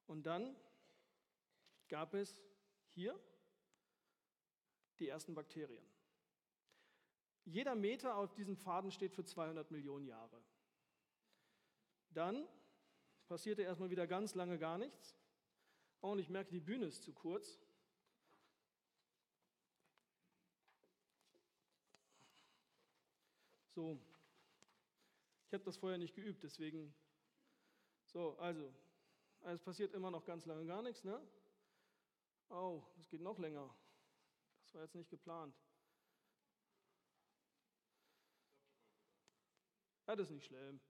Und 0.06 0.23
dann 0.23 0.56
gab 1.89 2.13
es 2.13 2.41
hier 2.93 3.19
die 4.99 5.10
ersten 5.10 5.36
Bakterien. 5.36 5.86
Jeder 7.45 7.75
Meter 7.75 8.15
auf 8.17 8.34
diesem 8.34 8.58
Faden 8.58 8.91
steht 8.91 9.13
für 9.13 9.23
200 9.23 9.71
Millionen 9.71 10.06
Jahre. 10.06 10.43
Dann 12.10 12.47
passierte 13.27 13.62
erstmal 13.62 13.89
wieder 13.89 14.08
ganz 14.08 14.36
lange 14.36 14.58
gar 14.58 14.77
nichts. 14.77 15.17
Oh, 16.01 16.12
und 16.12 16.19
ich 16.19 16.30
merke, 16.30 16.51
die 16.51 16.60
Bühne 16.60 16.86
ist 16.86 17.03
zu 17.03 17.13
kurz. 17.13 17.60
So, 23.75 23.99
ich 25.47 25.53
habe 25.53 25.63
das 25.63 25.77
vorher 25.77 25.97
nicht 25.97 26.13
geübt, 26.13 26.43
deswegen. 26.43 26.93
So, 28.05 28.38
also, 28.38 28.73
es 29.41 29.62
passiert 29.62 29.93
immer 29.93 30.12
noch 30.12 30.25
ganz 30.25 30.45
lange 30.45 30.65
gar 30.65 30.81
nichts, 30.81 31.03
ne? 31.03 31.25
Oh, 32.49 32.83
es 32.99 33.07
geht 33.07 33.21
noch 33.21 33.39
länger. 33.39 33.73
Das 34.63 34.73
war 34.73 34.81
jetzt 34.81 34.95
nicht 34.95 35.10
geplant. 35.10 35.56
Ja, 40.06 40.15
das 40.15 40.27
ist 40.27 40.35
nicht 40.35 40.45
schlimm. 40.45 40.81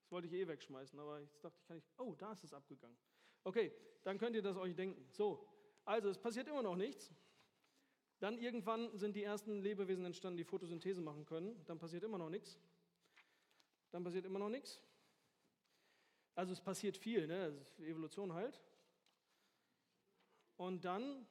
Das 0.00 0.10
wollte 0.10 0.28
ich 0.28 0.32
eh 0.34 0.46
wegschmeißen, 0.46 0.98
aber 0.98 1.20
jetzt 1.20 1.42
dachte 1.44 1.58
ich, 1.58 1.66
kann 1.66 1.76
ich. 1.76 1.84
Oh, 1.98 2.14
da 2.14 2.32
ist 2.32 2.44
es 2.44 2.54
abgegangen. 2.54 2.96
Okay, 3.44 3.74
dann 4.02 4.18
könnt 4.18 4.36
ihr 4.36 4.42
das 4.42 4.56
euch 4.56 4.74
denken. 4.74 5.10
So, 5.12 5.46
also 5.84 6.08
es 6.08 6.18
passiert 6.18 6.48
immer 6.48 6.62
noch 6.62 6.76
nichts. 6.76 7.12
Dann 8.18 8.38
irgendwann 8.38 8.96
sind 8.96 9.14
die 9.14 9.22
ersten 9.22 9.60
Lebewesen 9.60 10.04
entstanden, 10.04 10.38
die 10.38 10.44
Photosynthese 10.44 11.00
machen 11.00 11.26
können. 11.26 11.62
Dann 11.66 11.78
passiert 11.78 12.02
immer 12.02 12.18
noch 12.18 12.30
nichts. 12.30 12.58
Dann 13.90 14.04
passiert 14.04 14.24
immer 14.24 14.38
noch 14.38 14.48
nichts. 14.48 14.80
Also 16.34 16.52
es 16.52 16.60
passiert 16.60 16.96
viel, 16.96 17.26
ne? 17.26 17.54
Evolution 17.78 18.32
halt. 18.32 18.60
Und 20.56 20.84
dann 20.84 21.26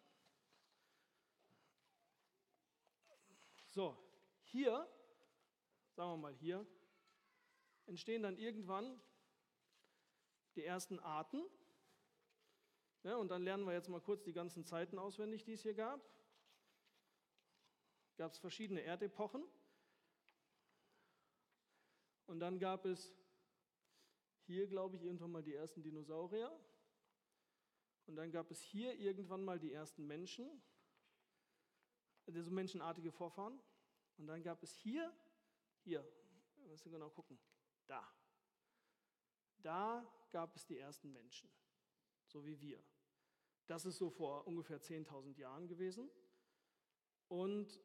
So, 3.75 3.93
hier, 4.43 4.87
sagen 5.97 6.11
wir 6.11 6.15
mal 6.15 6.33
hier, 6.33 6.65
entstehen 7.87 8.23
dann 8.23 8.37
irgendwann 8.37 9.01
die 10.55 10.63
ersten 10.63 10.97
Arten. 10.99 11.43
Ja, 13.03 13.17
und 13.17 13.27
dann 13.27 13.43
lernen 13.43 13.65
wir 13.65 13.73
jetzt 13.73 13.89
mal 13.89 13.99
kurz 13.99 14.23
die 14.23 14.31
ganzen 14.31 14.63
Zeiten 14.63 14.97
auswendig, 14.97 15.43
die 15.43 15.51
es 15.51 15.61
hier 15.61 15.73
gab. 15.73 15.99
Gab 18.17 18.31
es 18.31 18.37
verschiedene 18.39 18.81
Erdepochen. 18.81 19.43
Und 22.27 22.39
dann 22.39 22.59
gab 22.59 22.85
es 22.85 23.13
hier, 24.45 24.67
glaube 24.67 24.95
ich, 24.95 25.03
irgendwann 25.03 25.31
mal 25.31 25.43
die 25.43 25.53
ersten 25.53 25.83
Dinosaurier. 25.83 26.51
Und 28.07 28.15
dann 28.15 28.31
gab 28.31 28.51
es 28.51 28.61
hier 28.61 28.93
irgendwann 28.99 29.43
mal 29.43 29.59
die 29.59 29.73
ersten 29.73 30.05
Menschen, 30.05 30.61
also 32.27 32.51
menschenartige 32.51 33.11
Vorfahren. 33.11 33.59
Und 34.17 34.27
dann 34.27 34.43
gab 34.43 34.61
es 34.63 34.75
hier, 34.75 35.11
hier, 35.83 36.07
müssen 36.67 36.85
wir 36.85 36.99
genau 36.99 37.09
gucken, 37.09 37.39
da. 37.87 38.07
Da 39.57 40.05
gab 40.31 40.55
es 40.55 40.65
die 40.65 40.77
ersten 40.77 41.11
Menschen, 41.11 41.49
so 42.27 42.45
wie 42.45 42.59
wir. 42.59 42.83
Das 43.65 43.85
ist 43.85 43.97
so 43.97 44.09
vor 44.11 44.45
ungefähr 44.45 44.79
10.000 44.79 45.37
Jahren 45.37 45.67
gewesen. 45.67 46.09
Und 47.27 47.81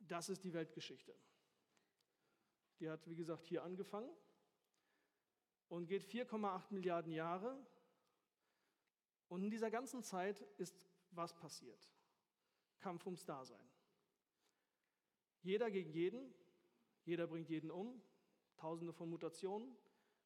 das 0.00 0.28
ist 0.28 0.44
die 0.44 0.52
Weltgeschichte. 0.52 1.14
Die 2.80 2.88
hat, 2.88 3.08
wie 3.08 3.16
gesagt, 3.16 3.44
hier 3.44 3.64
angefangen 3.64 4.10
und 5.68 5.86
geht 5.86 6.04
4,8 6.04 6.72
Milliarden 6.72 7.12
Jahre. 7.12 7.58
Und 9.28 9.42
in 9.42 9.50
dieser 9.50 9.70
ganzen 9.70 10.02
Zeit 10.02 10.40
ist 10.56 10.88
was 11.10 11.34
passiert? 11.34 11.90
Kampf 12.80 13.04
ums 13.06 13.24
Dasein. 13.24 13.68
Jeder 15.42 15.70
gegen 15.70 15.90
jeden, 15.90 16.34
jeder 17.04 17.26
bringt 17.26 17.48
jeden 17.48 17.70
um, 17.70 18.00
tausende 18.56 18.92
von 18.92 19.08
Mutationen, 19.08 19.76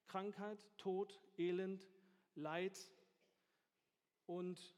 Krankheit, 0.06 0.58
Tod, 0.76 1.20
Elend, 1.36 1.86
Leid 2.34 2.90
und 4.26 4.74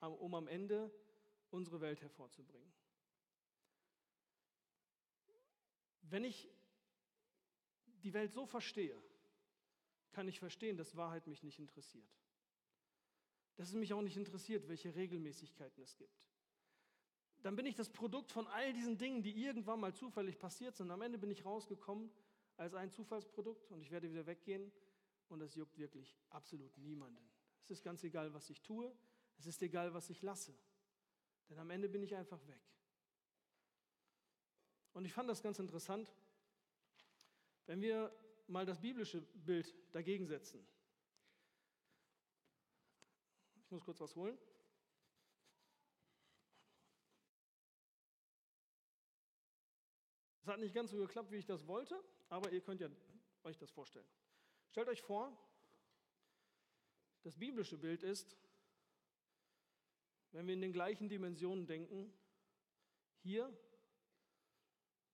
um 0.00 0.34
am 0.34 0.48
Ende 0.48 0.90
unsere 1.50 1.80
Welt 1.80 2.00
hervorzubringen. 2.02 2.72
Wenn 6.10 6.24
ich 6.24 6.48
die 8.02 8.12
Welt 8.12 8.32
so 8.32 8.46
verstehe, 8.46 9.00
kann 10.12 10.26
ich 10.26 10.38
verstehen, 10.38 10.76
dass 10.76 10.96
Wahrheit 10.96 11.26
mich 11.26 11.42
nicht 11.42 11.58
interessiert. 11.58 12.08
Dass 13.56 13.68
es 13.68 13.74
mich 13.74 13.92
auch 13.92 14.02
nicht 14.02 14.16
interessiert, 14.16 14.68
welche 14.68 14.94
Regelmäßigkeiten 14.94 15.82
es 15.82 15.96
gibt. 15.96 16.26
Dann 17.42 17.56
bin 17.56 17.64
ich 17.64 17.74
das 17.74 17.88
Produkt 17.90 18.32
von 18.32 18.46
all 18.48 18.72
diesen 18.72 18.98
Dingen, 18.98 19.22
die 19.22 19.32
irgendwann 19.44 19.80
mal 19.80 19.94
zufällig 19.94 20.38
passiert 20.38 20.76
sind. 20.76 20.90
Am 20.90 21.00
Ende 21.00 21.16
bin 21.16 21.30
ich 21.30 21.44
rausgekommen 21.44 22.10
als 22.56 22.74
ein 22.74 22.90
Zufallsprodukt 22.90 23.70
und 23.70 23.80
ich 23.80 23.90
werde 23.90 24.10
wieder 24.10 24.26
weggehen 24.26 24.70
und 25.28 25.38
das 25.38 25.54
juckt 25.54 25.78
wirklich 25.78 26.18
absolut 26.30 26.76
niemanden. 26.76 27.30
Es 27.62 27.70
ist 27.70 27.82
ganz 27.82 28.02
egal, 28.04 28.34
was 28.34 28.50
ich 28.50 28.60
tue, 28.62 28.92
es 29.38 29.46
ist 29.46 29.62
egal, 29.62 29.94
was 29.94 30.10
ich 30.10 30.20
lasse. 30.22 30.54
Denn 31.48 31.58
am 31.58 31.70
Ende 31.70 31.88
bin 31.88 32.02
ich 32.02 32.14
einfach 32.14 32.46
weg. 32.46 32.60
Und 34.92 35.04
ich 35.04 35.12
fand 35.12 35.28
das 35.28 35.42
ganz 35.42 35.58
interessant, 35.58 36.12
wenn 37.66 37.80
wir 37.80 38.12
mal 38.46 38.66
das 38.66 38.80
biblische 38.80 39.20
Bild 39.20 39.72
dagegen 39.92 40.26
setzen. 40.26 40.66
Ich 43.56 43.70
muss 43.70 43.84
kurz 43.84 44.00
was 44.00 44.16
holen. 44.16 44.36
Es 50.42 50.48
hat 50.48 50.58
nicht 50.58 50.74
ganz 50.74 50.90
so 50.90 50.96
geklappt, 50.96 51.30
wie 51.30 51.36
ich 51.36 51.46
das 51.46 51.66
wollte, 51.68 52.02
aber 52.28 52.50
ihr 52.50 52.60
könnt 52.60 52.80
ja 52.80 52.88
euch 53.44 53.56
das 53.56 53.70
vorstellen. 53.70 54.06
Stellt 54.70 54.88
euch 54.88 55.02
vor, 55.02 55.36
das 57.22 57.36
biblische 57.36 57.78
Bild 57.78 58.02
ist, 58.02 58.36
wenn 60.32 60.46
wir 60.46 60.54
in 60.54 60.60
den 60.60 60.72
gleichen 60.72 61.08
Dimensionen 61.08 61.66
denken, 61.66 62.12
hier 63.22 63.52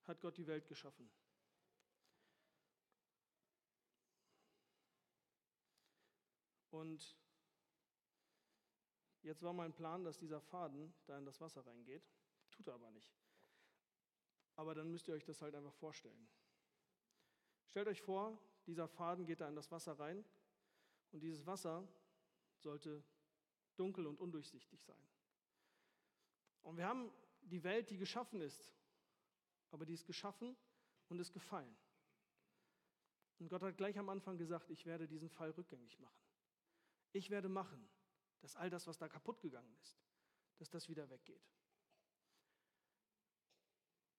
hat 0.07 0.21
Gott 0.21 0.37
die 0.37 0.47
Welt 0.47 0.67
geschaffen. 0.67 1.11
Und 6.71 7.17
jetzt 9.23 9.43
war 9.43 9.53
mein 9.53 9.73
Plan, 9.73 10.05
dass 10.05 10.19
dieser 10.19 10.41
Faden 10.41 10.93
da 11.07 11.17
in 11.17 11.25
das 11.25 11.41
Wasser 11.41 11.67
reingeht. 11.67 12.07
Tut 12.51 12.67
er 12.69 12.75
aber 12.75 12.91
nicht. 12.91 13.11
Aber 14.57 14.75
dann 14.75 14.91
müsst 14.91 15.09
ihr 15.09 15.15
euch 15.15 15.25
das 15.25 15.41
halt 15.43 15.55
einfach 15.55 15.75
vorstellen. 15.75 16.29
Stellt 17.69 17.89
euch 17.89 18.03
vor, 18.03 18.39
dieser 18.67 18.89
Faden 18.89 19.27
geht 19.27 19.41
da 19.41 19.49
in 19.49 19.57
das 19.57 19.71
Wasser 19.71 19.99
rein 19.99 20.25
und 21.13 21.21
dieses 21.21 21.47
Wasser 21.47 21.87
sollte 22.59 23.03
dunkel 23.77 24.07
und 24.07 24.19
undurchsichtig 24.19 24.83
sein. 24.83 25.09
Und 26.63 26.77
wir 26.77 26.87
haben 26.87 27.13
die 27.43 27.63
Welt, 27.63 27.91
die 27.91 27.97
geschaffen 27.97 28.41
ist, 28.41 28.73
aber 29.77 29.85
die 29.85 29.93
ist 29.93 30.07
geschaffen 30.07 30.57
und 31.11 31.21
ist 31.21 31.35
gefallen. 31.35 31.77
Und 33.39 33.51
Gott 33.51 33.63
hat 33.63 33.77
gleich 33.77 33.99
am 33.99 34.09
Anfang 34.09 34.39
gesagt, 34.39 34.71
ich 34.71 34.87
werde 34.87 35.07
diesen 35.07 35.29
Fall 35.29 35.51
rückgängig 35.51 35.99
machen. 35.99 36.25
Ich 37.13 37.29
werde 37.29 37.51
machen, 37.51 37.87
dass 38.41 38.57
all 38.57 38.71
das, 38.71 38.87
was 38.87 38.97
da 38.97 39.07
kaputt 39.07 39.39
gegangen 39.43 39.77
ist, 39.83 39.99
dass 40.57 40.71
das 40.71 40.89
wieder 40.89 41.11
weggeht. 41.11 41.47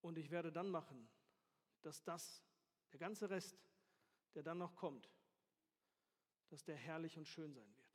Und 0.02 0.20
ich 0.20 0.30
werde 0.30 0.52
dann 0.52 0.70
machen, 0.70 1.10
dass 1.82 2.04
das, 2.04 2.44
der 2.92 3.00
ganze 3.00 3.28
Rest, 3.28 3.58
der 4.36 4.44
dann 4.44 4.60
noch 4.60 4.76
kommt, 4.76 5.12
dass 6.50 6.64
der 6.64 6.76
herrlich 6.76 7.18
und 7.18 7.28
schön 7.28 7.52
sein 7.52 7.76
wird. 7.76 7.92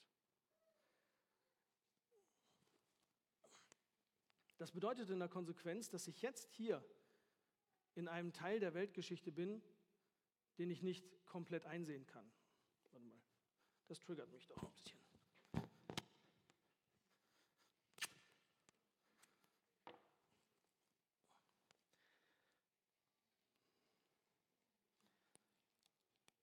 Das 4.56 4.72
bedeutet 4.72 5.10
in 5.10 5.20
der 5.20 5.28
Konsequenz, 5.28 5.88
dass 5.90 6.08
ich 6.08 6.22
jetzt 6.22 6.50
hier 6.50 6.84
in 7.94 8.08
einem 8.08 8.32
Teil 8.32 8.60
der 8.60 8.74
Weltgeschichte 8.74 9.32
bin, 9.32 9.62
den 10.58 10.70
ich 10.70 10.82
nicht 10.82 11.04
komplett 11.26 11.66
einsehen 11.66 12.06
kann. 12.06 12.30
Warte 12.90 13.06
mal, 13.06 13.20
das 13.88 14.00
triggert 14.00 14.30
mich 14.30 14.46
doch 14.46 14.62
ein 14.62 14.72
bisschen. 14.72 15.02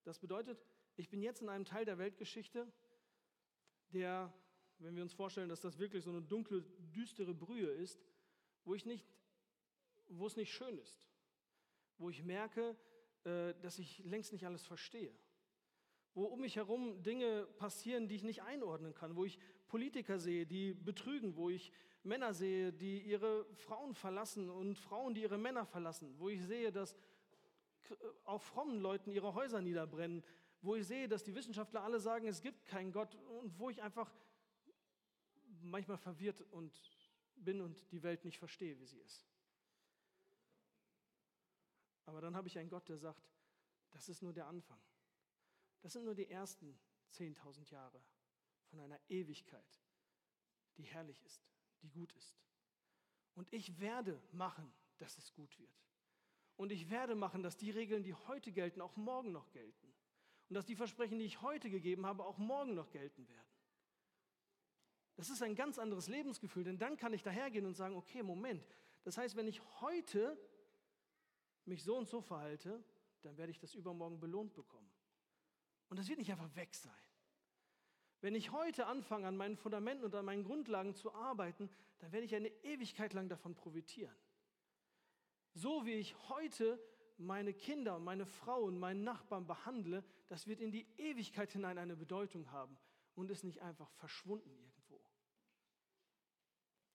Das 0.10 0.18
bedeutet, 0.18 0.60
ich 0.96 1.08
bin 1.08 1.22
jetzt 1.22 1.44
in 1.44 1.50
einem 1.50 1.66
Teil 1.66 1.86
der 1.86 2.00
Weltgeschichte, 2.00 2.68
der, 3.94 4.34
wenn 4.80 4.96
wir 4.96 5.04
uns 5.04 5.14
vorstellen, 5.14 5.50
dass 5.50 5.62
das 5.62 5.78
wirklich 5.78 6.04
so 6.04 6.10
eine 6.10 6.24
dunkle, 6.24 6.64
düstere 6.80 7.36
Brühe 7.36 7.70
ist, 7.70 8.04
wo 8.64 8.74
ich 8.74 8.88
nicht, 8.88 9.06
wo 10.08 10.26
es 10.26 10.36
nicht 10.36 10.52
schön 10.52 10.80
ist, 10.80 11.00
wo 12.00 12.10
ich 12.10 12.24
merke, 12.24 12.76
äh, 13.24 13.54
dass 13.62 13.80
ich 13.80 14.00
längst 14.06 14.34
nicht 14.34 14.46
alles 14.46 14.66
verstehe, 14.66 15.14
wo 16.14 16.26
um 16.26 16.42
mich 16.42 16.56
herum 16.56 17.04
Dinge 17.04 17.48
passieren, 17.58 18.08
die 18.08 18.16
ich 18.16 18.24
nicht 18.24 18.42
einordnen 18.42 18.94
kann, 18.94 19.16
wo 19.16 19.26
ich 19.26 19.40
Politiker 19.68 20.20
sehe, 20.20 20.46
die 20.46 20.74
betrügen, 20.74 21.36
wo 21.36 21.50
ich 21.50 21.72
Männer 22.04 22.34
sehe, 22.34 22.74
die 22.74 23.02
ihre 23.02 23.46
Frauen 23.54 23.94
verlassen 23.94 24.50
und 24.50 24.78
Frauen, 24.78 25.14
die 25.14 25.22
ihre 25.22 25.38
Männer 25.38 25.66
verlassen, 25.66 26.16
wo 26.18 26.30
ich 26.30 26.42
sehe, 26.44 26.72
dass 26.72 26.96
auch 28.24 28.42
frommen 28.42 28.80
Leuten 28.80 29.12
ihre 29.12 29.34
Häuser 29.34 29.62
niederbrennen, 29.62 30.24
wo 30.62 30.76
ich 30.76 30.86
sehe, 30.86 31.08
dass 31.08 31.24
die 31.24 31.36
Wissenschaftler 31.36 31.84
alle 31.84 32.00
sagen, 32.00 32.28
es 32.28 32.42
gibt 32.42 32.66
keinen 32.66 32.92
Gott. 32.92 33.16
Und 33.40 33.58
wo 33.58 33.70
ich 33.70 33.82
einfach 33.82 34.12
manchmal 35.62 35.98
verwirrt 35.98 36.42
und 36.52 36.74
bin 37.36 37.62
und 37.62 37.92
die 37.92 38.04
Welt 38.04 38.26
nicht 38.26 38.38
verstehe, 38.38 38.78
wie 38.80 38.86
sie 38.86 39.00
ist. 39.00 39.26
Aber 42.10 42.22
dann 42.22 42.36
habe 42.36 42.48
ich 42.48 42.58
einen 42.58 42.72
Gott, 42.72 42.90
der 42.90 42.98
sagt, 42.98 43.24
das 43.92 44.10
ist 44.10 44.24
nur 44.24 44.34
der 44.34 44.48
Anfang. 44.48 44.82
Das 45.82 45.94
sind 45.94 46.06
nur 46.06 46.16
die 46.16 46.28
ersten 46.28 46.76
10.000 47.14 47.70
Jahre 47.70 48.02
von 48.66 48.80
einer 48.80 49.00
Ewigkeit, 49.10 49.80
die 50.78 50.84
herrlich 50.84 51.22
ist, 51.24 51.48
die 51.84 51.90
gut 51.90 52.12
ist. 52.14 52.42
Und 53.36 53.48
ich 53.54 53.80
werde 53.80 54.20
machen, 54.32 54.74
dass 54.98 55.20
es 55.20 55.32
gut 55.34 55.60
wird. 55.60 55.86
Und 56.58 56.72
ich 56.72 56.90
werde 56.90 57.14
machen, 57.14 57.44
dass 57.44 57.58
die 57.58 57.70
Regeln, 57.70 58.02
die 58.02 58.16
heute 58.16 58.52
gelten, 58.52 58.82
auch 58.82 58.96
morgen 58.96 59.32
noch 59.32 59.52
gelten. 59.52 59.94
Und 60.50 60.56
dass 60.56 60.66
die 60.66 60.76
Versprechen, 60.76 61.20
die 61.20 61.26
ich 61.26 61.44
heute 61.44 61.70
gegeben 61.70 62.08
habe, 62.08 62.26
auch 62.26 62.40
morgen 62.40 62.74
noch 62.74 62.90
gelten 62.90 63.30
werden. 63.30 63.48
Das 65.16 65.30
ist 65.30 65.44
ein 65.44 65.54
ganz 65.54 65.78
anderes 65.78 66.08
Lebensgefühl, 66.08 66.64
denn 66.64 66.80
dann 66.80 66.98
kann 66.98 67.14
ich 67.14 67.22
dahergehen 67.22 67.68
und 67.68 67.76
sagen, 67.76 67.96
okay, 67.96 68.24
Moment. 68.24 68.68
Das 69.04 69.16
heißt, 69.16 69.36
wenn 69.36 69.48
ich 69.48 69.62
heute 69.80 70.40
mich 71.70 71.84
so 71.84 71.98
und 71.98 72.08
so 72.08 72.22
verhalte, 72.22 72.84
dann 73.22 73.38
werde 73.38 73.52
ich 73.52 73.60
das 73.60 73.76
übermorgen 73.76 74.20
belohnt 74.20 74.54
bekommen. 74.54 74.90
Und 75.90 75.98
das 75.98 76.08
wird 76.08 76.20
nicht 76.20 76.32
einfach 76.32 76.56
weg 76.56 76.76
sein. 76.76 76.92
Wenn 78.22 78.36
ich 78.36 78.52
heute 78.52 78.86
anfange, 78.86 79.28
an 79.28 79.38
meinen 79.38 79.56
Fundamenten 79.56 80.04
und 80.06 80.14
an 80.14 80.26
meinen 80.26 80.44
Grundlagen 80.44 80.94
zu 80.94 81.14
arbeiten, 81.14 81.70
dann 82.00 82.12
werde 82.12 82.26
ich 82.26 82.36
eine 82.36 82.50
Ewigkeit 82.64 83.14
lang 83.14 83.30
davon 83.30 83.56
profitieren. 83.56 84.16
So 85.54 85.86
wie 85.86 85.94
ich 85.94 86.16
heute 86.30 86.82
meine 87.18 87.54
Kinder 87.54 87.96
und 87.96 88.04
meine 88.04 88.26
Frau 88.26 88.64
und 88.64 88.78
meinen 88.78 89.04
Nachbarn 89.04 89.48
behandle, 89.48 90.04
das 90.28 90.48
wird 90.48 90.62
in 90.62 90.72
die 90.72 90.88
Ewigkeit 90.98 91.52
hinein 91.52 91.78
eine 91.78 91.96
Bedeutung 91.96 92.52
haben. 92.52 92.78
und 93.16 93.30
ist 93.30 93.44
nicht 93.44 93.62
einfach 93.62 93.92
verschwunden 93.92 94.50
irgendwo. 94.50 95.04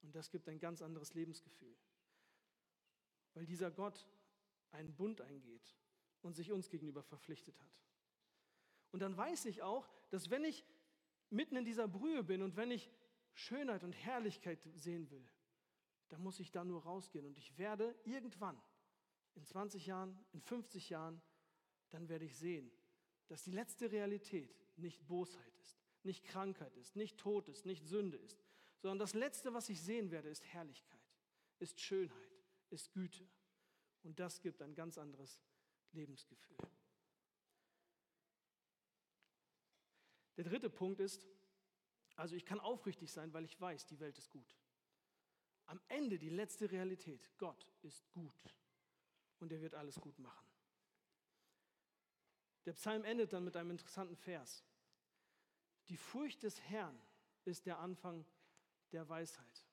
Und 0.01 0.15
das 0.15 0.31
gibt 0.31 0.49
ein 0.49 0.59
ganz 0.59 0.81
anderes 0.81 1.13
Lebensgefühl, 1.13 1.77
weil 3.35 3.45
dieser 3.45 3.69
Gott 3.69 4.07
einen 4.71 4.95
Bund 4.95 5.21
eingeht 5.21 5.75
und 6.21 6.35
sich 6.35 6.51
uns 6.51 6.69
gegenüber 6.69 7.03
verpflichtet 7.03 7.59
hat. 7.61 7.81
Und 8.91 9.01
dann 9.01 9.15
weiß 9.15 9.45
ich 9.45 9.61
auch, 9.61 9.87
dass 10.09 10.29
wenn 10.29 10.43
ich 10.43 10.65
mitten 11.29 11.55
in 11.55 11.65
dieser 11.65 11.87
Brühe 11.87 12.23
bin 12.23 12.41
und 12.41 12.55
wenn 12.55 12.71
ich 12.71 12.89
Schönheit 13.33 13.83
und 13.83 13.91
Herrlichkeit 13.91 14.59
sehen 14.75 15.09
will, 15.11 15.27
dann 16.09 16.21
muss 16.21 16.39
ich 16.39 16.51
da 16.51 16.63
nur 16.63 16.83
rausgehen. 16.83 17.25
Und 17.25 17.37
ich 17.37 17.57
werde 17.57 17.95
irgendwann, 18.05 18.61
in 19.35 19.45
20 19.45 19.85
Jahren, 19.85 20.17
in 20.31 20.41
50 20.41 20.89
Jahren, 20.89 21.21
dann 21.89 22.07
werde 22.07 22.25
ich 22.25 22.37
sehen, 22.37 22.71
dass 23.27 23.43
die 23.43 23.51
letzte 23.51 23.91
Realität 23.91 24.55
nicht 24.77 25.05
Bosheit 25.07 25.55
ist, 25.57 25.77
nicht 26.03 26.23
Krankheit 26.23 26.75
ist, 26.77 26.95
nicht 26.95 27.17
Tod 27.17 27.49
ist, 27.49 27.65
nicht 27.65 27.85
Sünde 27.85 28.17
ist, 28.17 28.43
sondern 28.77 28.99
das 28.99 29.13
Letzte, 29.13 29.53
was 29.53 29.69
ich 29.69 29.81
sehen 29.81 30.11
werde, 30.11 30.29
ist 30.29 30.45
Herrlichkeit, 30.45 31.01
ist 31.59 31.79
Schönheit, 31.79 32.39
ist 32.69 32.91
Güte. 32.93 33.27
Und 34.05 34.19
das 34.19 34.39
gibt 34.39 34.61
ein 34.61 34.75
ganz 34.75 34.99
anderes 34.99 35.41
Lebensgefühl. 35.91 36.55
Der 40.37 40.43
dritte 40.43 40.69
Punkt 40.69 40.99
ist, 40.99 41.25
also 42.15 42.35
ich 42.35 42.45
kann 42.45 42.59
aufrichtig 42.59 43.11
sein, 43.11 43.33
weil 43.33 43.45
ich 43.45 43.59
weiß, 43.59 43.87
die 43.87 43.99
Welt 43.99 44.15
ist 44.19 44.29
gut. 44.29 44.55
Am 45.65 45.81
Ende 45.87 46.19
die 46.19 46.29
letzte 46.29 46.69
Realität, 46.69 47.31
Gott 47.39 47.73
ist 47.81 48.07
gut 48.11 48.55
und 49.39 49.51
er 49.51 49.59
wird 49.61 49.73
alles 49.73 49.99
gut 49.99 50.19
machen. 50.19 50.47
Der 52.65 52.73
Psalm 52.73 53.05
endet 53.05 53.33
dann 53.33 53.43
mit 53.43 53.55
einem 53.55 53.71
interessanten 53.71 54.15
Vers. 54.15 54.63
Die 55.89 55.97
Furcht 55.97 56.43
des 56.43 56.61
Herrn 56.61 56.99
ist 57.43 57.65
der 57.65 57.79
Anfang 57.79 58.23
der 58.91 59.09
Weisheit. 59.09 59.64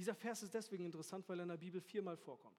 Dieser 0.00 0.14
Vers 0.14 0.42
ist 0.42 0.54
deswegen 0.54 0.86
interessant, 0.86 1.28
weil 1.28 1.40
er 1.40 1.42
in 1.42 1.50
der 1.50 1.58
Bibel 1.58 1.78
viermal 1.78 2.16
vorkommt. 2.16 2.56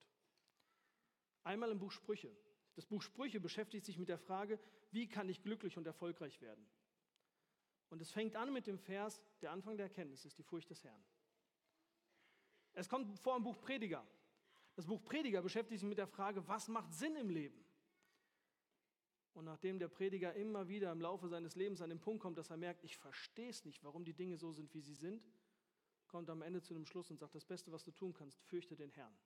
Einmal 1.43 1.71
im 1.71 1.79
Buch 1.79 1.91
Sprüche. 1.91 2.31
Das 2.75 2.85
Buch 2.85 3.01
Sprüche 3.01 3.39
beschäftigt 3.39 3.83
sich 3.83 3.97
mit 3.97 4.09
der 4.09 4.19
Frage, 4.19 4.59
wie 4.91 5.09
kann 5.09 5.27
ich 5.27 5.41
glücklich 5.41 5.75
und 5.75 5.87
erfolgreich 5.87 6.39
werden? 6.39 6.63
Und 7.89 7.99
es 7.99 8.11
fängt 8.11 8.35
an 8.35 8.53
mit 8.53 8.67
dem 8.67 8.77
Vers, 8.77 9.23
der 9.41 9.49
Anfang 9.49 9.75
der 9.75 9.87
Erkenntnis 9.87 10.23
ist 10.23 10.37
die 10.37 10.43
Furcht 10.43 10.69
des 10.69 10.83
Herrn. 10.83 11.03
Es 12.73 12.87
kommt 12.87 13.17
vor 13.17 13.35
im 13.35 13.41
Buch 13.41 13.59
Prediger. 13.59 14.07
Das 14.75 14.85
Buch 14.85 15.03
Prediger 15.03 15.41
beschäftigt 15.41 15.79
sich 15.79 15.89
mit 15.89 15.97
der 15.97 16.05
Frage, 16.05 16.47
was 16.47 16.67
macht 16.67 16.93
Sinn 16.93 17.15
im 17.15 17.31
Leben? 17.31 17.65
Und 19.33 19.45
nachdem 19.45 19.79
der 19.79 19.87
Prediger 19.87 20.35
immer 20.35 20.67
wieder 20.67 20.91
im 20.91 21.01
Laufe 21.01 21.27
seines 21.27 21.55
Lebens 21.55 21.81
an 21.81 21.89
den 21.89 22.01
Punkt 22.01 22.21
kommt, 22.21 22.37
dass 22.37 22.51
er 22.51 22.57
merkt, 22.57 22.83
ich 22.83 22.97
verstehe 22.97 23.49
es 23.49 23.65
nicht, 23.65 23.83
warum 23.83 24.05
die 24.05 24.13
Dinge 24.13 24.37
so 24.37 24.51
sind, 24.51 24.71
wie 24.75 24.81
sie 24.81 24.93
sind, 24.93 25.25
kommt 26.11 26.29
am 26.29 26.41
Ende 26.41 26.61
zu 26.61 26.73
dem 26.73 26.85
Schluss 26.85 27.09
und 27.09 27.17
sagt, 27.17 27.33
das 27.33 27.45
Beste, 27.45 27.71
was 27.71 27.83
du 27.83 27.91
tun 27.91 28.13
kannst, 28.13 28.39
fürchte 28.43 28.75
den 28.75 28.91
Herrn. 28.91 29.17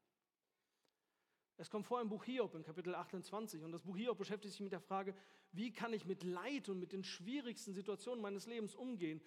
Es 1.58 1.70
kommt 1.70 1.86
vor 1.86 2.02
im 2.02 2.10
Buch 2.10 2.24
Hiob 2.26 2.54
in 2.54 2.64
Kapitel 2.64 2.94
28 2.94 3.64
und 3.64 3.72
das 3.72 3.82
Buch 3.82 3.98
Hiob 3.98 4.18
beschäftigt 4.18 4.52
sich 4.52 4.62
mit 4.62 4.74
der 4.74 4.82
Frage, 4.82 5.16
wie 5.52 5.72
kann 5.72 5.94
ich 5.94 6.06
mit 6.06 6.24
Leid 6.24 6.70
und 6.70 6.80
mit 6.80 6.92
den 6.92 7.04
schwierigsten 7.04 7.74
Situationen 7.74 8.22
meines 8.22 8.46
Lebens 8.46 8.76
umgehen? 8.76 9.22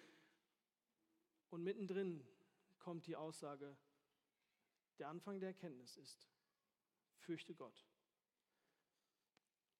Und 1.49 1.63
mittendrin 1.63 2.23
kommt 2.77 3.07
die 3.07 3.15
Aussage, 3.15 3.75
der 4.99 5.09
Anfang 5.09 5.39
der 5.39 5.49
Erkenntnis 5.49 5.97
ist, 5.97 6.29
fürchte 7.17 7.55
Gott. 7.55 7.85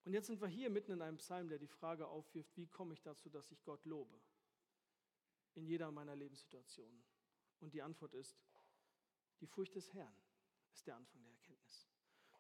Und 0.06 0.14
jetzt 0.14 0.28
sind 0.28 0.42
wir 0.42 0.48
hier 0.48 0.72
mitten 0.72 0.92
in 0.92 1.02
einem 1.04 1.18
Psalm, 1.18 1.50
der 1.50 1.60
die 1.60 1.68
Frage 1.68 2.08
aufwirft, 2.08 2.58
wie 2.58 2.68
komme 2.68 2.94
ich 2.94 3.02
dazu, 3.04 3.30
dass 3.30 3.52
ich 3.52 3.64
Gott 3.64 3.86
lobe? 3.86 4.20
In 5.54 5.68
jeder 5.68 5.92
meiner 5.92 6.16
Lebenssituationen. 6.16 7.04
Und 7.60 7.74
die 7.74 7.82
Antwort 7.82 8.14
ist, 8.14 8.38
die 9.42 9.48
Furcht 9.48 9.76
des 9.76 9.94
Herrn 9.94 10.14
ist 10.74 10.88
der 10.88 10.96
Anfang 10.96 11.24
der 11.24 11.34
Erkenntnis. 11.34 11.88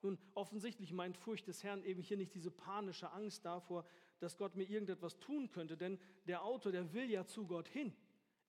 Nun, 0.01 0.17
offensichtlich 0.33 0.93
meint 0.93 1.17
Furcht 1.17 1.47
des 1.47 1.63
Herrn 1.63 1.83
eben 1.83 2.01
hier 2.01 2.17
nicht 2.17 2.33
diese 2.33 2.51
panische 2.51 3.11
Angst 3.11 3.43
davor, 3.45 3.85
dass 4.19 4.37
Gott 4.37 4.55
mir 4.55 4.63
irgendetwas 4.63 5.19
tun 5.19 5.49
könnte, 5.49 5.75
denn 5.75 5.99
der 6.25 6.43
Autor, 6.43 6.71
der 6.71 6.93
will 6.93 7.09
ja 7.09 7.25
zu 7.25 7.45
Gott 7.45 7.67
hin. 7.67 7.93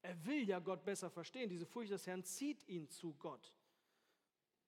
Er 0.03 0.25
will 0.25 0.49
ja 0.49 0.61
Gott 0.61 0.85
besser 0.85 1.11
verstehen. 1.11 1.51
Diese 1.51 1.67
Furcht 1.67 1.91
des 1.91 2.07
Herrn 2.07 2.25
zieht 2.25 2.67
ihn 2.69 2.89
zu 2.89 3.15
Gott. 3.15 3.53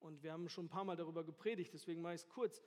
Und 0.00 0.22
wir 0.22 0.32
haben 0.32 0.48
schon 0.48 0.66
ein 0.66 0.70
paar 0.70 0.84
Mal 0.84 0.96
darüber 0.96 1.24
gepredigt, 1.24 1.72
deswegen 1.72 2.03
mache 2.03 2.14
ich 2.14 2.22
es 2.22 2.28
kurz. 2.28 2.61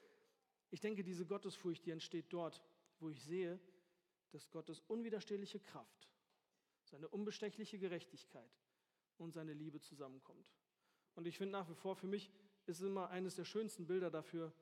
Ich 0.71 0.79
denke, 0.79 1.03
diese 1.03 1.25
Gottesfurcht, 1.25 1.85
die 1.85 1.91
entsteht 1.91 2.31
dort, 2.31 2.61
wo 2.99 3.09
ich 3.09 3.21
sehe, 3.21 3.59
dass 4.31 4.49
Gottes 4.49 4.79
unwiderstehliche 4.87 5.59
Kraft, 5.59 6.09
seine 6.83 7.09
unbestechliche 7.09 7.77
Gerechtigkeit 7.77 8.49
und 9.17 9.33
seine 9.33 9.53
Liebe 9.53 9.79
zusammenkommt. 9.79 10.51
Und 11.15 11.25
ich 11.25 11.37
finde 11.37 11.53
nach 11.53 11.69
wie 11.69 11.75
vor, 11.75 11.95
für 11.95 12.07
mich 12.07 12.31
ist 12.65 12.81
immer 12.81 13.09
eines 13.09 13.35
der 13.35 13.45
schönsten 13.45 13.87
Bilder 13.87 14.09
dafür, 14.09 14.53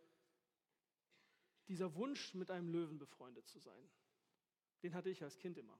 dieser 1.68 1.96
Wunsch, 1.96 2.34
mit 2.34 2.52
einem 2.52 2.70
Löwen 2.70 2.98
befreundet 2.98 3.48
zu 3.48 3.60
sein. 3.60 3.90
Den 4.84 4.94
hatte 4.94 5.10
ich 5.10 5.24
als 5.24 5.38
Kind 5.38 5.58
immer. 5.58 5.80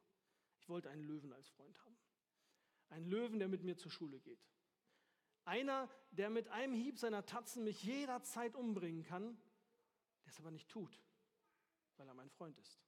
Ich 0.58 0.70
wollte 0.70 0.90
einen 0.90 1.04
Löwen 1.04 1.34
als 1.34 1.50
Freund 1.50 1.78
haben. 1.84 1.98
Einen 2.90 3.08
Löwen, 3.08 3.40
der 3.40 3.48
mit 3.48 3.64
mir 3.64 3.76
zur 3.76 3.92
Schule 3.92 4.20
geht. 4.20 4.48
Einer, 5.46 5.90
der 6.12 6.30
mit 6.30 6.48
einem 6.48 6.74
Hieb 6.74 6.98
seiner 6.98 7.26
Tatzen 7.26 7.66
mich 7.66 7.84
jederzeit 7.84 8.56
umbringen 8.56 9.04
kann, 9.04 9.38
der 10.24 10.32
es 10.32 10.40
aber 10.40 10.52
nicht 10.52 10.70
tut, 10.70 11.02
weil 11.98 12.08
er 12.08 12.14
mein 12.14 12.30
Freund 12.30 12.58
ist, 12.58 12.82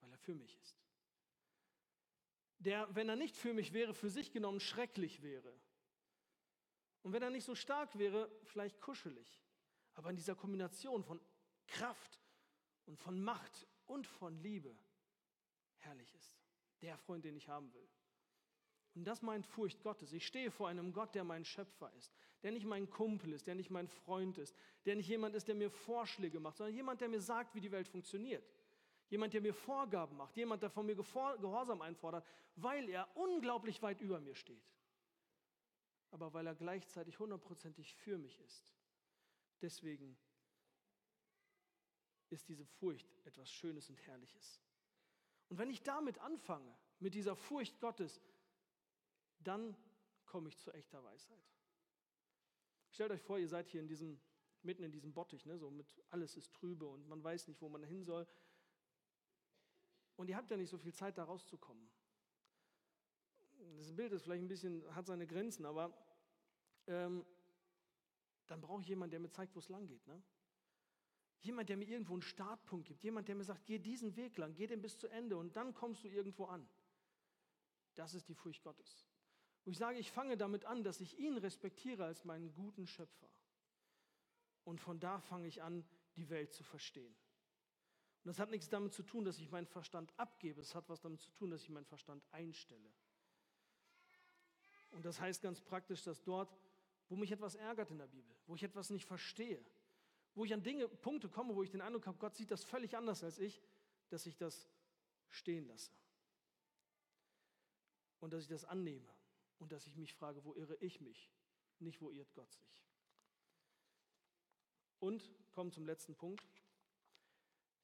weil 0.00 0.10
er 0.10 0.18
für 0.18 0.34
mich 0.34 0.58
ist. 0.62 0.81
Der, 2.64 2.88
wenn 2.94 3.08
er 3.08 3.16
nicht 3.16 3.36
für 3.36 3.54
mich 3.54 3.72
wäre, 3.72 3.92
für 3.92 4.10
sich 4.10 4.30
genommen 4.30 4.60
schrecklich 4.60 5.22
wäre, 5.22 5.52
und 7.02 7.12
wenn 7.12 7.22
er 7.22 7.30
nicht 7.30 7.44
so 7.44 7.54
stark 7.54 7.98
wäre, 7.98 8.30
vielleicht 8.44 8.80
kuschelig. 8.80 9.42
Aber 9.94 10.10
in 10.10 10.16
dieser 10.16 10.36
Kombination 10.36 11.02
von 11.02 11.20
Kraft 11.66 12.20
und 12.86 12.98
von 12.98 13.20
Macht 13.22 13.66
und 13.86 14.06
von 14.06 14.38
Liebe 14.38 14.76
herrlich 15.78 16.14
ist. 16.14 16.38
Der 16.80 16.96
Freund, 16.96 17.24
den 17.24 17.36
ich 17.36 17.48
haben 17.48 17.72
will. 17.74 17.88
Und 18.94 19.04
das 19.04 19.22
meint 19.22 19.46
Furcht 19.46 19.82
Gottes. 19.82 20.12
Ich 20.12 20.26
stehe 20.26 20.50
vor 20.50 20.68
einem 20.68 20.92
Gott, 20.92 21.14
der 21.14 21.24
mein 21.24 21.44
Schöpfer 21.44 21.92
ist, 21.94 22.14
der 22.42 22.52
nicht 22.52 22.66
mein 22.66 22.90
Kumpel 22.90 23.32
ist, 23.32 23.46
der 23.46 23.54
nicht 23.54 23.70
mein 23.70 23.88
Freund 23.88 24.38
ist, 24.38 24.54
der 24.84 24.96
nicht 24.96 25.08
jemand 25.08 25.34
ist, 25.34 25.48
der 25.48 25.54
mir 25.54 25.70
Vorschläge 25.70 26.40
macht, 26.40 26.58
sondern 26.58 26.74
jemand, 26.74 27.00
der 27.00 27.08
mir 27.08 27.20
sagt, 27.20 27.54
wie 27.54 27.60
die 27.60 27.72
Welt 27.72 27.88
funktioniert. 27.88 28.46
Jemand, 29.12 29.32
der 29.32 29.42
mir 29.42 29.54
Vorgaben 29.54 30.16
macht, 30.16 30.36
jemand, 30.36 30.62
der 30.62 30.70
von 30.70 30.86
mir 30.86 30.96
Gehorsam 30.96 31.82
einfordert, 31.82 32.26
weil 32.56 32.88
er 32.88 33.08
unglaublich 33.14 33.80
weit 33.80 34.00
über 34.00 34.18
mir 34.18 34.34
steht 34.34 34.72
aber 36.12 36.32
weil 36.34 36.46
er 36.46 36.54
gleichzeitig 36.54 37.18
hundertprozentig 37.18 37.94
für 37.94 38.18
mich 38.18 38.38
ist. 38.40 38.76
Deswegen 39.60 40.16
ist 42.28 42.48
diese 42.48 42.66
Furcht 42.66 43.08
etwas 43.24 43.50
Schönes 43.50 43.88
und 43.88 43.98
Herrliches. 44.06 44.60
Und 45.48 45.58
wenn 45.58 45.70
ich 45.70 45.82
damit 45.82 46.18
anfange, 46.18 46.76
mit 46.98 47.14
dieser 47.14 47.34
Furcht 47.34 47.80
Gottes, 47.80 48.20
dann 49.40 49.76
komme 50.26 50.48
ich 50.48 50.58
zu 50.58 50.70
echter 50.72 51.02
Weisheit. 51.02 51.50
Stellt 52.90 53.10
euch 53.10 53.22
vor, 53.22 53.38
ihr 53.38 53.48
seid 53.48 53.68
hier 53.68 53.80
in 53.80 53.88
diesem, 53.88 54.20
mitten 54.62 54.82
in 54.82 54.92
diesem 54.92 55.14
Bottich, 55.14 55.46
ne, 55.46 55.58
so 55.58 55.70
mit 55.70 55.86
alles 56.10 56.36
ist 56.36 56.52
trübe 56.52 56.86
und 56.86 57.08
man 57.08 57.24
weiß 57.24 57.48
nicht, 57.48 57.60
wo 57.62 57.70
man 57.70 57.82
hin 57.82 58.04
soll. 58.04 58.26
Und 60.16 60.28
ihr 60.28 60.36
habt 60.36 60.50
ja 60.50 60.56
nicht 60.56 60.70
so 60.70 60.78
viel 60.78 60.92
Zeit, 60.92 61.18
da 61.18 61.24
rauszukommen 61.24 61.88
das 63.76 63.92
Bild 63.92 64.12
ist 64.12 64.22
vielleicht 64.22 64.42
ein 64.42 64.48
bisschen, 64.48 64.82
hat 64.94 65.06
seine 65.06 65.26
Grenzen, 65.26 65.66
aber 65.66 65.92
ähm, 66.86 67.24
dann 68.46 68.60
brauche 68.60 68.82
ich 68.82 68.88
jemanden, 68.88 69.12
der 69.12 69.20
mir 69.20 69.30
zeigt, 69.30 69.54
wo 69.54 69.60
es 69.60 69.68
lang 69.68 69.86
geht. 69.86 70.06
Ne? 70.06 70.22
Jemand, 71.40 71.68
der 71.68 71.76
mir 71.76 71.88
irgendwo 71.88 72.12
einen 72.12 72.22
Startpunkt 72.22 72.86
gibt. 72.86 73.02
Jemand, 73.02 73.28
der 73.28 73.34
mir 73.34 73.44
sagt, 73.44 73.66
geh 73.66 73.78
diesen 73.78 74.16
Weg 74.16 74.36
lang, 74.36 74.54
geh 74.54 74.66
den 74.66 74.80
bis 74.80 74.98
zu 74.98 75.08
Ende 75.08 75.36
und 75.36 75.56
dann 75.56 75.74
kommst 75.74 76.04
du 76.04 76.08
irgendwo 76.08 76.44
an. 76.46 76.68
Das 77.94 78.14
ist 78.14 78.28
die 78.28 78.34
Furcht 78.34 78.62
Gottes. 78.62 79.06
Wo 79.64 79.70
ich 79.70 79.78
sage, 79.78 79.98
ich 79.98 80.10
fange 80.10 80.36
damit 80.36 80.64
an, 80.64 80.82
dass 80.82 81.00
ich 81.00 81.18
ihn 81.18 81.36
respektiere 81.36 82.04
als 82.04 82.24
meinen 82.24 82.52
guten 82.52 82.86
Schöpfer. 82.86 83.28
Und 84.64 84.80
von 84.80 84.98
da 85.00 85.20
fange 85.20 85.48
ich 85.48 85.62
an, 85.62 85.84
die 86.16 86.28
Welt 86.30 86.52
zu 86.52 86.62
verstehen. 86.64 87.14
Und 88.24 88.28
das 88.28 88.38
hat 88.38 88.50
nichts 88.50 88.68
damit 88.68 88.92
zu 88.92 89.02
tun, 89.02 89.24
dass 89.24 89.38
ich 89.38 89.50
meinen 89.50 89.66
Verstand 89.66 90.12
abgebe. 90.16 90.60
Es 90.60 90.74
hat 90.74 90.88
was 90.88 91.00
damit 91.00 91.20
zu 91.20 91.30
tun, 91.32 91.50
dass 91.50 91.62
ich 91.62 91.68
meinen 91.70 91.86
Verstand 91.86 92.24
einstelle. 92.30 92.92
Und 94.92 95.04
das 95.04 95.20
heißt 95.20 95.42
ganz 95.42 95.60
praktisch, 95.60 96.04
dass 96.04 96.22
dort, 96.22 96.56
wo 97.08 97.16
mich 97.16 97.32
etwas 97.32 97.56
ärgert 97.56 97.90
in 97.90 97.98
der 97.98 98.06
Bibel, 98.06 98.36
wo 98.46 98.54
ich 98.54 98.62
etwas 98.62 98.90
nicht 98.90 99.06
verstehe, 99.06 99.64
wo 100.34 100.44
ich 100.44 100.54
an 100.54 100.62
Dinge, 100.62 100.88
Punkte 100.88 101.28
komme, 101.28 101.54
wo 101.54 101.62
ich 101.62 101.70
den 101.70 101.80
Eindruck 101.80 102.06
habe, 102.06 102.18
Gott 102.18 102.36
sieht 102.36 102.50
das 102.50 102.62
völlig 102.62 102.96
anders 102.96 103.24
als 103.24 103.38
ich, 103.38 103.60
dass 104.08 104.24
ich 104.26 104.36
das 104.36 104.68
stehen 105.28 105.66
lasse. 105.66 105.90
Und 108.20 108.32
dass 108.32 108.42
ich 108.42 108.48
das 108.48 108.64
annehme 108.64 109.08
und 109.58 109.72
dass 109.72 109.86
ich 109.86 109.96
mich 109.96 110.14
frage, 110.14 110.44
wo 110.44 110.54
irre 110.54 110.76
ich 110.76 111.00
mich, 111.00 111.28
nicht 111.80 112.00
wo 112.00 112.10
irrt 112.10 112.32
Gott 112.34 112.52
sich. 112.52 112.78
Und 115.00 115.28
kommen 115.50 115.72
zum 115.72 115.86
letzten 115.86 116.14
Punkt. 116.14 116.44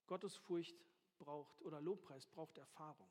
Gottesfurcht 0.09 0.77
braucht 1.19 1.63
oder 1.63 1.81
Lobpreis 1.81 2.27
braucht 2.27 2.59
Erfahrung. 2.59 3.09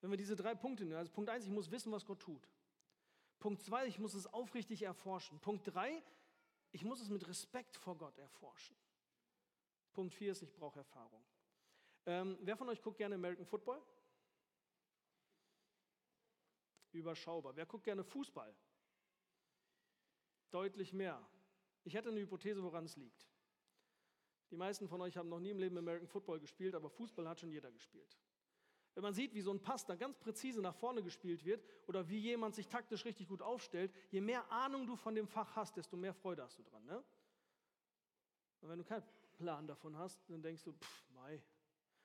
Wenn 0.00 0.10
wir 0.10 0.16
diese 0.16 0.36
drei 0.36 0.54
Punkte 0.54 0.84
nehmen, 0.84 0.96
also 0.96 1.12
Punkt 1.12 1.28
eins, 1.28 1.44
ich 1.44 1.50
muss 1.50 1.70
wissen, 1.70 1.92
was 1.92 2.06
Gott 2.06 2.20
tut. 2.20 2.48
Punkt 3.38 3.62
zwei, 3.62 3.86
ich 3.86 3.98
muss 3.98 4.14
es 4.14 4.26
aufrichtig 4.26 4.82
erforschen. 4.82 5.38
Punkt 5.40 5.66
drei, 5.66 6.02
ich 6.72 6.84
muss 6.84 7.00
es 7.00 7.10
mit 7.10 7.26
Respekt 7.28 7.76
vor 7.76 7.98
Gott 7.98 8.16
erforschen. 8.18 8.76
Punkt 9.92 10.14
vier 10.14 10.32
ist, 10.32 10.42
ich 10.42 10.54
brauche 10.54 10.78
Erfahrung. 10.78 11.22
Ähm, 12.06 12.38
wer 12.40 12.56
von 12.56 12.68
euch 12.68 12.80
guckt 12.80 12.96
gerne 12.96 13.16
American 13.16 13.44
Football? 13.44 13.82
Überschaubar. 16.92 17.54
Wer 17.56 17.66
guckt 17.66 17.84
gerne 17.84 18.04
Fußball? 18.04 18.54
Deutlich 20.50 20.92
mehr. 20.92 21.24
Ich 21.84 21.94
hätte 21.94 22.08
eine 22.08 22.20
Hypothese, 22.20 22.62
woran 22.62 22.84
es 22.84 22.96
liegt. 22.96 23.28
Die 24.50 24.56
meisten 24.56 24.88
von 24.88 25.00
euch 25.00 25.16
haben 25.16 25.28
noch 25.28 25.40
nie 25.40 25.50
im 25.50 25.58
Leben 25.58 25.78
American 25.78 26.08
Football 26.08 26.40
gespielt, 26.40 26.74
aber 26.74 26.90
Fußball 26.90 27.28
hat 27.28 27.40
schon 27.40 27.50
jeder 27.50 27.70
gespielt. 27.70 28.16
Wenn 28.94 29.02
man 29.02 29.14
sieht, 29.14 29.34
wie 29.34 29.40
so 29.40 29.52
ein 29.52 29.60
Pass 29.60 29.86
da 29.86 29.94
ganz 29.94 30.18
präzise 30.18 30.60
nach 30.60 30.74
vorne 30.74 31.02
gespielt 31.02 31.44
wird 31.44 31.64
oder 31.86 32.08
wie 32.08 32.18
jemand 32.18 32.56
sich 32.56 32.66
taktisch 32.66 33.04
richtig 33.04 33.28
gut 33.28 33.40
aufstellt, 33.40 33.92
je 34.10 34.20
mehr 34.20 34.50
Ahnung 34.50 34.86
du 34.86 34.96
von 34.96 35.14
dem 35.14 35.28
Fach 35.28 35.54
hast, 35.54 35.76
desto 35.76 35.96
mehr 35.96 36.12
Freude 36.12 36.42
hast 36.42 36.58
du 36.58 36.64
dran. 36.64 36.84
Ne? 36.84 37.02
Und 38.60 38.68
wenn 38.68 38.78
du 38.78 38.84
keinen 38.84 39.04
Plan 39.38 39.66
davon 39.68 39.96
hast, 39.96 40.28
dann 40.28 40.42
denkst 40.42 40.64
du, 40.64 40.72
pff, 40.72 41.10
mei. 41.10 41.40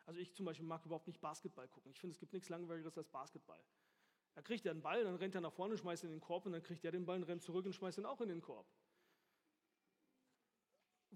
Also 0.05 0.19
ich 0.19 0.33
zum 0.35 0.45
Beispiel 0.45 0.67
mag 0.67 0.85
überhaupt 0.85 1.07
nicht 1.07 1.19
Basketball 1.19 1.67
gucken. 1.67 1.91
Ich 1.91 1.99
finde, 1.99 2.13
es 2.13 2.19
gibt 2.19 2.33
nichts 2.33 2.49
Langweiligeres 2.49 2.97
als 2.97 3.09
Basketball. 3.09 3.59
Da 4.35 4.41
kriegt 4.41 4.65
er 4.65 4.71
einen 4.71 4.81
Ball, 4.81 5.03
dann 5.03 5.15
rennt 5.15 5.33
er 5.33 5.41
nach 5.41 5.53
vorne, 5.53 5.77
schmeißt 5.77 6.03
ihn 6.03 6.09
in 6.09 6.17
den 6.17 6.21
Korb 6.21 6.45
und 6.45 6.51
dann 6.51 6.61
kriegt 6.61 6.85
er 6.85 6.91
den 6.91 7.05
Ball 7.05 7.17
und 7.17 7.23
rennt 7.23 7.41
zurück 7.41 7.65
und 7.65 7.73
schmeißt 7.73 7.97
ihn 7.97 8.05
auch 8.05 8.21
in 8.21 8.29
den 8.29 8.41
Korb. 8.41 8.67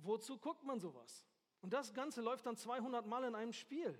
Wozu 0.04 0.38
guckt 0.38 0.64
man 0.64 0.80
sowas? 0.80 1.26
Und 1.62 1.74
das 1.74 1.94
Ganze 1.94 2.22
läuft 2.22 2.46
dann 2.46 2.56
200 2.56 3.06
Mal 3.06 3.26
in 3.26 3.36
einem 3.36 3.54
Spiel. 3.54 4.00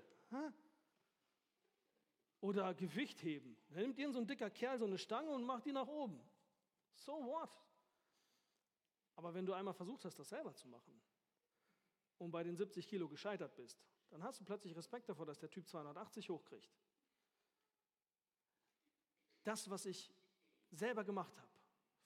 Oder 2.40 2.74
Gewicht 2.74 3.22
heben. 3.22 3.56
Da 3.68 3.80
nimmt 3.80 3.98
irgend 3.98 4.14
so 4.14 4.20
ein 4.20 4.26
dicker 4.26 4.50
Kerl 4.50 4.78
so 4.78 4.86
eine 4.86 4.98
Stange 4.98 5.30
und 5.30 5.44
macht 5.44 5.66
die 5.66 5.72
nach 5.72 5.86
oben. 5.86 6.20
So 6.94 7.12
what? 7.12 7.50
Aber 9.16 9.34
wenn 9.34 9.44
du 9.44 9.52
einmal 9.52 9.74
versucht 9.74 10.04
hast, 10.06 10.18
das 10.18 10.30
selber 10.30 10.54
zu 10.54 10.68
machen 10.68 10.98
und 12.18 12.30
bei 12.30 12.42
den 12.42 12.56
70 12.56 12.88
Kilo 12.88 13.08
gescheitert 13.08 13.54
bist, 13.54 13.84
dann 14.08 14.22
hast 14.22 14.40
du 14.40 14.44
plötzlich 14.44 14.74
Respekt 14.74 15.08
davor, 15.08 15.26
dass 15.26 15.38
der 15.38 15.50
Typ 15.50 15.68
280 15.68 16.30
hochkriegt. 16.30 16.74
Das, 19.42 19.68
was 19.68 19.84
ich 19.86 20.12
selber 20.70 21.04
gemacht 21.04 21.36
habe, 21.36 21.50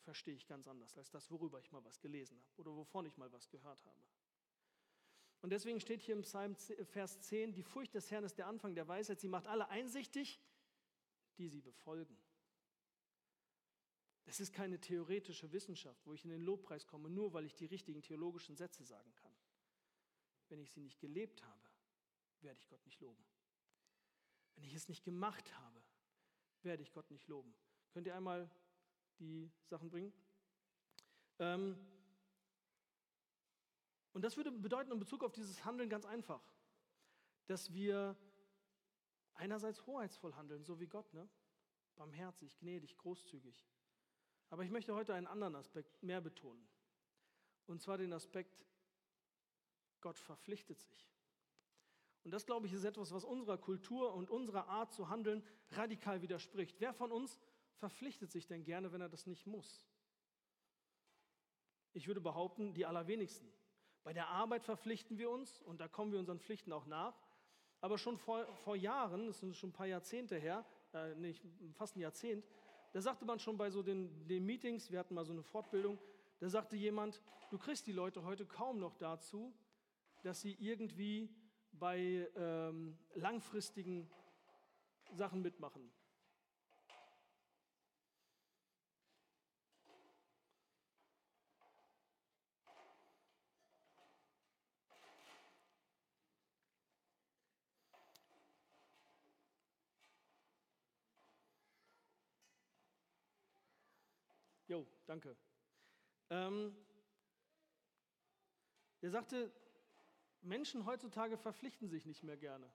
verstehe 0.04 0.34
ich 0.34 0.46
ganz 0.46 0.68
anders 0.68 0.96
als 0.96 1.10
das, 1.10 1.30
worüber 1.30 1.58
ich 1.58 1.72
mal 1.72 1.84
was 1.84 2.00
gelesen 2.00 2.38
habe 2.38 2.60
oder 2.60 2.76
wovon 2.76 3.06
ich 3.06 3.16
mal 3.16 3.32
was 3.32 3.48
gehört 3.48 3.84
habe. 3.84 4.00
Und 5.40 5.50
deswegen 5.50 5.80
steht 5.80 6.02
hier 6.02 6.14
im 6.14 6.22
Psalm 6.22 6.54
Vers 6.56 7.20
10, 7.20 7.52
die 7.52 7.62
Furcht 7.62 7.94
des 7.94 8.10
Herrn 8.10 8.24
ist 8.24 8.38
der 8.38 8.46
Anfang 8.46 8.74
der 8.74 8.88
Weisheit. 8.88 9.20
Sie 9.20 9.28
macht 9.28 9.46
alle 9.46 9.68
einsichtig, 9.68 10.40
die 11.36 11.48
sie 11.48 11.60
befolgen. 11.60 12.16
Das 14.24 14.40
ist 14.40 14.54
keine 14.54 14.80
theoretische 14.80 15.52
Wissenschaft, 15.52 16.06
wo 16.06 16.14
ich 16.14 16.24
in 16.24 16.30
den 16.30 16.40
Lobpreis 16.40 16.86
komme, 16.86 17.10
nur 17.10 17.34
weil 17.34 17.44
ich 17.44 17.54
die 17.54 17.66
richtigen 17.66 18.00
theologischen 18.00 18.56
Sätze 18.56 18.84
sagen 18.84 19.14
kann. 19.16 19.34
Wenn 20.48 20.60
ich 20.60 20.72
sie 20.72 20.80
nicht 20.80 20.98
gelebt 20.98 21.42
habe, 21.42 21.68
werde 22.40 22.58
ich 22.58 22.68
Gott 22.68 22.84
nicht 22.86 23.00
loben. 23.00 23.24
Wenn 24.54 24.64
ich 24.64 24.74
es 24.74 24.88
nicht 24.88 25.04
gemacht 25.04 25.54
habe, 25.58 25.82
werde 26.62 26.82
ich 26.82 26.92
Gott 26.92 27.10
nicht 27.10 27.28
loben. 27.28 27.54
Könnt 27.90 28.06
ihr 28.06 28.14
einmal 28.14 28.50
die 29.18 29.50
Sachen 29.66 29.90
bringen? 29.90 30.12
Ähm, 31.38 31.76
und 34.12 34.22
das 34.22 34.36
würde 34.36 34.52
bedeuten 34.52 34.92
in 34.92 34.98
Bezug 34.98 35.24
auf 35.24 35.32
dieses 35.32 35.64
Handeln 35.64 35.88
ganz 35.88 36.06
einfach, 36.06 36.42
dass 37.46 37.72
wir 37.72 38.16
einerseits 39.34 39.84
hoheitsvoll 39.86 40.34
handeln, 40.34 40.64
so 40.64 40.78
wie 40.78 40.86
Gott, 40.86 41.12
ne? 41.12 41.28
barmherzig, 41.96 42.56
gnädig, 42.58 42.96
großzügig. 42.96 43.66
Aber 44.50 44.62
ich 44.62 44.70
möchte 44.70 44.94
heute 44.94 45.14
einen 45.14 45.26
anderen 45.26 45.56
Aspekt 45.56 46.02
mehr 46.02 46.20
betonen. 46.20 46.66
Und 47.66 47.82
zwar 47.82 47.98
den 47.98 48.12
Aspekt, 48.12 48.64
Gott 50.00 50.18
verpflichtet 50.18 50.80
sich. 50.80 51.10
Und 52.24 52.30
das, 52.30 52.46
glaube 52.46 52.66
ich, 52.66 52.72
ist 52.72 52.84
etwas, 52.84 53.12
was 53.12 53.24
unserer 53.24 53.58
Kultur 53.58 54.14
und 54.14 54.30
unserer 54.30 54.68
Art 54.68 54.92
zu 54.92 55.08
handeln 55.08 55.46
radikal 55.70 56.22
widerspricht. 56.22 56.80
Wer 56.80 56.94
von 56.94 57.12
uns 57.12 57.38
verpflichtet 57.88 58.32
sich 58.32 58.46
denn 58.46 58.64
gerne, 58.64 58.92
wenn 58.92 59.02
er 59.02 59.10
das 59.10 59.26
nicht 59.26 59.46
muss? 59.46 59.86
Ich 61.92 62.06
würde 62.06 62.22
behaupten, 62.22 62.72
die 62.72 62.86
allerwenigsten. 62.86 63.46
Bei 64.04 64.14
der 64.14 64.28
Arbeit 64.28 64.64
verpflichten 64.64 65.18
wir 65.18 65.28
uns 65.28 65.60
und 65.60 65.82
da 65.82 65.86
kommen 65.86 66.10
wir 66.10 66.18
unseren 66.18 66.40
Pflichten 66.40 66.72
auch 66.72 66.86
nach. 66.86 67.14
Aber 67.82 67.98
schon 67.98 68.16
vor, 68.16 68.46
vor 68.64 68.74
Jahren, 68.74 69.26
das 69.26 69.40
sind 69.40 69.54
schon 69.54 69.68
ein 69.68 69.74
paar 69.74 69.86
Jahrzehnte 69.86 70.38
her, 70.38 70.64
äh, 70.94 71.14
nicht, 71.16 71.44
fast 71.74 71.96
ein 71.96 72.00
Jahrzehnt, 72.00 72.46
da 72.94 73.02
sagte 73.02 73.26
man 73.26 73.38
schon 73.38 73.58
bei 73.58 73.68
so 73.68 73.82
den, 73.82 74.26
den 74.28 74.46
Meetings, 74.46 74.90
wir 74.90 74.98
hatten 74.98 75.12
mal 75.12 75.26
so 75.26 75.34
eine 75.34 75.42
Fortbildung, 75.42 75.98
da 76.40 76.48
sagte 76.48 76.76
jemand, 76.76 77.20
du 77.50 77.58
kriegst 77.58 77.86
die 77.86 77.92
Leute 77.92 78.24
heute 78.24 78.46
kaum 78.46 78.78
noch 78.78 78.94
dazu, 78.96 79.52
dass 80.22 80.40
sie 80.40 80.56
irgendwie 80.58 81.28
bei 81.72 82.30
ähm, 82.34 82.96
langfristigen 83.14 84.10
Sachen 85.12 85.42
mitmachen. 85.42 85.92
Jo, 104.74 104.84
danke. 105.06 105.36
Ähm, 106.30 106.76
er 109.02 109.10
sagte, 109.10 109.52
Menschen 110.42 110.84
heutzutage 110.84 111.38
verpflichten 111.38 111.88
sich 111.88 112.06
nicht 112.06 112.24
mehr 112.24 112.36
gerne. 112.36 112.68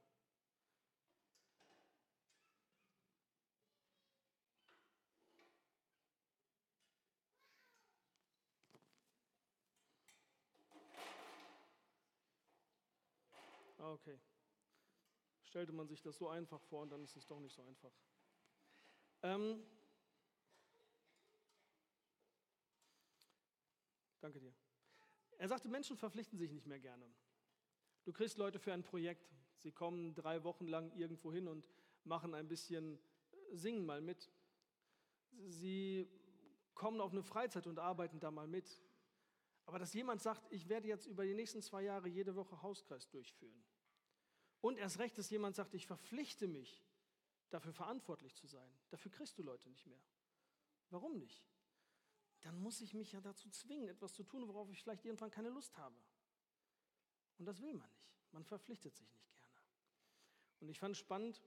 Ah, 13.78 13.91
okay. 13.91 14.18
Stellte 15.43 15.74
man 15.74 15.89
sich 15.89 16.02
das 16.02 16.18
so 16.18 16.30
einfach 16.30 16.62
vor 16.62 16.84
und 16.84 16.91
dann 16.91 17.04
ist 17.04 17.18
es 17.18 17.28
doch 17.28 17.41
nicht 17.41 17.56
so 17.56 17.62
einfach. 17.64 17.91
Ähm, 19.22 19.62
Danke 24.20 24.40
dir. 24.40 24.54
Er 25.38 25.48
sagte, 25.48 25.70
Menschen 25.70 25.98
verpflichten 25.98 26.38
sich 26.38 26.52
nicht 26.52 26.68
mehr 26.68 26.80
gerne. 26.80 27.06
Du 28.04 28.14
kriegst 28.14 28.38
Leute 28.38 28.60
für 28.60 28.74
ein 28.74 28.84
Projekt. 28.84 29.34
Sie 29.56 29.72
kommen 29.72 30.14
drei 30.16 30.44
Wochen 30.44 30.68
lang 30.68 30.92
irgendwo 30.96 31.32
hin 31.32 31.48
und 31.48 31.68
machen 32.04 32.34
ein 32.34 32.48
bisschen, 32.48 33.00
singen 33.52 33.86
mal 33.86 34.02
mit. 34.02 34.32
Sie 35.48 36.10
kommen 36.74 37.02
auf 37.02 37.12
eine 37.12 37.24
Freizeit 37.24 37.68
und 37.68 37.80
arbeiten 37.80 38.20
da 38.20 38.32
mal 38.32 38.48
mit. 38.48 38.82
Aber 39.66 39.80
dass 39.80 39.94
jemand 39.94 40.22
sagt, 40.22 40.52
ich 40.52 40.68
werde 40.68 40.88
jetzt 40.88 41.06
über 41.06 41.24
die 41.24 41.34
nächsten 41.34 41.62
zwei 41.62 41.84
Jahre 41.84 42.08
jede 42.08 42.36
Woche 42.36 42.62
Hauskreis 42.62 43.08
durchführen. 43.10 43.64
Und 44.62 44.78
erst 44.78 45.00
recht, 45.00 45.18
dass 45.18 45.30
jemand 45.30 45.56
sagt, 45.56 45.74
ich 45.74 45.86
verpflichte 45.86 46.48
mich, 46.48 46.84
dafür 47.50 47.74
verantwortlich 47.74 48.36
zu 48.36 48.48
sein. 48.48 48.70
Dafür 48.90 49.12
kriegst 49.12 49.38
du 49.38 49.44
Leute 49.44 49.70
nicht 49.70 49.86
mehr. 49.86 50.02
Warum 50.90 51.18
nicht? 51.18 51.44
Dann 52.42 52.60
muss 52.62 52.82
ich 52.82 52.94
mich 52.94 53.12
ja 53.12 53.22
dazu 53.22 53.50
zwingen, 53.50 53.90
etwas 53.90 54.14
zu 54.14 54.24
tun, 54.24 54.48
worauf 54.48 54.70
ich 54.70 54.82
vielleicht 54.82 55.06
irgendwann 55.06 55.32
keine 55.32 55.50
Lust 55.50 55.76
habe. 55.78 55.96
Und 57.38 57.46
das 57.46 57.62
will 57.62 57.74
man 57.74 57.90
nicht. 57.90 58.10
Man 58.32 58.44
verpflichtet 58.44 58.96
sich 58.96 59.12
nicht 59.14 59.28
gerne. 59.30 59.50
Und 60.60 60.70
ich 60.70 60.80
fand 60.80 60.96
spannend, 60.96 61.42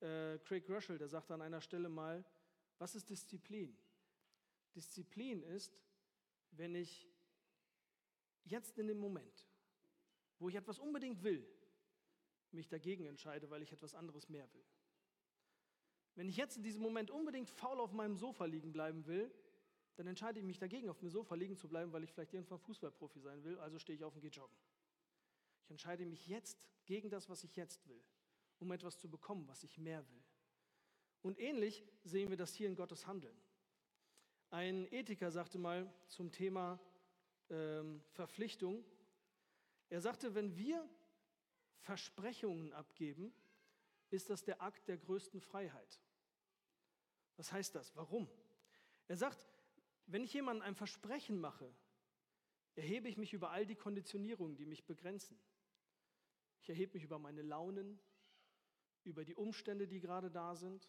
äh, 0.00 0.38
Craig 0.38 0.68
Russell, 0.68 0.98
der 0.98 1.08
sagte 1.08 1.34
an 1.34 1.42
einer 1.42 1.60
Stelle 1.60 1.88
mal, 1.88 2.24
was 2.78 2.94
ist 2.94 3.10
Disziplin? 3.10 3.76
Disziplin 4.74 5.42
ist, 5.42 5.78
wenn 6.52 6.74
ich 6.74 7.08
jetzt 8.44 8.78
in 8.78 8.88
dem 8.88 8.98
Moment, 8.98 9.46
wo 10.38 10.48
ich 10.48 10.54
etwas 10.54 10.78
unbedingt 10.78 11.22
will, 11.22 11.46
mich 12.52 12.68
dagegen 12.68 13.06
entscheide, 13.06 13.50
weil 13.50 13.62
ich 13.62 13.72
etwas 13.72 13.94
anderes 13.94 14.28
mehr 14.28 14.52
will. 14.52 14.64
Wenn 16.14 16.28
ich 16.28 16.36
jetzt 16.36 16.56
in 16.56 16.62
diesem 16.62 16.82
Moment 16.82 17.10
unbedingt 17.10 17.50
faul 17.50 17.80
auf 17.80 17.92
meinem 17.92 18.16
Sofa 18.16 18.44
liegen 18.44 18.72
bleiben 18.72 19.06
will, 19.06 19.32
dann 19.96 20.06
entscheide 20.06 20.40
ich 20.40 20.44
mich 20.44 20.58
dagegen, 20.58 20.88
auf 20.88 20.98
dem 20.98 21.10
Sofa 21.10 21.34
liegen 21.34 21.56
zu 21.56 21.68
bleiben, 21.68 21.92
weil 21.92 22.02
ich 22.04 22.12
vielleicht 22.12 22.34
irgendwann 22.34 22.58
Fußballprofi 22.58 23.20
sein 23.20 23.44
will, 23.44 23.58
also 23.58 23.78
stehe 23.78 23.96
ich 23.96 24.04
auf 24.04 24.14
und 24.14 24.20
gehe 24.20 24.30
joggen. 24.30 24.56
Ich 25.64 25.70
entscheide 25.70 26.04
mich 26.04 26.26
jetzt 26.26 26.68
gegen 26.84 27.10
das, 27.10 27.28
was 27.28 27.44
ich 27.44 27.56
jetzt 27.56 27.86
will, 27.88 28.02
um 28.58 28.70
etwas 28.72 28.98
zu 28.98 29.08
bekommen, 29.08 29.46
was 29.48 29.62
ich 29.62 29.78
mehr 29.78 30.06
will. 30.10 30.22
Und 31.22 31.38
ähnlich 31.38 31.84
sehen 32.02 32.28
wir 32.28 32.36
das 32.36 32.54
hier 32.54 32.68
in 32.68 32.76
Gottes 32.76 33.06
Handeln. 33.06 33.36
Ein 34.50 34.86
Ethiker 34.92 35.30
sagte 35.30 35.58
mal 35.58 35.92
zum 36.08 36.30
Thema 36.30 36.78
ähm, 37.50 38.02
Verpflichtung, 38.10 38.84
er 39.88 40.00
sagte, 40.00 40.34
wenn 40.34 40.56
wir 40.56 40.88
Versprechungen 41.78 42.72
abgeben, 42.72 43.32
ist 44.10 44.30
das 44.30 44.44
der 44.44 44.60
Akt 44.60 44.88
der 44.88 44.98
größten 44.98 45.40
Freiheit. 45.40 46.00
Was 47.36 47.52
heißt 47.52 47.74
das? 47.74 47.94
Warum? 47.96 48.28
Er 49.08 49.16
sagt, 49.16 49.46
wenn 50.06 50.24
ich 50.24 50.32
jemandem 50.32 50.66
ein 50.66 50.74
Versprechen 50.74 51.40
mache, 51.40 51.72
erhebe 52.74 53.08
ich 53.08 53.16
mich 53.16 53.32
über 53.32 53.50
all 53.50 53.66
die 53.66 53.76
Konditionierungen, 53.76 54.56
die 54.56 54.66
mich 54.66 54.84
begrenzen. 54.84 55.38
Ich 56.60 56.68
erhebe 56.68 56.94
mich 56.94 57.04
über 57.04 57.18
meine 57.18 57.42
Launen, 57.42 57.98
über 59.04 59.24
die 59.24 59.34
Umstände, 59.34 59.86
die 59.86 60.00
gerade 60.00 60.30
da 60.30 60.54
sind. 60.56 60.88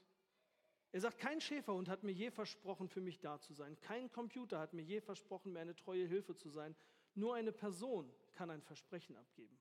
Er 0.92 1.02
sagt, 1.02 1.20
kein 1.20 1.42
Schäferhund 1.42 1.90
hat 1.90 2.04
mir 2.04 2.14
je 2.14 2.32
versprochen, 2.32 2.88
für 2.88 3.02
mich 3.02 3.20
da 3.20 3.40
zu 3.40 3.54
sein. 3.54 3.80
Kein 3.82 4.12
Computer 4.12 4.60
hat 4.60 4.74
mir 4.74 4.84
je 4.84 5.02
versprochen, 5.02 5.52
mir 5.52 5.60
eine 5.60 5.76
treue 5.76 6.06
Hilfe 6.08 6.36
zu 6.36 6.50
sein. 6.50 6.76
Nur 7.14 7.36
eine 7.36 7.52
Person 7.52 8.12
kann 8.34 8.50
ein 8.50 8.62
Versprechen 8.62 9.16
abgeben. 9.18 9.58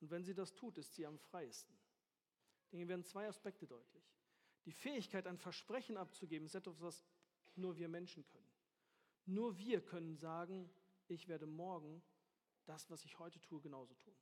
Und 0.00 0.10
wenn 0.10 0.24
sie 0.24 0.34
das 0.34 0.54
tut, 0.54 0.78
ist 0.78 0.94
sie 0.94 1.06
am 1.06 1.18
freiesten. 1.18 1.74
Dinge 2.72 2.88
werden 2.88 3.04
zwei 3.04 3.28
Aspekte 3.28 3.66
deutlich. 3.66 4.04
Die 4.64 4.72
Fähigkeit, 4.72 5.26
ein 5.26 5.38
Versprechen 5.38 5.96
abzugeben, 5.96 6.46
ist 6.46 6.54
etwas, 6.54 6.80
was 6.80 7.04
nur 7.54 7.76
wir 7.76 7.88
Menschen 7.88 8.26
können. 8.26 8.43
Nur 9.26 9.56
wir 9.58 9.80
können 9.80 10.16
sagen, 10.16 10.70
ich 11.08 11.28
werde 11.28 11.46
morgen 11.46 12.02
das, 12.66 12.90
was 12.90 13.04
ich 13.04 13.18
heute 13.18 13.40
tue, 13.40 13.60
genauso 13.60 13.94
tun. 13.94 14.14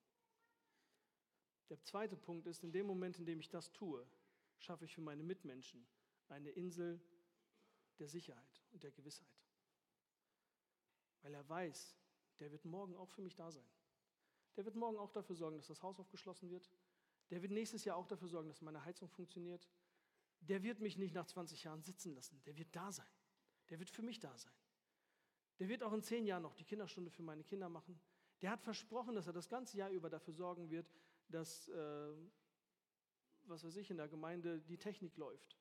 Der 1.69 1.81
zweite 1.83 2.17
Punkt 2.17 2.47
ist, 2.47 2.63
in 2.63 2.73
dem 2.73 2.87
Moment, 2.87 3.19
in 3.19 3.25
dem 3.25 3.41
ich 3.41 3.49
das 3.49 3.73
tue, 3.73 4.07
schaffe 4.59 4.85
ich 4.85 4.95
für 4.95 5.01
meine 5.01 5.23
Mitmenschen 5.23 5.87
eine 6.29 6.51
Insel 6.51 7.01
der 7.99 8.09
Sicherheit 8.09 8.63
und 8.73 8.83
der 8.83 8.91
Gewissheit. 8.91 9.43
Weil 11.23 11.35
er 11.35 11.49
weiß, 11.49 11.97
der 12.41 12.51
wird 12.51 12.65
morgen 12.65 12.97
auch 12.97 13.09
für 13.11 13.23
mich 13.23 13.35
da 13.35 13.51
sein. 13.51 13.69
Der 14.57 14.65
wird 14.65 14.75
morgen 14.75 14.99
auch 14.99 15.11
dafür 15.11 15.35
sorgen, 15.35 15.57
dass 15.57 15.69
das 15.69 15.83
Haus 15.83 15.99
aufgeschlossen 15.99 16.51
wird. 16.51 16.71
Der 17.31 17.41
wird 17.41 17.53
nächstes 17.53 17.85
Jahr 17.85 17.97
auch 17.97 18.07
dafür 18.07 18.29
sorgen, 18.29 18.49
dass 18.49 18.61
meine 18.61 18.85
Heizung 18.85 19.09
funktioniert. 19.09 19.69
Der 20.41 20.63
wird 20.63 20.81
mich 20.81 20.99
nicht 20.99 21.15
nach 21.15 21.27
20 21.27 21.65
Jahren 21.65 21.83
sitzen 21.83 22.15
lassen. 22.15 22.43
Der 22.45 22.57
wird 22.57 22.75
da 22.75 22.93
sein. 22.93 23.07
Der 23.71 23.79
wird 23.79 23.91
für 23.91 24.03
mich 24.03 24.19
da 24.19 24.37
sein. 24.37 24.53
Der 25.63 25.69
wird 25.69 25.85
auch 25.85 25.93
in 25.93 26.03
zehn 26.03 26.27
Jahren 26.27 26.43
noch 26.43 26.57
die 26.57 26.65
Kinderstunde 26.65 27.09
für 27.09 27.23
meine 27.23 27.45
Kinder 27.45 27.69
machen. 27.69 27.97
Der 28.41 28.51
hat 28.51 28.61
versprochen, 28.61 29.15
dass 29.15 29.29
er 29.29 29.33
das 29.33 29.49
ganze 29.49 29.77
Jahr 29.77 29.91
über 29.91 30.11
dafür 30.11 30.35
sorgen 30.35 30.69
wird, 30.71 30.91
dass, 31.29 31.69
äh, 31.69 32.13
was 33.45 33.63
weiß 33.63 33.77
ich, 33.77 33.89
in 33.89 33.97
der 33.97 34.09
Gemeinde 34.09 34.61
die 34.63 34.77
Technik 34.77 35.17
läuft. 35.17 35.57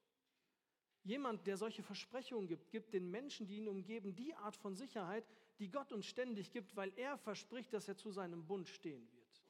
Jemand, 1.03 1.45
der 1.45 1.55
solche 1.55 1.83
Versprechungen 1.83 2.47
gibt, 2.47 2.71
gibt 2.71 2.95
den 2.95 3.11
Menschen, 3.11 3.45
die 3.45 3.57
ihn 3.57 3.67
umgeben, 3.67 4.15
die 4.15 4.33
Art 4.33 4.55
von 4.55 4.75
Sicherheit, 4.75 5.23
die 5.59 5.69
Gott 5.69 5.91
uns 5.91 6.07
ständig 6.07 6.51
gibt, 6.51 6.75
weil 6.75 6.91
er 6.97 7.19
verspricht, 7.19 7.71
dass 7.71 7.87
er 7.87 7.95
zu 7.95 8.09
seinem 8.09 8.47
Bund 8.47 8.69
stehen 8.69 9.07
wird. 9.13 9.43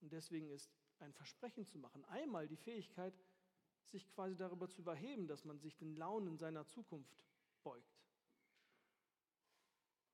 Und 0.00 0.14
deswegen 0.14 0.48
ist 0.48 0.72
ein 1.00 1.12
Versprechen 1.12 1.66
zu 1.66 1.76
machen, 1.76 2.06
einmal 2.06 2.48
die 2.48 2.56
Fähigkeit, 2.56 3.12
sich 3.84 4.08
quasi 4.08 4.34
darüber 4.34 4.66
zu 4.66 4.80
überheben, 4.80 5.26
dass 5.26 5.44
man 5.44 5.58
sich 5.58 5.76
den 5.76 5.94
Launen 5.94 6.38
seiner 6.38 6.64
Zukunft 6.64 7.22
beugt. 7.62 7.93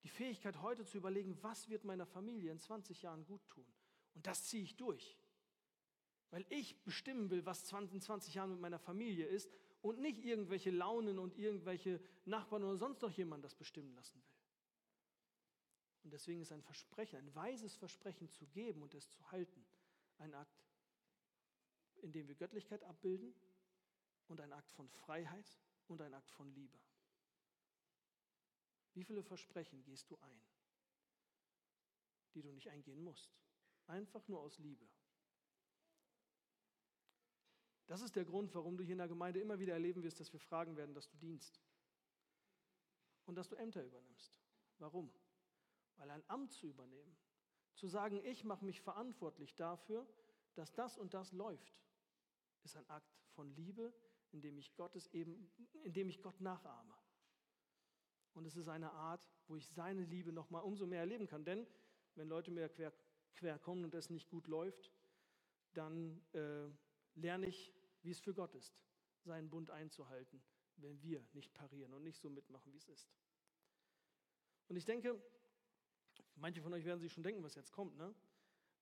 Die 0.02 0.08
Fähigkeit 0.08 0.60
heute 0.62 0.84
zu 0.84 0.96
überlegen, 0.96 1.36
was 1.42 1.68
wird 1.68 1.84
meiner 1.84 2.06
Familie 2.06 2.50
in 2.50 2.58
20 2.58 3.02
Jahren 3.02 3.24
gut 3.26 3.46
tun. 3.48 3.66
Und 4.14 4.26
das 4.26 4.44
ziehe 4.44 4.62
ich 4.62 4.76
durch. 4.76 5.18
Weil 6.30 6.46
ich 6.48 6.82
bestimmen 6.84 7.30
will, 7.30 7.44
was 7.44 7.70
in 7.72 8.00
20 8.00 8.34
Jahren 8.34 8.50
mit 8.50 8.60
meiner 8.60 8.78
Familie 8.78 9.26
ist 9.26 9.50
und 9.82 10.00
nicht 10.00 10.18
irgendwelche 10.18 10.70
Launen 10.70 11.18
und 11.18 11.36
irgendwelche 11.36 12.00
Nachbarn 12.24 12.62
oder 12.62 12.76
sonst 12.76 13.02
noch 13.02 13.10
jemand 13.10 13.44
das 13.44 13.54
bestimmen 13.54 13.94
lassen 13.94 14.22
will. 14.22 14.40
Und 16.02 16.12
deswegen 16.12 16.40
ist 16.40 16.52
ein 16.52 16.62
Versprechen, 16.62 17.18
ein 17.18 17.34
weises 17.34 17.76
Versprechen 17.76 18.30
zu 18.30 18.46
geben 18.46 18.82
und 18.82 18.94
es 18.94 19.10
zu 19.10 19.30
halten, 19.30 19.66
ein 20.18 20.34
Akt, 20.34 20.64
in 22.02 22.12
dem 22.12 22.28
wir 22.28 22.34
Göttlichkeit 22.34 22.82
abbilden 22.84 23.34
und 24.28 24.40
ein 24.40 24.52
Akt 24.52 24.72
von 24.72 24.88
Freiheit 24.88 25.58
und 25.88 26.00
ein 26.00 26.14
Akt 26.14 26.30
von 26.30 26.50
Liebe. 26.54 26.78
Wie 28.94 29.04
viele 29.04 29.22
Versprechen 29.22 29.82
gehst 29.82 30.10
du 30.10 30.16
ein, 30.18 30.42
die 32.34 32.42
du 32.42 32.50
nicht 32.52 32.68
eingehen 32.68 33.02
musst? 33.02 33.36
Einfach 33.86 34.26
nur 34.28 34.40
aus 34.40 34.58
Liebe. 34.58 34.86
Das 37.86 38.02
ist 38.02 38.14
der 38.14 38.24
Grund, 38.24 38.54
warum 38.54 38.76
du 38.76 38.84
hier 38.84 38.92
in 38.92 38.98
der 38.98 39.08
Gemeinde 39.08 39.40
immer 39.40 39.58
wieder 39.58 39.72
erleben 39.72 40.02
wirst, 40.02 40.20
dass 40.20 40.32
wir 40.32 40.38
fragen 40.38 40.76
werden, 40.76 40.94
dass 40.94 41.08
du 41.08 41.16
dienst 41.16 41.60
und 43.26 43.34
dass 43.34 43.48
du 43.48 43.56
Ämter 43.56 43.84
übernimmst. 43.84 44.40
Warum? 44.78 45.12
Weil 45.96 46.10
ein 46.10 46.22
Amt 46.28 46.52
zu 46.52 46.68
übernehmen, 46.68 47.16
zu 47.74 47.88
sagen, 47.88 48.24
ich 48.24 48.44
mache 48.44 48.64
mich 48.64 48.80
verantwortlich 48.80 49.56
dafür, 49.56 50.06
dass 50.54 50.72
das 50.72 50.98
und 50.98 51.14
das 51.14 51.32
läuft, 51.32 51.82
ist 52.62 52.76
ein 52.76 52.88
Akt 52.88 53.18
von 53.30 53.50
Liebe, 53.56 53.92
in 54.32 54.40
dem 54.40 54.58
ich, 54.58 54.74
Gottes 54.76 55.08
eben, 55.08 55.50
in 55.82 55.92
dem 55.92 56.08
ich 56.08 56.22
Gott 56.22 56.40
nachahme. 56.40 56.94
Und 58.34 58.46
es 58.46 58.56
ist 58.56 58.68
eine 58.68 58.92
Art, 58.92 59.28
wo 59.48 59.56
ich 59.56 59.68
seine 59.68 60.04
Liebe 60.04 60.32
noch 60.32 60.50
mal 60.50 60.60
umso 60.60 60.86
mehr 60.86 61.00
erleben 61.00 61.26
kann. 61.26 61.44
Denn 61.44 61.66
wenn 62.14 62.28
Leute 62.28 62.50
mir 62.50 62.68
quer, 62.68 62.92
quer 63.34 63.58
kommen 63.58 63.84
und 63.84 63.94
es 63.94 64.10
nicht 64.10 64.28
gut 64.28 64.46
läuft, 64.46 64.92
dann 65.72 66.20
äh, 66.32 66.68
lerne 67.14 67.46
ich, 67.46 67.72
wie 68.02 68.10
es 68.10 68.20
für 68.20 68.34
Gott 68.34 68.54
ist, 68.54 68.74
seinen 69.24 69.50
Bund 69.50 69.70
einzuhalten, 69.70 70.42
wenn 70.76 71.00
wir 71.02 71.24
nicht 71.32 71.52
parieren 71.54 71.92
und 71.92 72.02
nicht 72.02 72.20
so 72.20 72.30
mitmachen, 72.30 72.72
wie 72.72 72.78
es 72.78 72.88
ist. 72.88 73.10
Und 74.68 74.76
ich 74.76 74.84
denke, 74.84 75.20
manche 76.36 76.62
von 76.62 76.72
euch 76.72 76.84
werden 76.84 77.00
sich 77.00 77.12
schon 77.12 77.22
denken, 77.22 77.42
was 77.42 77.54
jetzt 77.54 77.72
kommt. 77.72 77.96
Ne? 77.96 78.14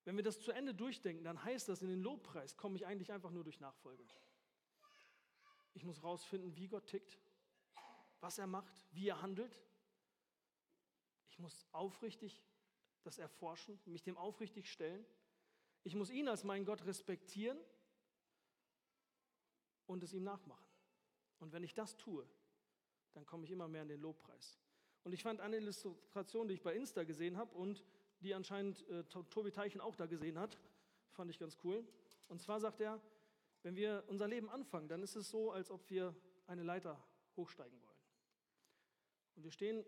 Wenn 0.05 0.17
wir 0.17 0.23
das 0.23 0.41
zu 0.41 0.53
Ende 0.53 0.75
durchdenken, 0.75 1.25
dann 1.25 1.43
heißt 1.43 1.69
das, 1.69 1.83
in 1.83 1.89
den 1.89 2.01
Lobpreis 2.01 2.57
komme 2.57 2.77
ich 2.77 2.87
eigentlich 2.87 3.13
einfach 3.13 3.31
nur 3.31 3.45
durch 3.45 3.61
Nachfolge. 3.61 4.05
Ich 5.75 5.85
muss 5.85 6.03
rausfinden, 6.03 6.57
wie 6.57 6.69
Gott 6.69 6.87
tickt, 6.87 7.19
was 8.21 8.39
er 8.39 8.47
macht, 8.47 8.87
wie 8.93 9.09
er 9.09 9.23
handelt. 9.23 9.61
Ich 11.31 11.39
muss 11.39 11.67
aufrichtig 11.73 12.43
das 13.03 13.19
erforschen, 13.19 13.79
mich 13.87 14.03
dem 14.03 14.17
aufrichtig 14.17 14.71
stellen. 14.71 15.05
Ich 15.85 15.95
muss 15.95 16.11
ihn 16.11 16.29
als 16.29 16.45
meinen 16.45 16.65
Gott 16.65 16.85
respektieren 16.85 17.59
und 19.87 20.03
es 20.03 20.13
ihm 20.13 20.25
nachmachen. 20.25 20.67
Und 21.39 21.53
wenn 21.53 21.63
ich 21.63 21.75
das 21.75 21.97
tue, 21.97 22.29
dann 23.13 23.25
komme 23.25 23.45
ich 23.45 23.51
immer 23.51 23.69
mehr 23.69 23.83
in 23.83 23.89
den 23.89 24.01
Lobpreis. 24.01 24.59
Und 25.05 25.13
ich 25.13 25.23
fand 25.23 25.41
eine 25.41 25.57
Illustration, 25.57 26.49
die 26.49 26.55
ich 26.55 26.63
bei 26.63 26.75
Insta 26.75 27.05
gesehen 27.05 27.37
habe 27.37 27.55
und 27.57 27.85
die 28.21 28.35
anscheinend 28.35 28.87
äh, 28.89 29.05
Tobi 29.05 29.53
Teichen 29.53 29.81
auch 29.81 29.95
da 29.95 30.07
gesehen 30.07 30.39
hat, 30.39 30.59
fand 31.13 31.31
ich 31.31 31.39
ganz 31.39 31.57
cool. 31.65 31.87
Und 32.27 32.43
zwar 32.43 32.61
sagt 32.61 32.81
er, 32.81 33.01
wenn 33.63 33.77
wir 33.77 34.05
unser 34.09 34.29
Leben 34.29 34.51
anfangen, 34.51 34.89
dann 34.89 35.03
ist 35.03 35.17
es 35.17 35.31
so, 35.31 35.53
als 35.53 35.71
ob 35.71 35.89
wir 35.89 36.15
eine 36.47 36.63
Leiter 36.63 37.03
hochsteigen 37.37 37.81
wollen. 37.81 37.88
Und 39.39 39.45
wir 39.45 39.53
stehen 39.53 39.87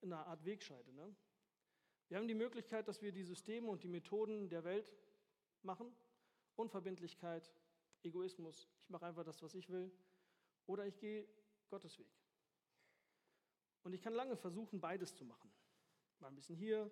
in 0.00 0.10
einer 0.10 0.26
Art 0.26 0.42
Wegscheide. 0.46 0.90
Ne? 0.94 1.14
Wir 2.08 2.16
haben 2.16 2.26
die 2.26 2.34
Möglichkeit, 2.34 2.88
dass 2.88 3.02
wir 3.02 3.12
die 3.12 3.22
Systeme 3.22 3.68
und 3.68 3.84
die 3.84 3.88
Methoden 3.88 4.48
der 4.48 4.64
Welt 4.64 4.90
machen. 5.60 5.94
Unverbindlichkeit, 6.56 7.52
Egoismus, 8.02 8.70
ich 8.78 8.88
mache 8.88 9.04
einfach 9.04 9.22
das, 9.22 9.42
was 9.42 9.54
ich 9.54 9.68
will. 9.68 9.92
Oder 10.64 10.86
ich 10.86 10.98
gehe 10.98 11.28
Gottes 11.68 11.98
Weg. 11.98 12.08
Und 13.82 13.92
ich 13.92 14.00
kann 14.00 14.14
lange 14.14 14.34
versuchen, 14.34 14.80
beides 14.80 15.14
zu 15.14 15.26
machen. 15.26 15.52
Mal 16.20 16.28
ein 16.28 16.34
bisschen 16.34 16.56
hier, 16.56 16.90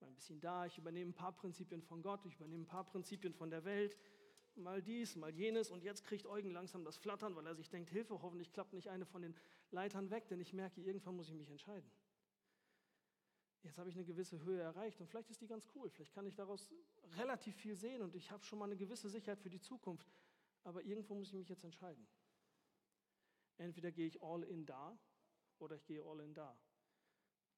mal 0.00 0.08
ein 0.08 0.16
bisschen 0.16 0.40
da. 0.40 0.66
Ich 0.66 0.76
übernehme 0.76 1.12
ein 1.12 1.14
paar 1.14 1.36
Prinzipien 1.36 1.82
von 1.82 2.02
Gott, 2.02 2.26
ich 2.26 2.34
übernehme 2.34 2.64
ein 2.64 2.66
paar 2.66 2.84
Prinzipien 2.84 3.32
von 3.32 3.48
der 3.48 3.64
Welt 3.64 3.96
mal 4.56 4.82
dies, 4.82 5.16
mal 5.16 5.34
jenes 5.34 5.70
und 5.70 5.82
jetzt 5.82 6.04
kriegt 6.04 6.26
Eugen 6.26 6.50
langsam 6.50 6.84
das 6.84 6.96
Flattern, 6.96 7.34
weil 7.36 7.46
er 7.46 7.54
sich 7.54 7.68
denkt, 7.68 7.90
Hilfe, 7.90 8.20
hoffentlich 8.22 8.52
klappt 8.52 8.72
nicht 8.72 8.88
eine 8.88 9.06
von 9.06 9.22
den 9.22 9.34
Leitern 9.70 10.10
weg, 10.10 10.28
denn 10.28 10.40
ich 10.40 10.52
merke, 10.52 10.80
irgendwann 10.80 11.16
muss 11.16 11.28
ich 11.28 11.34
mich 11.34 11.50
entscheiden. 11.50 11.90
Jetzt 13.62 13.78
habe 13.78 13.88
ich 13.88 13.94
eine 13.94 14.04
gewisse 14.04 14.42
Höhe 14.42 14.60
erreicht 14.60 15.00
und 15.00 15.06
vielleicht 15.06 15.30
ist 15.30 15.40
die 15.40 15.46
ganz 15.46 15.68
cool, 15.74 15.88
vielleicht 15.88 16.12
kann 16.12 16.26
ich 16.26 16.34
daraus 16.34 16.68
relativ 17.16 17.54
viel 17.56 17.76
sehen 17.76 18.02
und 18.02 18.14
ich 18.14 18.30
habe 18.30 18.44
schon 18.44 18.58
mal 18.58 18.64
eine 18.64 18.76
gewisse 18.76 19.08
Sicherheit 19.08 19.40
für 19.40 19.50
die 19.50 19.60
Zukunft, 19.60 20.10
aber 20.64 20.82
irgendwo 20.82 21.14
muss 21.14 21.28
ich 21.28 21.34
mich 21.34 21.48
jetzt 21.48 21.64
entscheiden. 21.64 22.06
Entweder 23.58 23.92
gehe 23.92 24.06
ich 24.06 24.20
all 24.22 24.42
in 24.42 24.66
da 24.66 24.98
oder 25.58 25.76
ich 25.76 25.84
gehe 25.86 26.02
all 26.02 26.20
in 26.20 26.34
da. 26.34 26.58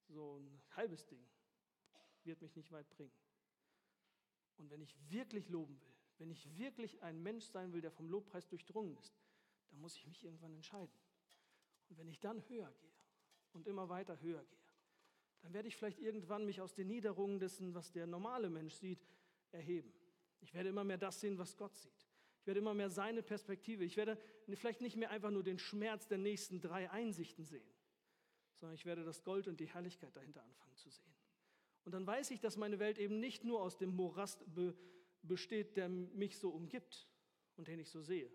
So 0.09 0.39
ein 0.39 0.63
halbes 0.77 1.07
Ding 1.07 1.27
wird 2.25 2.43
mich 2.43 2.55
nicht 2.57 2.71
weit 2.71 2.89
bringen. 2.91 3.15
Und 4.59 4.71
wenn 4.71 4.83
ich 4.83 4.95
wirklich 5.11 5.49
loben 5.49 5.81
will, 5.81 5.94
wenn 6.25 6.31
ich 6.31 6.57
wirklich 6.57 7.03
ein 7.03 7.23
Mensch 7.23 7.45
sein 7.45 7.75
will, 7.75 7.83
der 7.83 7.91
vom 7.91 8.09
Lobpreis 8.09 8.49
durchdrungen 8.49 8.97
ist, 8.97 9.15
dann 9.69 9.79
muss 9.79 9.95
ich 9.95 10.07
mich 10.07 10.25
irgendwann 10.25 10.55
entscheiden. 10.55 10.95
Und 11.91 11.99
wenn 11.99 12.09
ich 12.09 12.19
dann 12.19 12.43
höher 12.49 12.73
gehe 12.81 12.95
und 13.53 13.67
immer 13.67 13.91
weiter 13.91 14.19
höher 14.23 14.43
gehe, 14.43 14.59
dann 15.43 15.53
werde 15.53 15.69
ich 15.69 15.77
vielleicht 15.77 15.99
irgendwann 15.99 16.47
mich 16.47 16.63
aus 16.63 16.73
den 16.73 16.89
Niederungen 16.89 17.41
dessen, 17.41 17.75
was 17.75 17.93
der 17.93 18.07
normale 18.07 18.49
Mensch 18.49 18.73
sieht, 18.73 19.07
erheben. 19.51 19.93
Ich 20.41 20.55
werde 20.55 20.71
immer 20.71 20.83
mehr 20.83 20.97
das 20.97 21.21
sehen, 21.21 21.37
was 21.37 21.59
Gott 21.59 21.77
sieht. 21.77 22.09
Ich 22.41 22.47
werde 22.47 22.61
immer 22.61 22.73
mehr 22.73 22.89
seine 22.89 23.23
Perspektive. 23.23 23.85
Ich 23.85 23.99
werde 23.99 24.19
vielleicht 24.55 24.81
nicht 24.81 24.97
mehr 24.97 25.11
einfach 25.11 25.31
nur 25.31 25.43
den 25.43 25.59
Schmerz 25.59 26.09
der 26.09 26.17
nächsten 26.17 26.59
drei 26.59 26.91
Einsichten 26.91 27.45
sehen, 27.45 27.69
sondern 28.55 28.77
ich 28.77 28.87
werde 28.87 29.05
das 29.05 29.25
Gold 29.25 29.47
und 29.47 29.61
die 29.61 29.69
Herrlichkeit 29.69 30.17
dahinter 30.17 30.43
anfangen 30.43 30.77
zu 30.77 30.89
sehen. 30.89 31.15
Und 31.85 31.93
dann 31.93 32.07
weiß 32.07 32.31
ich, 32.31 32.41
dass 32.41 32.57
meine 32.57 32.79
Welt 32.79 32.97
eben 32.97 33.21
nicht 33.21 33.45
nur 33.45 33.61
aus 33.61 33.77
dem 33.77 33.95
Morast 33.95 34.43
be 34.55 34.75
besteht, 35.27 35.77
der 35.77 35.89
mich 35.89 36.39
so 36.39 36.51
umgibt 36.51 37.09
und 37.57 37.69
den 37.69 37.79
ich 37.79 37.91
so 37.91 38.03
sehe, 38.03 38.31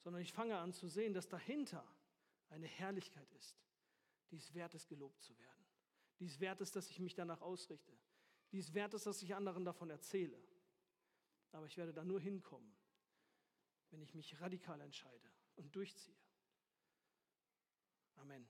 sondern 0.00 0.22
ich 0.22 0.32
fange 0.32 0.56
an 0.56 0.72
zu 0.72 0.88
sehen, 0.88 1.12
dass 1.12 1.28
dahinter 1.28 1.86
eine 2.48 2.66
Herrlichkeit 2.66 3.30
ist, 3.32 3.56
die 4.30 4.36
es 4.36 4.54
wert 4.54 4.74
ist, 4.74 4.88
gelobt 4.88 5.20
zu 5.22 5.38
werden, 5.38 5.64
die 6.18 6.26
es 6.26 6.40
wert 6.40 6.60
ist, 6.60 6.76
dass 6.76 6.90
ich 6.90 7.00
mich 7.00 7.14
danach 7.14 7.40
ausrichte, 7.40 7.96
die 8.52 8.58
es 8.58 8.74
wert 8.74 8.94
ist, 8.94 9.06
dass 9.06 9.22
ich 9.22 9.34
anderen 9.34 9.64
davon 9.64 9.90
erzähle. 9.90 10.40
Aber 11.52 11.66
ich 11.66 11.76
werde 11.76 11.92
da 11.92 12.04
nur 12.04 12.20
hinkommen, 12.20 12.74
wenn 13.90 14.02
ich 14.02 14.14
mich 14.14 14.40
radikal 14.40 14.80
entscheide 14.80 15.30
und 15.56 15.74
durchziehe. 15.74 16.18
Amen. 18.16 18.48